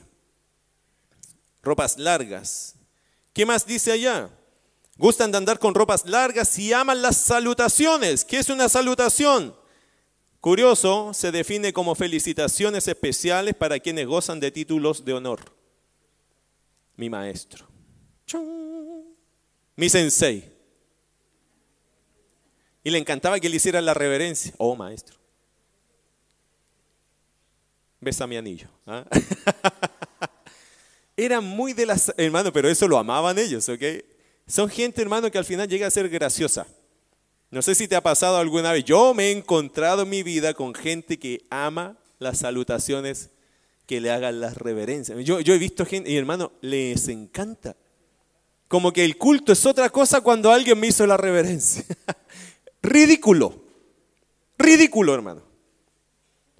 Ropas 1.63 1.97
largas. 1.97 2.75
¿Qué 3.31 3.45
más 3.45 3.65
dice 3.65 3.93
allá? 3.93 4.29
Gustan 4.97 5.31
de 5.31 5.37
andar 5.37 5.59
con 5.59 5.73
ropas 5.73 6.05
largas 6.05 6.59
y 6.59 6.73
aman 6.73 7.01
las 7.01 7.15
salutaciones. 7.15 8.25
¿Qué 8.25 8.39
es 8.39 8.49
una 8.49 8.67
salutación? 8.67 9.55
Curioso, 10.41 11.13
se 11.13 11.31
define 11.31 11.71
como 11.71 11.95
felicitaciones 11.95 12.85
especiales 12.85 13.55
para 13.55 13.79
quienes 13.79 14.07
gozan 14.07 14.41
de 14.41 14.51
títulos 14.51 15.05
de 15.05 15.13
honor. 15.13 15.39
Mi 16.97 17.09
maestro. 17.09 17.65
Mi 19.77 19.87
sensei. 19.87 20.48
Y 22.89 22.91
le 22.91 22.97
encantaba 22.97 23.39
que 23.39 23.47
le 23.49 23.57
hicieran 23.57 23.85
la 23.85 23.93
reverencia. 23.93 24.51
Oh, 24.57 24.75
maestro. 24.75 25.15
Besa 28.01 28.25
mi 28.25 28.35
anillo. 28.35 28.67
¿ah? 28.87 29.05
Era 31.15 31.39
muy 31.39 31.73
de 31.73 31.85
las... 31.85 32.11
Hermano, 32.17 32.51
pero 32.51 32.67
eso 32.67 32.87
lo 32.87 32.97
amaban 32.97 33.37
ellos, 33.37 33.69
¿ok? 33.69 33.83
Son 34.47 34.67
gente, 34.69 35.03
hermano, 35.03 35.29
que 35.29 35.37
al 35.37 35.45
final 35.45 35.69
llega 35.69 35.85
a 35.85 35.91
ser 35.91 36.09
graciosa. 36.09 36.65
No 37.51 37.61
sé 37.61 37.75
si 37.75 37.87
te 37.87 37.95
ha 37.95 38.01
pasado 38.01 38.37
alguna 38.37 38.71
vez. 38.71 38.85
Yo 38.85 39.13
me 39.13 39.27
he 39.27 39.31
encontrado 39.33 40.01
en 40.01 40.09
mi 40.09 40.23
vida 40.23 40.55
con 40.55 40.73
gente 40.73 41.19
que 41.19 41.45
ama 41.51 41.95
las 42.17 42.39
salutaciones, 42.39 43.29
que 43.85 44.01
le 44.01 44.09
hagan 44.09 44.39
las 44.39 44.57
reverencias. 44.57 45.15
Yo, 45.23 45.41
yo 45.41 45.53
he 45.53 45.59
visto 45.59 45.85
gente, 45.85 46.09
y 46.09 46.17
hermano, 46.17 46.53
les 46.61 47.07
encanta. 47.07 47.75
Como 48.67 48.91
que 48.91 49.05
el 49.05 49.15
culto 49.15 49.51
es 49.51 49.63
otra 49.67 49.91
cosa 49.91 50.21
cuando 50.21 50.51
alguien 50.51 50.79
me 50.79 50.87
hizo 50.87 51.05
la 51.05 51.17
reverencia. 51.17 51.83
ridículo. 52.81 53.63
Ridículo, 54.57 55.13
hermano. 55.13 55.43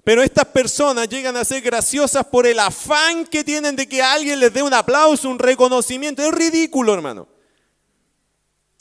Pero 0.02 0.22
estas 0.22 0.46
personas 0.46 1.08
llegan 1.08 1.36
a 1.36 1.44
ser 1.44 1.60
graciosas 1.62 2.24
por 2.26 2.46
el 2.46 2.58
afán 2.58 3.26
que 3.26 3.44
tienen 3.44 3.76
de 3.76 3.86
que 3.86 4.02
alguien 4.02 4.40
les 4.40 4.52
dé 4.52 4.62
un 4.62 4.72
aplauso, 4.72 5.28
un 5.28 5.38
reconocimiento. 5.38 6.22
Es 6.22 6.32
ridículo, 6.32 6.94
hermano. 6.94 7.28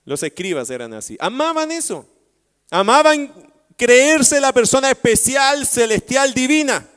Los 0.06 0.24
escribas 0.24 0.70
eran 0.70 0.94
así. 0.94 1.18
Amaban 1.20 1.72
eso. 1.72 2.06
Amaban 2.72 3.32
creerse 3.76 4.40
la 4.40 4.54
persona 4.54 4.90
especial, 4.90 5.66
celestial, 5.66 6.34
divina. 6.34 6.88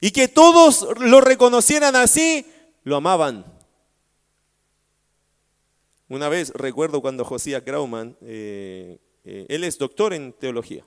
Y 0.00 0.10
que 0.12 0.28
todos 0.28 0.86
lo 1.00 1.20
reconocieran 1.20 1.96
así, 1.96 2.46
lo 2.82 2.96
amaban. 2.96 3.44
Una 6.08 6.28
vez 6.28 6.52
recuerdo 6.54 7.00
cuando 7.00 7.24
Josías 7.24 7.64
Grauman, 7.64 8.16
eh, 8.20 8.98
eh, 9.24 9.46
él 9.48 9.64
es 9.64 9.78
doctor 9.78 10.12
en 10.12 10.32
teología, 10.32 10.84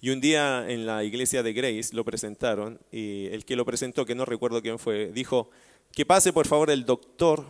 y 0.00 0.10
un 0.10 0.20
día 0.20 0.68
en 0.68 0.86
la 0.86 1.04
iglesia 1.04 1.42
de 1.42 1.52
Grace 1.52 1.94
lo 1.94 2.04
presentaron, 2.04 2.80
y 2.90 3.26
el 3.26 3.44
que 3.44 3.56
lo 3.56 3.64
presentó, 3.64 4.04
que 4.04 4.14
no 4.14 4.24
recuerdo 4.24 4.62
quién 4.62 4.78
fue, 4.78 5.12
dijo, 5.12 5.50
que 5.92 6.04
pase 6.04 6.32
por 6.32 6.46
favor 6.46 6.70
el 6.70 6.84
doctor 6.84 7.44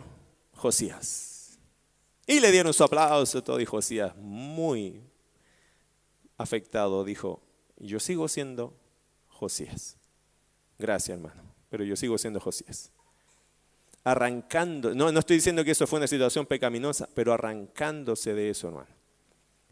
Josías. 0.53 1.59
Y 2.25 2.39
le 2.39 2.51
dieron 2.51 2.73
su 2.73 2.83
aplauso, 2.83 3.43
todo, 3.43 3.59
y 3.59 3.65
Josías, 3.65 4.15
muy 4.17 5.01
afectado, 6.37 7.03
dijo, 7.03 7.41
yo 7.77 7.99
sigo 7.99 8.27
siendo 8.27 8.73
Josías. 9.27 9.97
Gracias, 10.79 11.17
hermano, 11.17 11.41
pero 11.69 11.83
yo 11.83 11.95
sigo 11.95 12.17
siendo 12.17 12.39
Josías 12.39 12.91
arrancando, 14.07 14.95
no, 14.95 15.11
no 15.11 15.19
estoy 15.19 15.35
diciendo 15.35 15.65
que 15.65 15.71
eso 15.71 15.85
fue 15.85 15.99
una 15.99 16.07
situación 16.07 16.45
pecaminosa, 16.45 17.09
pero 17.13 17.33
arrancándose 17.33 18.33
de 18.33 18.49
eso, 18.49 18.69
hermano. 18.69 18.96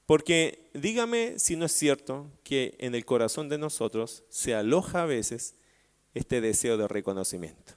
Porque 0.06 0.70
dígame 0.74 1.40
si 1.40 1.56
no 1.56 1.66
es 1.66 1.72
cierto 1.72 2.32
que 2.44 2.76
en 2.80 2.94
el 2.94 3.06
corazón 3.06 3.50
de 3.50 3.58
nosotros 3.58 4.24
se 4.30 4.54
aloja 4.54 5.04
a 5.04 5.06
veces 5.06 5.56
este 6.14 6.42
deseo 6.42 6.78
de 6.78 6.88
reconocimiento. 6.88 7.74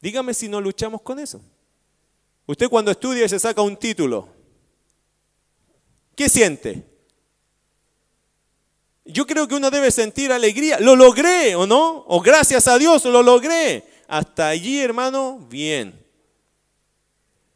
Dígame 0.00 0.34
si 0.34 0.48
no 0.48 0.60
luchamos 0.60 1.02
con 1.02 1.18
eso. 1.18 1.40
Usted 2.46 2.68
cuando 2.68 2.90
estudia 2.90 3.24
y 3.24 3.28
se 3.28 3.38
saca 3.38 3.62
un 3.62 3.76
título, 3.76 4.28
¿qué 6.16 6.28
siente? 6.28 6.84
Yo 9.04 9.26
creo 9.26 9.48
que 9.48 9.54
uno 9.54 9.70
debe 9.70 9.90
sentir 9.90 10.32
alegría. 10.32 10.78
¿Lo 10.80 10.96
logré 10.96 11.54
o 11.54 11.66
no? 11.66 12.04
O 12.08 12.20
gracias 12.20 12.68
a 12.68 12.78
Dios 12.78 13.04
lo 13.04 13.22
logré. 13.22 13.84
Hasta 14.06 14.48
allí, 14.48 14.80
hermano, 14.80 15.46
bien. 15.48 15.98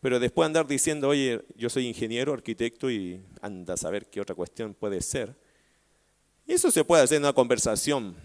Pero 0.01 0.19
después 0.19 0.47
andar 0.47 0.67
diciendo, 0.67 1.09
oye, 1.09 1.45
yo 1.57 1.69
soy 1.69 1.87
ingeniero, 1.87 2.33
arquitecto 2.33 2.91
y 2.91 3.21
anda 3.43 3.75
a 3.75 3.77
saber 3.77 4.07
qué 4.07 4.21
otra 4.21 4.35
cuestión 4.35 4.73
puede 4.73 5.03
ser. 5.03 5.35
Eso 6.47 6.71
se 6.71 6.85
puede 6.85 7.03
hacer 7.03 7.17
en 7.17 7.25
una 7.25 7.33
conversación 7.33 8.17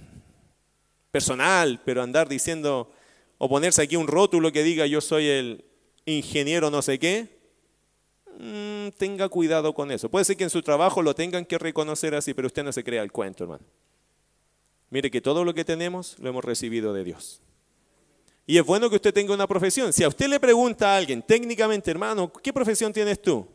personal, 1.11 1.81
pero 1.83 2.01
andar 2.01 2.29
diciendo 2.29 2.91
o 3.39 3.49
ponerse 3.49 3.81
aquí 3.81 3.95
un 3.95 4.07
rótulo 4.07 4.51
que 4.51 4.63
diga 4.63 4.85
yo 4.85 5.01
soy 5.01 5.27
el 5.27 5.65
ingeniero 6.05 6.69
no 6.69 6.81
sé 6.81 6.99
qué, 6.99 7.27
mm, 8.39 8.89
tenga 8.97 9.27
cuidado 9.27 9.73
con 9.73 9.91
eso. 9.91 10.09
Puede 10.09 10.25
ser 10.25 10.37
que 10.37 10.43
en 10.43 10.49
su 10.49 10.61
trabajo 10.61 11.01
lo 11.01 11.13
tengan 11.15 11.45
que 11.45 11.57
reconocer 11.57 12.15
así, 12.15 12.33
pero 12.33 12.47
usted 12.47 12.63
no 12.63 12.71
se 12.71 12.83
crea 12.83 13.03
el 13.03 13.11
cuento, 13.11 13.43
hermano. 13.43 13.65
Mire 14.89 15.11
que 15.11 15.19
todo 15.19 15.43
lo 15.43 15.53
que 15.53 15.65
tenemos 15.65 16.17
lo 16.19 16.29
hemos 16.29 16.45
recibido 16.45 16.93
de 16.93 17.03
Dios. 17.03 17.41
Y 18.45 18.57
es 18.57 18.65
bueno 18.65 18.89
que 18.89 18.95
usted 18.95 19.13
tenga 19.13 19.33
una 19.33 19.47
profesión. 19.47 19.91
Si 19.91 20.03
a 20.03 20.07
usted 20.07 20.27
le 20.27 20.39
pregunta 20.39 20.93
a 20.93 20.97
alguien 20.97 21.21
técnicamente, 21.21 21.91
hermano, 21.91 22.31
¿qué 22.31 22.53
profesión 22.53 22.93
tienes 22.93 23.21
tú? 23.21 23.45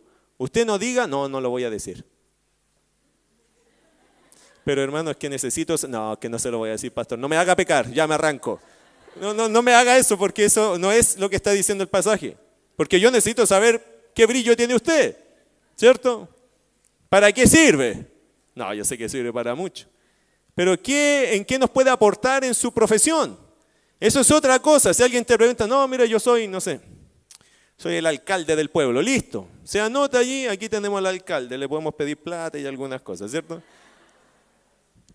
Usted 0.42 0.66
no 0.66 0.76
diga, 0.76 1.06
no, 1.06 1.28
no 1.28 1.40
lo 1.40 1.50
voy 1.50 1.62
a 1.62 1.70
decir. 1.70 2.04
Pero 4.64 4.82
hermano, 4.82 5.12
es 5.12 5.16
que 5.16 5.28
necesito, 5.28 5.76
no, 5.86 6.18
que 6.18 6.28
no 6.28 6.36
se 6.36 6.50
lo 6.50 6.58
voy 6.58 6.70
a 6.70 6.72
decir, 6.72 6.92
pastor. 6.92 7.16
No 7.16 7.28
me 7.28 7.36
haga 7.36 7.54
pecar, 7.54 7.88
ya 7.92 8.08
me 8.08 8.14
arranco. 8.14 8.58
No, 9.20 9.32
no, 9.32 9.48
no 9.48 9.62
me 9.62 9.72
haga 9.72 9.96
eso 9.96 10.18
porque 10.18 10.46
eso 10.46 10.78
no 10.78 10.90
es 10.90 11.16
lo 11.16 11.30
que 11.30 11.36
está 11.36 11.52
diciendo 11.52 11.84
el 11.84 11.88
pasaje. 11.88 12.36
Porque 12.74 12.98
yo 12.98 13.08
necesito 13.12 13.46
saber 13.46 14.10
qué 14.16 14.26
brillo 14.26 14.56
tiene 14.56 14.74
usted, 14.74 15.16
¿cierto? 15.76 16.28
¿Para 17.08 17.30
qué 17.30 17.46
sirve? 17.46 18.10
No, 18.56 18.74
yo 18.74 18.84
sé 18.84 18.98
que 18.98 19.08
sirve 19.08 19.32
para 19.32 19.54
mucho. 19.54 19.86
Pero 20.56 20.76
¿qué, 20.82 21.36
¿en 21.36 21.44
qué 21.44 21.56
nos 21.56 21.70
puede 21.70 21.90
aportar 21.90 22.42
en 22.42 22.56
su 22.56 22.74
profesión? 22.74 23.38
Eso 24.00 24.18
es 24.18 24.30
otra 24.32 24.58
cosa. 24.58 24.92
Si 24.92 25.04
alguien 25.04 25.24
te 25.24 25.36
pregunta, 25.36 25.68
no, 25.68 25.86
mira, 25.86 26.04
yo 26.04 26.18
soy, 26.18 26.48
no 26.48 26.60
sé, 26.60 26.80
soy 27.82 27.96
el 27.96 28.06
alcalde 28.06 28.54
del 28.54 28.70
pueblo, 28.70 29.02
listo. 29.02 29.48
Se 29.64 29.80
anota 29.80 30.20
allí, 30.20 30.46
aquí 30.46 30.68
tenemos 30.68 30.98
al 30.98 31.06
alcalde, 31.06 31.58
le 31.58 31.68
podemos 31.68 31.92
pedir 31.94 32.16
plata 32.16 32.56
y 32.56 32.64
algunas 32.64 33.02
cosas, 33.02 33.28
¿cierto? 33.28 33.60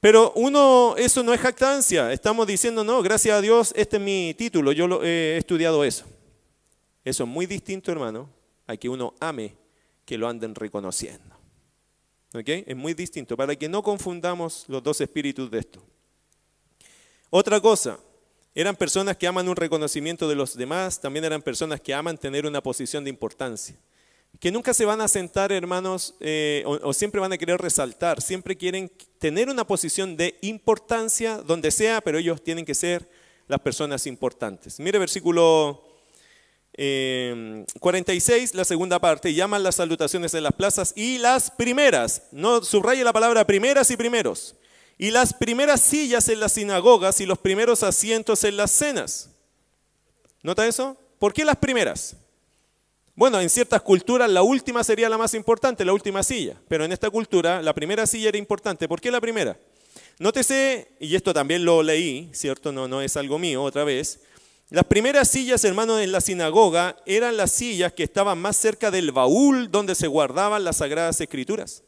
Pero 0.01 0.33
uno, 0.35 0.95
eso 0.97 1.23
no 1.23 1.33
es 1.33 1.39
jactancia. 1.39 2.11
Estamos 2.11 2.45
diciendo, 2.45 2.83
no, 2.83 3.01
gracias 3.01 3.37
a 3.37 3.41
Dios, 3.41 3.71
este 3.73 3.95
es 3.95 4.03
mi 4.03 4.33
título, 4.37 4.73
yo 4.73 4.85
lo, 4.85 5.01
he 5.01 5.37
estudiado 5.37 5.85
eso. 5.85 6.03
Eso 7.05 7.23
es 7.23 7.29
muy 7.29 7.45
distinto, 7.45 7.89
hermano, 7.89 8.29
a 8.67 8.75
que 8.75 8.89
uno 8.89 9.13
ame 9.21 9.55
que 10.03 10.17
lo 10.17 10.27
anden 10.27 10.53
reconociendo. 10.53 11.37
¿Ok? 12.33 12.49
Es 12.49 12.75
muy 12.75 12.93
distinto, 12.93 13.37
para 13.37 13.55
que 13.55 13.69
no 13.69 13.81
confundamos 13.81 14.65
los 14.67 14.83
dos 14.83 14.99
espíritus 14.99 15.49
de 15.49 15.59
esto. 15.59 15.81
Otra 17.29 17.61
cosa, 17.61 17.97
eran 18.57 18.75
personas 18.75 19.15
que 19.17 19.27
aman 19.27 19.47
un 19.47 19.55
reconocimiento 19.55 20.27
de 20.27 20.33
los 20.33 20.57
demás, 20.57 20.99
también 20.99 21.23
eran 21.23 21.43
personas 21.43 21.79
que 21.79 21.93
aman 21.93 22.17
tener 22.17 22.47
una 22.47 22.59
posición 22.59 23.03
de 23.03 23.11
importancia. 23.11 23.75
Que 24.39 24.51
nunca 24.51 24.73
se 24.73 24.83
van 24.83 24.99
a 24.99 25.07
sentar, 25.07 25.51
hermanos, 25.51 26.15
eh, 26.21 26.63
o, 26.65 26.91
siempre 26.91 27.21
van 27.21 27.31
a 27.31 27.37
querer 27.37 27.61
resaltar, 27.61 28.19
siempre 28.19 28.57
quieren 28.57 28.91
tener 29.19 29.47
una 29.49 29.63
posición 29.63 30.17
de 30.17 30.39
importancia 30.41 31.37
donde 31.37 31.69
sea, 31.69 32.01
pero 32.01 32.17
ellos 32.17 32.43
tienen 32.43 32.65
que 32.65 32.73
ser 32.73 33.07
las 33.47 33.59
personas 33.59 34.07
importantes. 34.07 34.79
Mire 34.79 34.97
versículo 34.97 35.83
46, 36.73 38.51
eh, 38.53 38.57
la 38.57 38.65
segunda 38.65 38.97
parte, 38.97 39.35
llaman 39.35 39.61
las 39.61 39.75
salutaciones 39.75 40.33
en 40.33 40.41
las 40.41 40.53
plazas 40.53 40.93
y 40.95 41.19
las 41.19 41.51
primeras, 41.51 42.23
no 42.31 42.63
subraye 42.63 43.03
la 43.03 43.13
palabra 43.13 43.45
primeras 43.45 43.91
y 43.91 43.97
primeros 43.97 44.55
y 44.97 45.11
las 45.11 45.33
primeras 45.33 45.81
sillas 45.81 46.27
en 46.29 46.39
las 46.39 46.53
sinagogas 46.53 47.21
y 47.21 47.25
los 47.25 47.37
primeros 47.37 47.83
asientos 47.83 48.43
en 48.43 48.57
las 48.57 48.71
cenas. 48.71 49.29
¿Nota 50.41 50.65
eso? 50.67 50.97
¿Por 51.19 51.33
qué 51.33 51.45
las 51.45 51.57
primeras? 51.57 52.15
Bueno, 53.15 53.41
en 53.41 53.49
ciertas 53.49 53.81
culturas 53.81 54.29
la 54.29 54.43
última 54.43 54.83
sería 54.83 55.09
la 55.09 55.17
más 55.17 55.33
importante, 55.33 55.83
la 55.83 55.93
última 55.93 56.23
silla, 56.23 56.55
pero 56.67 56.85
en 56.85 56.91
esta 56.91 57.09
cultura 57.09 57.61
la 57.61 57.73
primera 57.73 58.05
silla 58.05 58.29
era 58.29 58.37
importante. 58.37 58.87
¿Por 58.87 59.01
qué 59.01 59.11
la 59.11 59.21
primera? 59.21 59.57
Nótese, 60.19 60.91
y 60.99 61.15
esto 61.15 61.33
también 61.33 61.63
lo 61.65 61.83
leí, 61.83 62.29
¿cierto? 62.33 62.71
No, 62.71 62.87
no 62.87 63.01
es 63.01 63.17
algo 63.17 63.37
mío 63.37 63.63
otra 63.63 63.83
vez. 63.83 64.19
Las 64.69 64.85
primeras 64.85 65.29
sillas, 65.29 65.63
hermanos, 65.63 66.01
en 66.01 66.11
la 66.11 66.21
sinagoga 66.21 66.97
eran 67.05 67.37
las 67.37 67.51
sillas 67.51 67.93
que 67.93 68.03
estaban 68.03 68.37
más 68.37 68.57
cerca 68.57 68.91
del 68.91 69.11
baúl 69.11 69.71
donde 69.71 69.95
se 69.95 70.07
guardaban 70.07 70.63
las 70.63 70.77
sagradas 70.77 71.21
escrituras. 71.21 71.83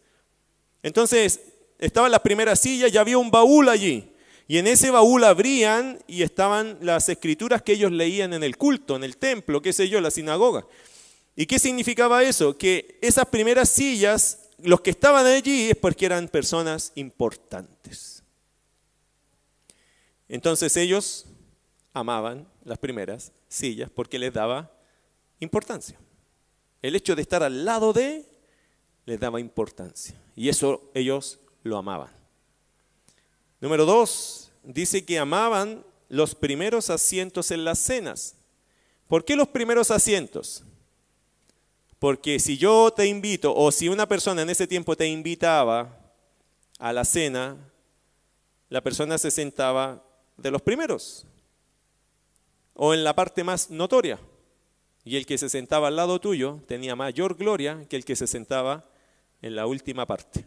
Entonces, 0.82 1.42
estaban 1.80 2.12
las 2.12 2.22
primeras 2.22 2.60
sillas 2.60 2.94
y 2.94 2.98
había 2.98 3.18
un 3.18 3.32
baúl 3.32 3.70
allí. 3.70 4.12
Y 4.48 4.58
en 4.58 4.68
ese 4.68 4.90
baúl 4.90 5.24
abrían 5.24 6.00
y 6.08 6.24
estaban 6.24 6.78
las 6.82 7.08
escrituras 7.08 7.62
que 7.62 7.74
ellos 7.74 7.92
leían 7.92 8.34
en 8.34 8.44
el 8.44 8.58
culto, 8.58 8.96
en 8.96 9.04
el 9.04 9.18
templo, 9.18 9.62
qué 9.62 9.74
sé 9.74 9.90
yo, 9.90 10.02
la 10.02 10.12
sinagoga. 10.12 10.66
¿Y 11.36 11.46
qué 11.46 11.60
significaba 11.60 12.24
eso? 12.24 12.58
Que 12.58 12.98
esas 13.02 13.26
primeras 13.28 13.70
sillas, 13.70 14.50
los 14.58 14.82
que 14.82 14.90
estaban 14.90 15.26
allí 15.26 15.70
es 15.70 15.76
porque 15.76 16.06
eran 16.06 16.28
personas 16.28 16.92
importantes. 16.96 18.24
Entonces 20.28 20.76
ellos 20.78 21.26
amaban 21.94 22.48
las 22.64 22.78
primeras 22.78 23.32
sillas 23.48 23.90
porque 23.90 24.20
les 24.20 24.34
daba 24.34 24.72
importancia. 25.40 25.98
El 26.82 26.96
hecho 26.96 27.16
de 27.16 27.22
estar 27.22 27.44
al 27.44 27.66
lado 27.66 27.94
de 27.94 28.26
les 29.06 29.20
daba 29.20 29.40
importancia. 29.40 30.20
Y 30.36 30.50
eso 30.50 30.90
ellos 30.94 31.40
lo 31.64 31.78
amaban. 31.78 32.10
Número 33.62 33.86
dos, 33.86 34.52
dice 34.64 35.06
que 35.06 35.20
amaban 35.20 35.84
los 36.08 36.36
primeros 36.36 36.90
asientos 36.90 37.52
en 37.52 37.66
las 37.66 37.80
cenas. 37.80 38.36
¿Por 39.08 39.26
qué 39.26 39.36
los 39.36 39.48
primeros 39.48 39.92
asientos? 39.92 40.64
Porque 42.00 42.40
si 42.40 42.58
yo 42.58 42.92
te 42.92 43.06
invito, 43.06 43.54
o 43.54 43.72
si 43.72 43.90
una 43.90 44.08
persona 44.08 44.42
en 44.42 44.50
ese 44.50 44.68
tiempo 44.68 44.96
te 44.96 45.08
invitaba 45.08 46.00
a 46.80 46.94
la 46.94 47.04
cena, 47.04 47.58
la 48.70 48.82
persona 48.82 49.18
se 49.18 49.32
sentaba 49.32 50.04
de 50.38 50.52
los 50.52 50.62
primeros, 50.62 51.26
o 52.74 52.94
en 52.94 53.04
la 53.04 53.14
parte 53.14 53.44
más 53.44 53.70
notoria. 53.70 54.20
Y 55.04 55.18
el 55.18 55.26
que 55.26 55.38
se 55.38 55.50
sentaba 55.50 55.88
al 55.88 55.96
lado 55.96 56.20
tuyo 56.20 56.62
tenía 56.68 56.96
mayor 56.96 57.36
gloria 57.36 57.86
que 57.90 57.96
el 57.96 58.06
que 58.06 58.16
se 58.16 58.28
sentaba 58.28 58.86
en 59.42 59.56
la 59.56 59.66
última 59.66 60.06
parte. 60.06 60.46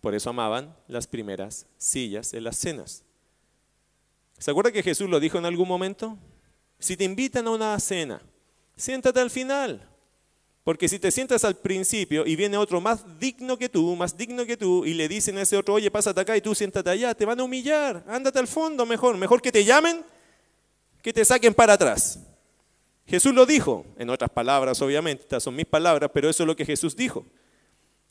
Por 0.00 0.14
eso 0.14 0.30
amaban 0.30 0.76
las 0.86 1.06
primeras 1.06 1.66
sillas 1.76 2.34
en 2.34 2.44
las 2.44 2.56
cenas. 2.56 3.04
¿Se 4.38 4.50
acuerda 4.50 4.70
que 4.70 4.82
Jesús 4.82 5.08
lo 5.08 5.18
dijo 5.18 5.38
en 5.38 5.44
algún 5.44 5.66
momento? 5.66 6.16
Si 6.78 6.96
te 6.96 7.04
invitan 7.04 7.46
a 7.46 7.50
una 7.50 7.78
cena, 7.80 8.22
siéntate 8.76 9.20
al 9.20 9.30
final. 9.30 9.88
Porque 10.62 10.88
si 10.88 10.98
te 10.98 11.10
sientas 11.10 11.44
al 11.44 11.56
principio 11.56 12.26
y 12.26 12.36
viene 12.36 12.56
otro 12.56 12.80
más 12.80 13.18
digno 13.18 13.56
que 13.56 13.68
tú, 13.68 13.96
más 13.96 14.16
digno 14.16 14.44
que 14.44 14.56
tú, 14.56 14.84
y 14.84 14.94
le 14.94 15.08
dicen 15.08 15.38
a 15.38 15.42
ese 15.42 15.56
otro, 15.56 15.74
oye, 15.74 15.90
pásate 15.90 16.20
acá 16.20 16.36
y 16.36 16.42
tú 16.42 16.54
siéntate 16.54 16.90
allá, 16.90 17.14
te 17.14 17.24
van 17.24 17.40
a 17.40 17.44
humillar. 17.44 18.04
Ándate 18.06 18.38
al 18.38 18.46
fondo 18.46 18.84
mejor. 18.84 19.16
Mejor 19.16 19.40
que 19.40 19.50
te 19.50 19.64
llamen 19.64 20.04
que 21.02 21.12
te 21.12 21.24
saquen 21.24 21.54
para 21.54 21.72
atrás. 21.72 22.18
Jesús 23.06 23.32
lo 23.34 23.46
dijo, 23.46 23.86
en 23.96 24.10
otras 24.10 24.28
palabras, 24.28 24.82
obviamente, 24.82 25.22
estas 25.22 25.42
son 25.42 25.56
mis 25.56 25.64
palabras, 25.64 26.10
pero 26.12 26.28
eso 26.28 26.42
es 26.42 26.46
lo 26.46 26.54
que 26.54 26.66
Jesús 26.66 26.94
dijo. 26.94 27.24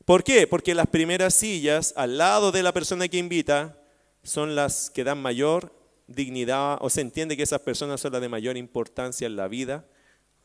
¿Por 0.08 0.24
qué? 0.24 0.48
Porque 0.48 0.74
las 0.74 0.88
primeras 0.88 1.34
sillas 1.34 1.94
al 1.98 2.18
lado 2.18 2.54
de 2.54 2.64
la 2.64 2.72
persona 2.72 3.10
que 3.10 3.18
invita 3.18 3.78
son 4.24 4.56
las 4.56 4.90
que 4.90 5.04
dan 5.04 5.22
mayor 5.22 5.74
dignidad 6.08 6.78
o 6.80 6.90
se 6.90 7.02
entiende 7.02 7.36
que 7.36 7.44
esas 7.44 7.60
personas 7.60 8.00
son 8.00 8.14
las 8.14 8.22
de 8.22 8.30
mayor 8.30 8.56
importancia 8.56 9.28
en 9.28 9.36
la 9.36 9.50
vida 9.50 9.86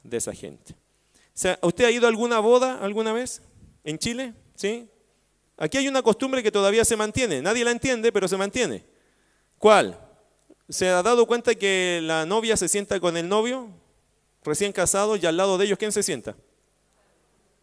de 0.02 0.16
esa 0.16 0.34
gente. 0.34 0.74
¿usted 1.60 1.84
ha 1.84 1.92
ido 1.92 2.06
a 2.06 2.08
alguna 2.08 2.40
boda 2.40 2.82
alguna 2.82 3.12
vez 3.12 3.40
en 3.84 4.00
Chile? 4.00 4.34
¿Sí? 4.56 4.88
Aquí 5.56 5.78
hay 5.78 5.86
una 5.86 6.02
costumbre 6.02 6.42
que 6.42 6.50
todavía 6.50 6.84
se 6.84 6.96
mantiene. 6.96 7.40
Nadie 7.40 7.64
la 7.64 7.70
entiende, 7.70 8.10
pero 8.10 8.26
se 8.26 8.36
mantiene. 8.36 8.84
¿Cuál? 9.58 9.96
¿Se 10.68 10.88
ha 10.88 11.04
dado 11.04 11.24
cuenta 11.24 11.54
que 11.54 12.00
la 12.02 12.26
novia 12.26 12.56
se 12.56 12.68
sienta 12.68 12.98
con 12.98 13.16
el 13.16 13.28
novio 13.28 13.68
recién 14.42 14.72
casado 14.72 15.14
y 15.14 15.24
al 15.24 15.36
lado 15.36 15.56
de 15.56 15.66
ellos 15.66 15.78
quién 15.78 15.92
se 15.92 16.02
sienta? 16.02 16.34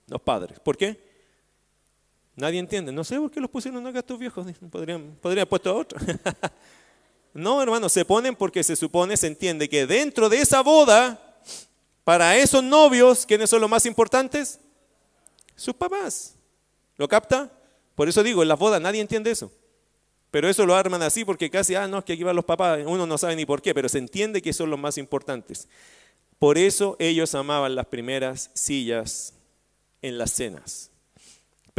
Los 0.08 0.22
padres. 0.22 0.62
¿Por 0.62 0.78
qué? 0.78 1.09
Nadie 2.40 2.60
entiende. 2.60 2.94
No 2.94 3.04
sé 3.04 3.20
por 3.20 3.30
qué 3.30 3.42
los 3.42 3.50
pusieron 3.50 3.86
acá 3.86 4.00
estos 4.00 4.18
viejos. 4.18 4.48
Podrían, 4.72 5.18
podrían 5.22 5.40
haber 5.40 5.50
puesto 5.50 5.70
a 5.70 5.74
otro. 5.74 6.00
no, 7.34 7.62
hermano, 7.62 7.90
se 7.90 8.06
ponen 8.06 8.34
porque 8.34 8.64
se 8.64 8.78
supone, 8.78 9.18
se 9.18 9.28
entiende 9.28 9.68
que 9.68 9.86
dentro 9.86 10.30
de 10.30 10.40
esa 10.40 10.62
boda, 10.62 11.38
para 12.06 12.38
esos 12.38 12.64
novios, 12.64 13.26
¿quiénes 13.26 13.50
son 13.50 13.60
los 13.60 13.70
más 13.70 13.86
importantes? 13.86 14.58
Sus 15.58 15.74
papás. 15.74 16.36
¿Lo 16.96 17.10
capta? 17.10 17.52
Por 17.94 18.08
eso 18.08 18.24
digo, 18.24 18.42
en 18.42 18.48
las 18.48 18.58
bodas 18.58 18.82
nadie 18.82 19.02
entiende 19.02 19.32
eso. 19.32 19.52
Pero 20.32 20.48
eso 20.48 20.66
lo 20.66 20.76
arman 20.76 21.02
así 21.02 21.26
porque 21.26 21.50
casi, 21.50 21.76
ah, 21.76 21.90
no, 21.90 21.98
es 22.00 22.06
que 22.06 22.14
aquí 22.14 22.24
van 22.24 22.38
los 22.38 22.46
papás, 22.46 22.80
uno 22.86 23.06
no 23.06 23.18
sabe 23.18 23.36
ni 23.36 23.46
por 23.46 23.62
qué, 23.62 23.74
pero 23.74 23.90
se 23.90 23.98
entiende 23.98 24.42
que 24.42 24.54
son 24.54 24.70
los 24.70 24.80
más 24.80 24.98
importantes. 24.98 25.68
Por 26.38 26.58
eso 26.58 26.96
ellos 27.00 27.36
amaban 27.36 27.76
las 27.76 27.88
primeras 27.88 28.50
sillas 28.54 29.34
en 30.02 30.18
las 30.18 30.32
cenas. 30.32 30.90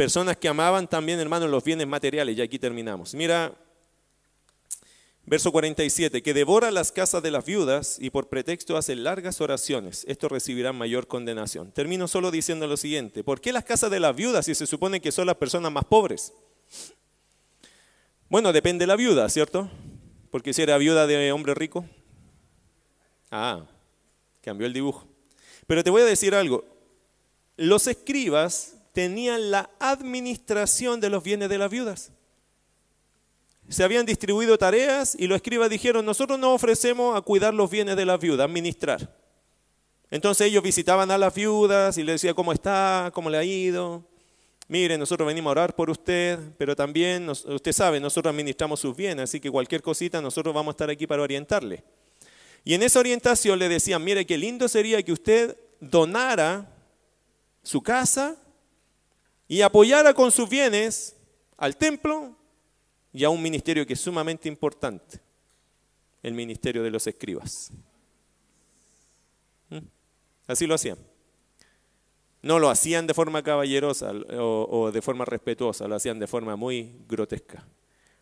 Personas 0.01 0.35
que 0.35 0.47
amaban 0.47 0.87
también, 0.87 1.19
hermanos, 1.19 1.47
los 1.47 1.63
bienes 1.63 1.85
materiales, 1.85 2.35
y 2.35 2.41
aquí 2.41 2.57
terminamos. 2.57 3.13
Mira, 3.13 3.53
verso 5.27 5.51
47, 5.51 6.23
que 6.23 6.33
devora 6.33 6.71
las 6.71 6.91
casas 6.91 7.21
de 7.21 7.29
las 7.29 7.45
viudas 7.45 7.97
y 7.99 8.09
por 8.09 8.27
pretexto 8.27 8.77
hace 8.77 8.95
largas 8.95 9.41
oraciones. 9.41 10.03
Esto 10.07 10.27
recibirá 10.27 10.73
mayor 10.73 11.05
condenación. 11.05 11.71
Termino 11.71 12.07
solo 12.07 12.31
diciendo 12.31 12.65
lo 12.65 12.77
siguiente, 12.77 13.23
¿por 13.23 13.41
qué 13.41 13.53
las 13.53 13.63
casas 13.63 13.91
de 13.91 13.99
las 13.99 14.15
viudas 14.15 14.45
si 14.45 14.55
se 14.55 14.65
supone 14.65 15.01
que 15.01 15.11
son 15.11 15.27
las 15.27 15.35
personas 15.35 15.71
más 15.71 15.85
pobres? 15.85 16.33
Bueno, 18.27 18.51
depende 18.53 18.81
de 18.81 18.87
la 18.87 18.95
viuda, 18.95 19.29
¿cierto? 19.29 19.69
Porque 20.31 20.51
si 20.51 20.63
era 20.63 20.79
viuda 20.79 21.05
de 21.05 21.31
hombre 21.31 21.53
rico. 21.53 21.85
Ah, 23.29 23.67
cambió 24.41 24.65
el 24.65 24.73
dibujo. 24.73 25.07
Pero 25.67 25.83
te 25.83 25.91
voy 25.91 26.01
a 26.01 26.05
decir 26.05 26.33
algo. 26.33 26.65
Los 27.55 27.85
escribas 27.85 28.80
tenían 28.93 29.51
la 29.51 29.69
administración 29.79 30.99
de 30.99 31.09
los 31.09 31.23
bienes 31.23 31.49
de 31.49 31.57
las 31.57 31.71
viudas. 31.71 32.11
Se 33.69 33.83
habían 33.83 34.05
distribuido 34.05 34.57
tareas 34.57 35.15
y 35.17 35.27
los 35.27 35.37
escribas 35.37 35.69
dijeron, 35.69 36.05
nosotros 36.05 36.37
nos 36.37 36.55
ofrecemos 36.55 37.17
a 37.17 37.21
cuidar 37.21 37.53
los 37.53 37.69
bienes 37.69 37.95
de 37.95 38.05
las 38.05 38.19
viudas, 38.19 38.45
administrar. 38.45 39.15
Entonces 40.09 40.47
ellos 40.47 40.61
visitaban 40.61 41.09
a 41.09 41.17
las 41.17 41.33
viudas 41.33 41.97
y 41.97 42.03
les 42.03 42.15
decían 42.15 42.35
cómo 42.35 42.51
está, 42.51 43.11
cómo 43.13 43.29
le 43.29 43.37
ha 43.37 43.43
ido, 43.45 44.03
mire, 44.71 44.97
nosotros 44.97 45.27
venimos 45.27 45.49
a 45.49 45.51
orar 45.51 45.75
por 45.75 45.89
usted, 45.89 46.39
pero 46.57 46.77
también, 46.77 47.29
usted 47.29 47.73
sabe, 47.73 47.99
nosotros 47.99 48.31
administramos 48.31 48.79
sus 48.79 48.95
bienes, 48.95 49.25
así 49.25 49.39
que 49.39 49.51
cualquier 49.51 49.81
cosita 49.81 50.21
nosotros 50.21 50.55
vamos 50.55 50.71
a 50.71 50.75
estar 50.75 50.89
aquí 50.89 51.05
para 51.05 51.21
orientarle. 51.21 51.83
Y 52.63 52.73
en 52.73 52.83
esa 52.83 52.99
orientación 52.99 53.59
le 53.59 53.67
decían, 53.67 54.01
mire, 54.01 54.25
qué 54.25 54.37
lindo 54.37 54.69
sería 54.69 55.03
que 55.03 55.11
usted 55.11 55.57
donara 55.81 56.73
su 57.63 57.81
casa 57.81 58.37
y 59.51 59.63
apoyara 59.63 60.13
con 60.13 60.31
sus 60.31 60.47
bienes 60.47 61.13
al 61.57 61.75
templo 61.75 62.33
y 63.11 63.25
a 63.25 63.29
un 63.29 63.41
ministerio 63.41 63.85
que 63.85 63.91
es 63.91 63.99
sumamente 63.99 64.47
importante, 64.47 65.19
el 66.23 66.33
ministerio 66.33 66.81
de 66.81 66.89
los 66.89 67.05
escribas. 67.05 67.69
¿Mm? 69.67 69.79
Así 70.47 70.65
lo 70.65 70.75
hacían. 70.75 70.97
No 72.41 72.59
lo 72.59 72.69
hacían 72.69 73.05
de 73.07 73.13
forma 73.13 73.43
caballerosa 73.43 74.13
o, 74.39 74.89
de 74.89 75.01
forma 75.01 75.25
respetuosa, 75.25 75.85
lo 75.85 75.95
hacían 75.95 76.17
de 76.17 76.27
forma 76.27 76.55
muy 76.55 76.95
grotesca. 77.09 77.67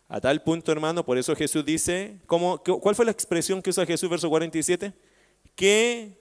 A 0.08 0.20
tal 0.20 0.42
punto, 0.42 0.72
hermano, 0.72 1.04
por 1.04 1.16
eso 1.16 1.36
Jesús 1.36 1.64
dice, 1.64 2.18
¿cómo, 2.26 2.58
¿cuál 2.58 2.96
fue 2.96 3.04
la 3.04 3.12
expresión 3.12 3.62
que 3.62 3.70
usa 3.70 3.86
Jesús, 3.86 4.10
verso 4.10 4.28
47? 4.28 4.92
Que 5.54 6.18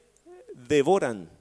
devoran. 0.54 1.39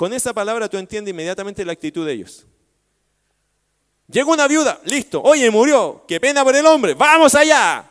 Con 0.00 0.14
esa 0.14 0.32
palabra 0.32 0.66
tú 0.66 0.78
entiendes 0.78 1.12
inmediatamente 1.12 1.62
la 1.62 1.72
actitud 1.72 2.06
de 2.06 2.14
ellos. 2.14 2.46
Llegó 4.08 4.32
una 4.32 4.48
viuda, 4.48 4.80
listo, 4.86 5.20
oye, 5.20 5.50
murió, 5.50 6.06
qué 6.08 6.18
pena 6.18 6.42
por 6.42 6.56
el 6.56 6.64
hombre, 6.64 6.94
vamos 6.94 7.34
allá. 7.34 7.86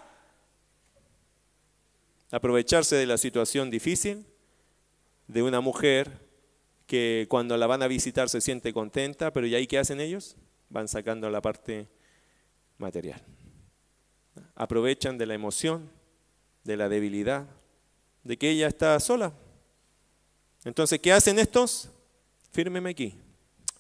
Aprovecharse 2.32 2.96
de 2.96 3.06
la 3.06 3.16
situación 3.20 3.70
difícil 3.70 4.26
de 5.28 5.44
una 5.44 5.62
mujer 5.62 6.10
que 6.88 7.28
cuando 7.30 7.56
la 7.58 7.68
van 7.68 7.84
a 7.84 7.88
visitar 7.88 8.28
se 8.28 8.42
siente 8.42 8.74
contenta, 8.74 9.32
pero 9.32 9.46
¿y 9.46 9.54
ahí 9.54 9.68
qué 9.68 9.78
hacen 9.78 10.02
ellos? 10.02 10.36
Van 10.70 10.88
sacando 10.88 11.30
la 11.30 11.42
parte 11.44 11.88
material. 12.80 13.24
Aprovechan 14.56 15.20
de 15.20 15.28
la 15.28 15.36
emoción, 15.36 15.92
de 16.64 16.76
la 16.76 16.90
debilidad, 16.90 17.46
de 18.24 18.36
que 18.36 18.50
ella 18.50 18.68
está 18.68 19.00
sola. 19.00 19.32
Entonces, 20.64 20.98
¿qué 20.98 21.14
hacen 21.14 21.38
estos? 21.38 21.92
Fírmeme 22.52 22.90
aquí, 22.90 23.16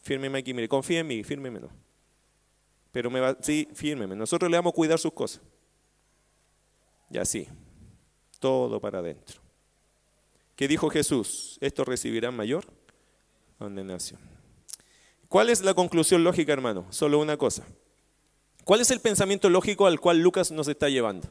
fírmeme 0.01 0.39
aquí, 0.39 0.53
mire, 0.53 0.67
confíe 0.67 0.99
en 0.99 1.07
mí, 1.07 1.23
fírmeme 1.23 1.59
no. 1.59 1.69
Pero 2.91 3.09
me 3.09 3.19
va, 3.19 3.37
sí, 3.41 3.67
fírmeme, 3.73 4.15
nosotros 4.15 4.49
le 4.49 4.57
vamos 4.57 4.73
a 4.73 4.75
cuidar 4.75 4.99
sus 4.99 5.13
cosas. 5.13 5.41
Y 7.11 7.17
así, 7.17 7.47
todo 8.39 8.79
para 8.79 8.99
adentro. 8.99 9.41
¿Qué 10.55 10.67
dijo 10.67 10.89
Jesús? 10.89 11.57
¿Esto 11.61 11.85
recibirá 11.85 12.31
mayor 12.31 12.65
condenación. 13.59 14.19
¿Cuál 15.27 15.49
es 15.49 15.61
la 15.61 15.73
conclusión 15.73 16.23
lógica, 16.23 16.53
hermano? 16.53 16.87
Solo 16.89 17.19
una 17.19 17.37
cosa. 17.37 17.67
¿Cuál 18.63 18.81
es 18.81 18.89
el 18.89 19.01
pensamiento 19.01 19.49
lógico 19.49 19.85
al 19.85 19.99
cual 19.99 20.19
Lucas 20.21 20.49
nos 20.51 20.67
está 20.67 20.89
llevando? 20.89 21.27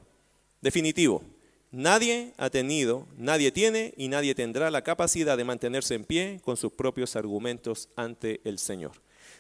Definitivo. 0.61 1.23
Nadie 1.71 2.33
ha 2.39 2.51
tenido, 2.51 3.07
nadie 3.17 3.53
tiene 3.53 3.93
y 3.97 4.09
nadie 4.09 4.35
tendrá 4.35 4.71
la 4.71 4.83
capacidad 4.83 5.37
de 5.37 5.45
mantenerse 5.45 5.95
en 5.95 6.05
pie 6.05 6.41
con 6.43 6.57
sus 6.57 6.73
propios 6.73 7.17
argumentos 7.17 7.89
ante 7.97 8.41
el 8.45 8.59
Señor. 8.59 8.93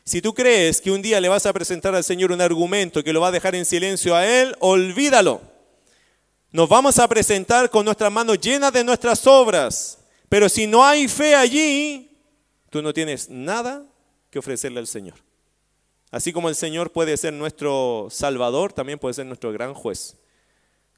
Si 0.05 0.21
tú 0.21 0.35
crees 0.35 0.81
que 0.81 0.91
un 0.91 1.03
día 1.03 1.21
le 1.21 1.29
vas 1.29 1.47
a 1.47 1.53
presentar 1.53 1.95
al 1.95 2.05
Señor 2.05 2.33
un 2.33 2.41
argumento 2.41 3.03
que 3.03 3.13
lo 3.13 3.21
va 3.21 3.29
a 3.29 3.33
dejar 3.33 3.55
en 3.55 3.65
silencio 3.65 4.15
a 4.15 4.27
Él, 4.27 4.55
olvídalo. 4.61 5.41
Nos 6.51 6.69
vamos 6.69 6.99
a 6.99 7.09
presentar 7.09 7.71
con 7.71 7.85
nuestras 7.85 8.13
manos 8.13 8.41
llenas 8.41 8.73
de 8.73 8.85
nuestras 8.85 9.27
obras. 9.27 9.99
Pero 10.29 10.49
si 10.49 10.67
no 10.67 10.85
hay 10.85 11.09
fe 11.09 11.35
allí, 11.35 12.09
Tú 12.71 12.83
no 12.83 12.93
tienes 12.93 13.31
nada 13.31 13.87
que 14.31 14.39
ofrecerle 14.39 14.81
al 14.81 14.87
Señor. 14.87 15.17
Así 16.11 16.33
como 16.33 16.49
el 16.49 16.55
Señor 16.55 16.93
puede 16.93 17.17
ser 17.17 17.33
nuestro 17.33 18.09
Salvador, 18.11 18.73
también 18.73 18.99
puede 18.99 19.15
ser 19.15 19.27
nuestro 19.27 19.53
gran 19.53 19.75
juez. 19.75 20.17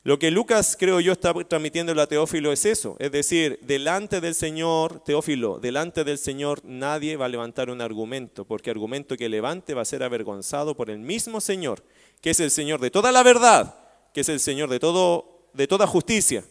Lo 0.03 0.19
que 0.19 0.31
Lucas, 0.31 0.77
creo 0.79 0.99
yo, 1.01 1.13
está 1.13 1.35
transmitiendo 1.45 2.01
a 2.01 2.07
Teófilo 2.07 2.53
es 2.53 2.65
eso. 2.65 2.97
Es 2.99 3.13
decir, 3.13 3.59
delante 3.63 4.23
del 4.23 4.35
Señor, 4.35 5.05
Teófilo, 5.05 5.59
delante 5.59 6.05
del 6.05 6.17
Señor 6.17 6.63
nadie 6.65 7.17
va 7.17 7.27
a 7.27 7.29
levantar 7.29 7.69
un 7.69 7.83
argumento, 7.83 8.47
porque 8.47 8.71
argumento 8.71 9.17
que 9.19 9.29
levante 9.29 9.75
va 9.75 9.83
a 9.83 9.85
ser 9.85 10.03
avergonzado 10.03 10.75
por 10.75 10.89
el 10.89 11.01
mismo 11.01 11.41
Señor, 11.43 11.85
que 12.23 12.31
es 12.31 12.41
el 12.41 12.51
Señor 12.51 12.81
de 12.81 12.91
toda 12.91 13.13
la 13.13 13.23
verdad, 13.23 13.75
que 14.15 14.23
es 14.23 14.29
el 14.31 14.41
Señor 14.41 14.71
de, 14.71 14.81
todo, 14.81 15.51
de 15.53 15.67
toda 15.67 15.87
justicia, 15.87 16.45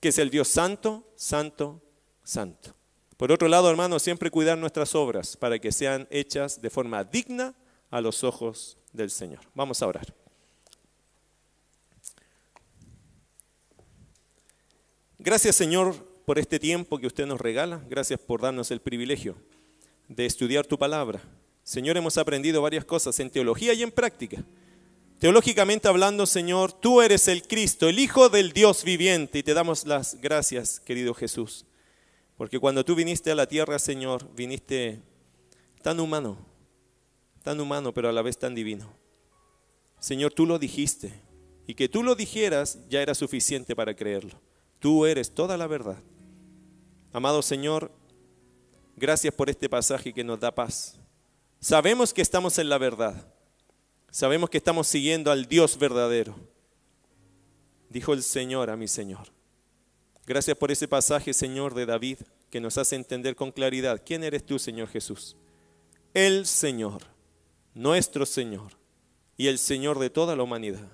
que 0.00 0.08
es 0.08 0.18
el 0.18 0.30
Dios 0.30 0.48
santo, 0.48 1.04
santo, 1.16 1.82
santo. 2.24 2.74
Por 3.18 3.32
otro 3.32 3.48
lado, 3.48 3.68
hermanos, 3.68 4.02
siempre 4.02 4.30
cuidar 4.30 4.56
nuestras 4.56 4.94
obras 4.94 5.36
para 5.36 5.58
que 5.58 5.72
sean 5.72 6.08
hechas 6.10 6.62
de 6.62 6.70
forma 6.70 7.04
digna 7.04 7.54
a 7.90 8.00
los 8.00 8.24
ojos 8.24 8.78
del 8.94 9.10
Señor. 9.10 9.40
Vamos 9.54 9.82
a 9.82 9.86
orar. 9.86 10.19
Gracias, 15.22 15.54
Señor, 15.54 15.94
por 16.24 16.38
este 16.38 16.58
tiempo 16.58 16.98
que 16.98 17.06
usted 17.06 17.26
nos 17.26 17.38
regala. 17.38 17.84
Gracias 17.90 18.18
por 18.18 18.40
darnos 18.40 18.70
el 18.70 18.80
privilegio 18.80 19.36
de 20.08 20.24
estudiar 20.24 20.66
tu 20.66 20.78
palabra. 20.78 21.20
Señor, 21.62 21.98
hemos 21.98 22.16
aprendido 22.16 22.62
varias 22.62 22.86
cosas 22.86 23.20
en 23.20 23.28
teología 23.28 23.74
y 23.74 23.82
en 23.82 23.90
práctica. 23.90 24.42
Teológicamente 25.18 25.88
hablando, 25.88 26.24
Señor, 26.24 26.72
tú 26.72 27.02
eres 27.02 27.28
el 27.28 27.42
Cristo, 27.42 27.86
el 27.86 27.98
Hijo 27.98 28.30
del 28.30 28.54
Dios 28.54 28.82
viviente, 28.82 29.40
y 29.40 29.42
te 29.42 29.52
damos 29.52 29.84
las 29.84 30.18
gracias, 30.22 30.80
querido 30.80 31.12
Jesús. 31.12 31.66
Porque 32.38 32.58
cuando 32.58 32.82
tú 32.82 32.94
viniste 32.94 33.30
a 33.30 33.34
la 33.34 33.46
tierra, 33.46 33.78
Señor, 33.78 34.26
viniste 34.34 35.02
tan 35.82 36.00
humano, 36.00 36.38
tan 37.42 37.60
humano, 37.60 37.92
pero 37.92 38.08
a 38.08 38.12
la 38.12 38.22
vez 38.22 38.38
tan 38.38 38.54
divino. 38.54 38.90
Señor, 39.98 40.32
tú 40.32 40.46
lo 40.46 40.58
dijiste. 40.58 41.12
Y 41.66 41.74
que 41.74 41.90
tú 41.90 42.02
lo 42.02 42.14
dijeras 42.14 42.78
ya 42.88 43.02
era 43.02 43.14
suficiente 43.14 43.76
para 43.76 43.94
creerlo. 43.94 44.40
Tú 44.80 45.06
eres 45.06 45.32
toda 45.32 45.56
la 45.56 45.66
verdad. 45.66 45.98
Amado 47.12 47.42
Señor, 47.42 47.92
gracias 48.96 49.34
por 49.34 49.50
este 49.50 49.68
pasaje 49.68 50.12
que 50.12 50.24
nos 50.24 50.40
da 50.40 50.54
paz. 50.54 50.98
Sabemos 51.60 52.14
que 52.14 52.22
estamos 52.22 52.58
en 52.58 52.70
la 52.70 52.78
verdad. 52.78 53.32
Sabemos 54.10 54.48
que 54.48 54.58
estamos 54.58 54.88
siguiendo 54.88 55.30
al 55.30 55.46
Dios 55.46 55.78
verdadero. 55.78 56.34
Dijo 57.90 58.14
el 58.14 58.22
Señor 58.22 58.70
a 58.70 58.76
mi 58.76 58.88
Señor. 58.88 59.28
Gracias 60.26 60.56
por 60.56 60.70
ese 60.70 60.88
pasaje, 60.88 61.34
Señor, 61.34 61.74
de 61.74 61.86
David, 61.86 62.18
que 62.48 62.60
nos 62.60 62.78
hace 62.78 62.96
entender 62.96 63.36
con 63.36 63.52
claridad 63.52 64.02
quién 64.04 64.24
eres 64.24 64.46
tú, 64.46 64.58
Señor 64.58 64.88
Jesús. 64.88 65.36
El 66.14 66.46
Señor, 66.46 67.02
nuestro 67.74 68.24
Señor, 68.24 68.72
y 69.36 69.48
el 69.48 69.58
Señor 69.58 69.98
de 69.98 70.08
toda 70.08 70.36
la 70.36 70.42
humanidad. 70.42 70.88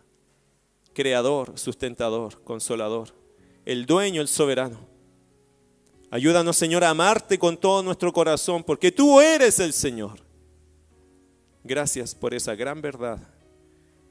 Creador, 0.92 1.58
sustentador, 1.58 2.42
consolador, 2.42 3.14
el 3.66 3.84
dueño, 3.84 4.22
el 4.22 4.28
soberano 4.28 4.96
Ayúdanos, 6.10 6.56
Señor, 6.56 6.84
a 6.84 6.90
amarte 6.90 7.38
con 7.38 7.56
todo 7.56 7.82
nuestro 7.82 8.12
corazón, 8.12 8.62
porque 8.62 8.92
tú 8.92 9.20
eres 9.20 9.58
el 9.58 9.72
Señor. 9.72 10.20
Gracias 11.64 12.14
por 12.14 12.32
esa 12.32 12.54
gran 12.54 12.80
verdad. 12.80 13.18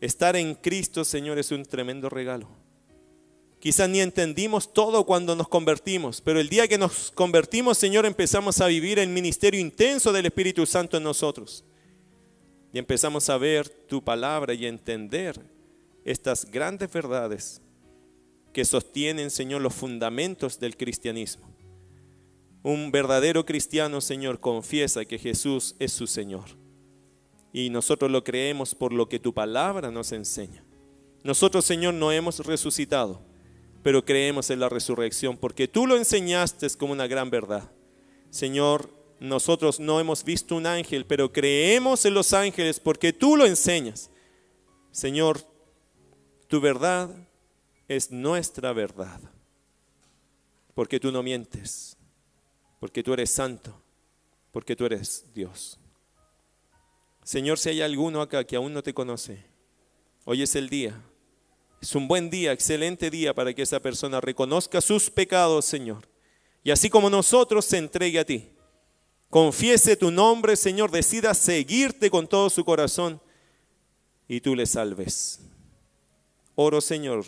Estar 0.01 0.35
en 0.35 0.55
Cristo, 0.55 1.05
Señor, 1.05 1.39
es 1.39 1.51
un 1.51 1.63
tremendo 1.65 2.09
regalo. 2.09 2.47
Quizás 3.59 3.89
ni 3.89 4.01
entendimos 4.01 4.71
todo 4.71 5.05
cuando 5.05 5.35
nos 5.35 5.47
convertimos, 5.47 6.21
pero 6.21 6.39
el 6.39 6.49
día 6.49 6.67
que 6.67 6.77
nos 6.77 7.11
convertimos, 7.11 7.77
Señor, 7.77 8.05
empezamos 8.05 8.59
a 8.59 8.67
vivir 8.67 8.99
el 8.99 9.09
ministerio 9.09 9.59
intenso 9.59 10.11
del 10.11 10.25
Espíritu 10.25 10.65
Santo 10.65 10.97
en 10.97 11.03
nosotros. 11.03 11.63
Y 12.73 12.77
empezamos 12.77 13.29
a 13.29 13.37
ver 13.37 13.69
tu 13.69 14.03
palabra 14.03 14.53
y 14.53 14.65
entender 14.65 15.39
estas 16.03 16.45
grandes 16.45 16.91
verdades 16.91 17.61
que 18.55 18.63
sostienen, 18.63 19.31
Señor, 19.31 19.61
los 19.61 19.73
fundamentos 19.73 20.61
del 20.61 20.77
cristianismo. 20.77 21.45
Un 22.63 22.89
verdadero 22.89 23.45
cristiano, 23.45 23.99
Señor, 23.99 24.39
confiesa 24.39 25.03
que 25.03 25.19
Jesús 25.19 25.75
es 25.77 25.91
su 25.91 26.07
Señor. 26.07 26.45
Y 27.51 27.69
nosotros 27.69 28.09
lo 28.09 28.23
creemos 28.23 28.73
por 28.73 28.93
lo 28.93 29.09
que 29.09 29.19
tu 29.19 29.33
palabra 29.33 29.91
nos 29.91 30.13
enseña. 30.13 30.63
Nosotros, 31.21 31.65
Señor, 31.65 31.95
no 31.95 32.13
hemos 32.13 32.39
resucitado, 32.45 33.19
pero 33.83 34.05
creemos 34.05 34.49
en 34.49 34.61
la 34.61 34.69
resurrección 34.69 35.35
porque 35.35 35.67
tú 35.67 35.85
lo 35.85 35.97
enseñaste 35.97 36.69
como 36.77 36.93
una 36.93 37.07
gran 37.07 37.29
verdad. 37.29 37.69
Señor, 38.29 38.89
nosotros 39.19 39.81
no 39.81 39.99
hemos 39.99 40.23
visto 40.23 40.55
un 40.55 40.65
ángel, 40.65 41.05
pero 41.05 41.33
creemos 41.33 42.05
en 42.05 42.13
los 42.13 42.31
ángeles 42.31 42.79
porque 42.79 43.11
tú 43.11 43.35
lo 43.35 43.45
enseñas. 43.45 44.11
Señor, 44.91 45.41
tu 46.47 46.61
verdad 46.61 47.09
es 47.87 48.11
nuestra 48.11 48.73
verdad, 48.73 49.19
porque 50.73 50.99
tú 50.99 51.11
no 51.11 51.23
mientes 51.23 51.95
porque 52.85 53.01
tú 53.01 53.13
eres 53.13 53.31
santo, 53.31 53.75
porque 54.51 54.75
tú 54.75 54.85
eres 54.85 55.25
Dios. 55.33 55.79
Señor, 57.23 57.57
si 57.57 57.69
hay 57.69 57.81
alguno 57.81 58.21
acá 58.21 58.43
que 58.43 58.55
aún 58.55 58.73
no 58.73 58.83
te 58.83 58.93
conoce, 58.93 59.43
hoy 60.23 60.43
es 60.43 60.55
el 60.55 60.69
día. 60.69 61.01
Es 61.81 61.95
un 61.95 62.07
buen 62.07 62.29
día, 62.29 62.51
excelente 62.51 63.09
día 63.09 63.33
para 63.33 63.55
que 63.55 63.63
esa 63.63 63.79
persona 63.79 64.21
reconozca 64.21 64.81
sus 64.81 65.09
pecados, 65.09 65.65
Señor. 65.65 66.07
Y 66.63 66.69
así 66.69 66.87
como 66.87 67.09
nosotros 67.09 67.65
se 67.65 67.77
entregue 67.77 68.19
a 68.19 68.25
ti. 68.25 68.51
Confiese 69.31 69.95
tu 69.95 70.11
nombre, 70.11 70.55
Señor, 70.55 70.91
decida 70.91 71.33
seguirte 71.33 72.11
con 72.11 72.27
todo 72.27 72.51
su 72.51 72.63
corazón 72.63 73.19
y 74.27 74.41
tú 74.41 74.55
le 74.55 74.67
salves. 74.67 75.39
Oro, 76.53 76.81
Señor, 76.81 77.25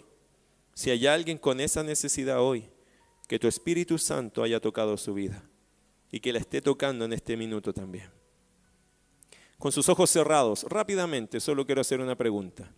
si 0.77 0.91
hay 0.91 1.07
alguien 1.07 1.39
con 1.39 1.59
esa 1.59 1.81
necesidad 1.81 2.39
hoy, 2.39 2.69
que 3.27 3.39
tu 3.39 3.47
Espíritu 3.47 3.97
Santo 3.97 4.43
haya 4.43 4.59
tocado 4.59 4.95
su 4.95 5.15
vida 5.15 5.41
y 6.11 6.19
que 6.19 6.31
la 6.31 6.37
esté 6.37 6.61
tocando 6.61 7.03
en 7.03 7.13
este 7.13 7.35
minuto 7.35 7.73
también. 7.73 8.11
Con 9.57 9.71
sus 9.71 9.89
ojos 9.89 10.11
cerrados, 10.11 10.67
rápidamente, 10.69 11.39
solo 11.39 11.65
quiero 11.65 11.81
hacer 11.81 11.99
una 11.99 12.15
pregunta. 12.15 12.71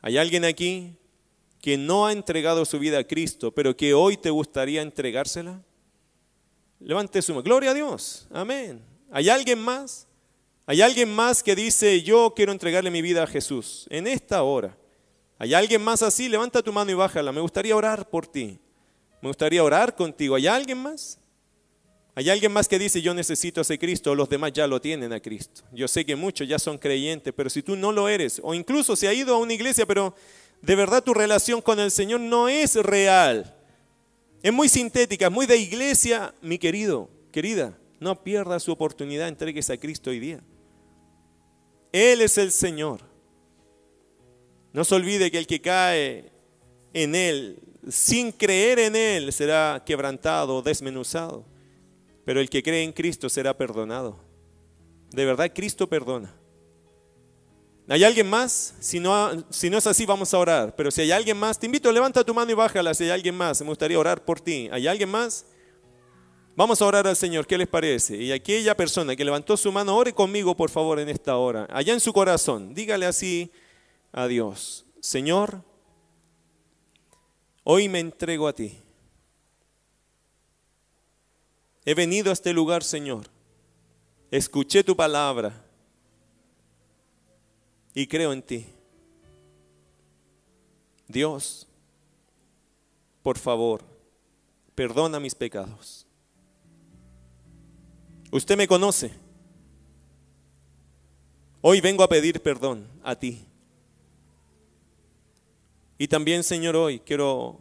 ¿Hay 0.00 0.16
alguien 0.16 0.46
aquí 0.46 0.96
que 1.60 1.76
no 1.76 2.06
ha 2.06 2.12
entregado 2.12 2.64
su 2.64 2.78
vida 2.78 3.00
a 3.00 3.04
Cristo, 3.06 3.52
pero 3.52 3.76
que 3.76 3.92
hoy 3.92 4.16
te 4.16 4.30
gustaría 4.30 4.80
entregársela? 4.80 5.62
Levante 6.80 7.20
su 7.20 7.34
mano. 7.34 7.42
Gloria 7.42 7.72
a 7.72 7.74
Dios. 7.74 8.26
Amén. 8.30 8.82
¿Hay 9.10 9.28
alguien 9.28 9.58
más? 9.58 10.06
¿Hay 10.64 10.80
alguien 10.80 11.14
más 11.14 11.42
que 11.42 11.54
dice, 11.54 12.00
yo 12.02 12.32
quiero 12.34 12.52
entregarle 12.52 12.90
mi 12.90 13.02
vida 13.02 13.24
a 13.24 13.26
Jesús 13.26 13.86
en 13.90 14.06
esta 14.06 14.42
hora? 14.42 14.78
¿Hay 15.38 15.54
alguien 15.54 15.82
más 15.82 16.02
así? 16.02 16.28
Levanta 16.28 16.62
tu 16.62 16.72
mano 16.72 16.90
y 16.90 16.94
bájala. 16.94 17.32
Me 17.32 17.40
gustaría 17.40 17.76
orar 17.76 18.08
por 18.10 18.26
ti. 18.26 18.58
Me 19.22 19.28
gustaría 19.28 19.62
orar 19.62 19.94
contigo. 19.94 20.34
¿Hay 20.34 20.46
alguien 20.46 20.78
más? 20.78 21.18
¿Hay 22.18 22.28
alguien 22.30 22.50
más 22.50 22.66
que 22.66 22.80
dice 22.80 23.00
yo 23.00 23.14
necesito 23.14 23.60
a 23.60 23.62
ese 23.62 23.78
Cristo? 23.78 24.12
Los 24.12 24.28
demás 24.28 24.52
ya 24.52 24.66
lo 24.66 24.80
tienen 24.80 25.12
a 25.12 25.20
Cristo. 25.20 25.62
Yo 25.72 25.86
sé 25.86 26.04
que 26.04 26.16
muchos 26.16 26.48
ya 26.48 26.58
son 26.58 26.76
creyentes, 26.76 27.32
pero 27.36 27.48
si 27.48 27.62
tú 27.62 27.76
no 27.76 27.92
lo 27.92 28.08
eres, 28.08 28.40
o 28.42 28.54
incluso 28.54 28.96
se 28.96 29.06
ha 29.06 29.14
ido 29.14 29.36
a 29.36 29.38
una 29.38 29.52
iglesia, 29.52 29.86
pero 29.86 30.16
de 30.60 30.74
verdad 30.74 31.04
tu 31.04 31.14
relación 31.14 31.62
con 31.62 31.78
el 31.78 31.92
Señor 31.92 32.18
no 32.18 32.48
es 32.48 32.74
real. 32.74 33.56
Es 34.42 34.52
muy 34.52 34.68
sintética, 34.68 35.30
muy 35.30 35.46
de 35.46 35.58
iglesia, 35.58 36.34
mi 36.42 36.58
querido, 36.58 37.08
querida. 37.30 37.78
No 38.00 38.24
pierda 38.24 38.58
su 38.58 38.72
oportunidad, 38.72 39.28
entregues 39.28 39.70
a 39.70 39.76
Cristo 39.76 40.10
hoy 40.10 40.18
día. 40.18 40.40
Él 41.92 42.20
es 42.20 42.36
el 42.36 42.50
Señor. 42.50 43.07
No 44.72 44.84
se 44.84 44.94
olvide 44.94 45.30
que 45.30 45.38
el 45.38 45.46
que 45.46 45.60
cae 45.60 46.30
en 46.92 47.14
Él, 47.14 47.58
sin 47.88 48.32
creer 48.32 48.78
en 48.78 48.96
Él, 48.96 49.32
será 49.32 49.82
quebrantado, 49.84 50.62
desmenuzado. 50.62 51.44
Pero 52.24 52.40
el 52.40 52.50
que 52.50 52.62
cree 52.62 52.82
en 52.82 52.92
Cristo 52.92 53.28
será 53.28 53.56
perdonado. 53.56 54.18
De 55.10 55.24
verdad, 55.24 55.50
Cristo 55.54 55.88
perdona. 55.88 56.34
¿Hay 57.90 58.04
alguien 58.04 58.28
más? 58.28 58.74
Si 58.80 59.00
no, 59.00 59.46
si 59.48 59.70
no 59.70 59.78
es 59.78 59.86
así, 59.86 60.04
vamos 60.04 60.34
a 60.34 60.38
orar. 60.38 60.76
Pero 60.76 60.90
si 60.90 61.00
hay 61.00 61.10
alguien 61.10 61.38
más, 61.38 61.58
te 61.58 61.64
invito, 61.64 61.90
levanta 61.90 62.22
tu 62.22 62.34
mano 62.34 62.50
y 62.50 62.54
bájala. 62.54 62.92
Si 62.92 63.04
hay 63.04 63.10
alguien 63.10 63.34
más, 63.34 63.62
me 63.62 63.68
gustaría 63.68 63.98
orar 63.98 64.22
por 64.22 64.40
ti. 64.40 64.68
¿Hay 64.70 64.86
alguien 64.86 65.08
más? 65.08 65.46
Vamos 66.54 66.82
a 66.82 66.86
orar 66.86 67.06
al 67.06 67.16
Señor, 67.16 67.46
¿qué 67.46 67.56
les 67.56 67.68
parece? 67.68 68.16
Y 68.16 68.32
aquella 68.32 68.76
persona 68.76 69.16
que 69.16 69.24
levantó 69.24 69.56
su 69.56 69.72
mano, 69.72 69.96
ore 69.96 70.12
conmigo, 70.12 70.54
por 70.54 70.68
favor, 70.68 70.98
en 70.98 71.08
esta 71.08 71.36
hora. 71.36 71.66
Allá 71.70 71.94
en 71.94 72.00
su 72.00 72.12
corazón, 72.12 72.74
dígale 72.74 73.06
así 73.06 73.50
a 74.18 74.26
Dios. 74.26 74.84
Señor, 74.98 75.62
hoy 77.62 77.88
me 77.88 78.00
entrego 78.00 78.48
a 78.48 78.52
ti. 78.52 78.76
He 81.84 81.94
venido 81.94 82.30
a 82.30 82.32
este 82.32 82.52
lugar, 82.52 82.82
Señor. 82.82 83.28
Escuché 84.32 84.82
tu 84.82 84.96
palabra 84.96 85.64
y 87.94 88.08
creo 88.08 88.32
en 88.32 88.42
ti. 88.42 88.66
Dios, 91.06 91.68
por 93.22 93.38
favor, 93.38 93.84
perdona 94.74 95.20
mis 95.20 95.36
pecados. 95.36 96.08
Usted 98.32 98.56
me 98.56 98.66
conoce. 98.66 99.12
Hoy 101.60 101.80
vengo 101.80 102.02
a 102.02 102.08
pedir 102.08 102.42
perdón 102.42 102.84
a 103.04 103.14
ti. 103.14 103.47
Y 105.98 106.06
también, 106.06 106.44
Señor, 106.44 106.76
hoy 106.76 107.00
quiero 107.00 107.58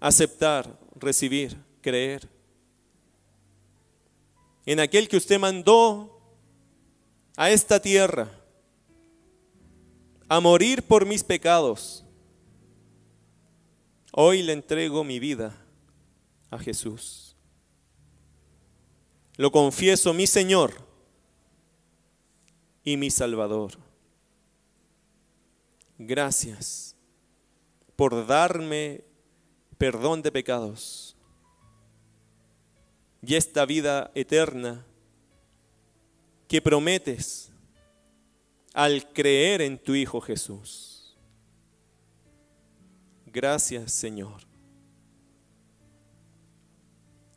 aceptar, 0.00 0.78
recibir, 0.96 1.56
creer 1.82 2.28
en 4.64 4.80
aquel 4.80 5.08
que 5.08 5.16
usted 5.16 5.38
mandó 5.38 6.20
a 7.36 7.50
esta 7.50 7.80
tierra 7.80 8.30
a 10.28 10.40
morir 10.40 10.82
por 10.82 11.06
mis 11.06 11.24
pecados. 11.24 12.04
Hoy 14.12 14.42
le 14.42 14.52
entrego 14.52 15.04
mi 15.04 15.18
vida 15.18 15.56
a 16.50 16.58
Jesús. 16.58 17.34
Lo 19.36 19.50
confieso 19.50 20.12
mi 20.12 20.26
Señor 20.26 20.74
y 22.84 22.98
mi 22.98 23.10
Salvador. 23.10 23.72
Gracias 25.96 26.87
por 27.98 28.28
darme 28.28 29.02
perdón 29.76 30.22
de 30.22 30.30
pecados 30.30 31.16
y 33.20 33.34
esta 33.34 33.66
vida 33.66 34.12
eterna 34.14 34.86
que 36.46 36.62
prometes 36.62 37.50
al 38.72 39.12
creer 39.12 39.62
en 39.62 39.82
tu 39.82 39.96
Hijo 39.96 40.20
Jesús. 40.20 41.16
Gracias 43.26 43.90
Señor. 43.90 44.42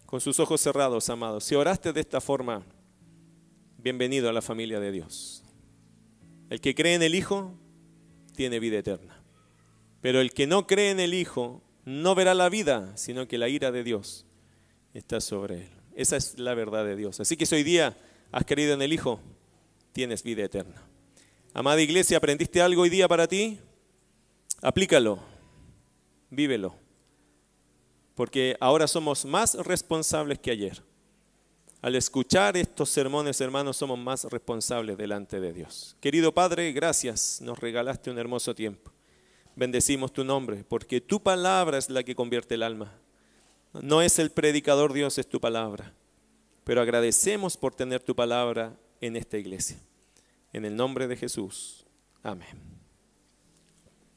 Con 0.06 0.22
sus 0.22 0.40
ojos 0.40 0.62
cerrados, 0.62 1.10
amados, 1.10 1.44
si 1.44 1.56
oraste 1.56 1.92
de 1.92 2.02
esta 2.02 2.22
forma, 2.22 2.62
bienvenido 3.80 4.30
a 4.30 4.34
la 4.34 4.44
familia 4.44 4.80
de 4.80 4.92
Dios. 4.92 5.44
El 6.52 6.62
que 6.62 6.76
cree 6.76 6.94
en 6.94 7.02
el 7.02 7.16
Hijo 7.16 7.52
tiene 8.36 8.60
vida 8.60 8.78
eterna. 8.78 9.21
Pero 10.02 10.20
el 10.20 10.34
que 10.34 10.48
no 10.48 10.68
cree 10.68 10.92
en 10.92 11.00
el 11.00 11.14
Hijo 11.14 11.62
no 11.86 12.16
verá 12.16 12.34
la 12.34 12.50
vida, 12.50 12.96
sino 12.98 13.28
que 13.28 13.38
la 13.38 13.50
ira 13.50 13.72
de 13.72 13.84
Dios 13.84 14.26
está 14.94 15.22
sobre 15.22 15.64
él. 15.64 15.70
Esa 15.96 16.18
es 16.18 16.40
la 16.40 16.54
verdad 16.54 16.86
de 16.86 16.96
Dios. 16.96 17.20
Así 17.20 17.38
que 17.38 17.46
si 17.46 17.56
hoy 17.56 17.64
día 17.64 17.96
has 18.32 18.46
creído 18.46 18.74
en 18.74 18.82
el 18.82 18.94
Hijo, 18.94 19.20
tienes 19.94 20.24
vida 20.24 20.44
eterna. 20.44 20.82
Amada 21.54 21.82
iglesia, 21.82 22.18
¿aprendiste 22.18 22.62
algo 22.62 22.84
hoy 22.84 22.90
día 22.90 23.08
para 23.08 23.28
ti? 23.28 23.60
Aplícalo, 24.62 25.20
vívelo, 26.30 26.76
porque 28.16 28.56
ahora 28.60 28.88
somos 28.88 29.26
más 29.26 29.56
responsables 29.56 30.40
que 30.40 30.52
ayer. 30.52 30.82
Al 31.82 31.96
escuchar 31.96 32.56
estos 32.58 32.90
sermones, 32.90 33.42
hermanos, 33.42 33.76
somos 33.76 33.98
más 33.98 34.26
responsables 34.26 34.98
delante 34.98 35.40
de 35.40 35.52
Dios. 35.52 35.98
Querido 36.00 36.32
Padre, 36.32 36.72
gracias, 36.74 37.42
nos 37.42 37.60
regalaste 37.60 38.12
un 38.12 38.20
hermoso 38.20 38.54
tiempo. 38.54 38.92
Bendecimos 39.62 40.12
tu 40.12 40.24
nombre, 40.24 40.64
porque 40.68 41.00
tu 41.02 41.22
palabra 41.22 41.78
es 41.78 41.88
la 41.88 42.02
que 42.02 42.16
convierte 42.16 42.56
el 42.56 42.64
alma. 42.64 42.92
No 43.74 44.02
es 44.02 44.18
el 44.18 44.32
predicador 44.32 44.92
Dios, 44.92 45.20
es 45.20 45.30
tu 45.30 45.40
palabra. 45.40 45.94
Pero 46.64 46.82
agradecemos 46.82 47.58
por 47.58 47.76
tener 47.76 48.02
tu 48.02 48.16
palabra 48.16 48.76
en 49.02 49.16
esta 49.16 49.38
iglesia. 49.38 49.78
En 50.52 50.66
el 50.66 50.76
nombre 50.76 51.08
de 51.08 51.16
Jesús. 51.16 51.86
Amén. 52.24 52.71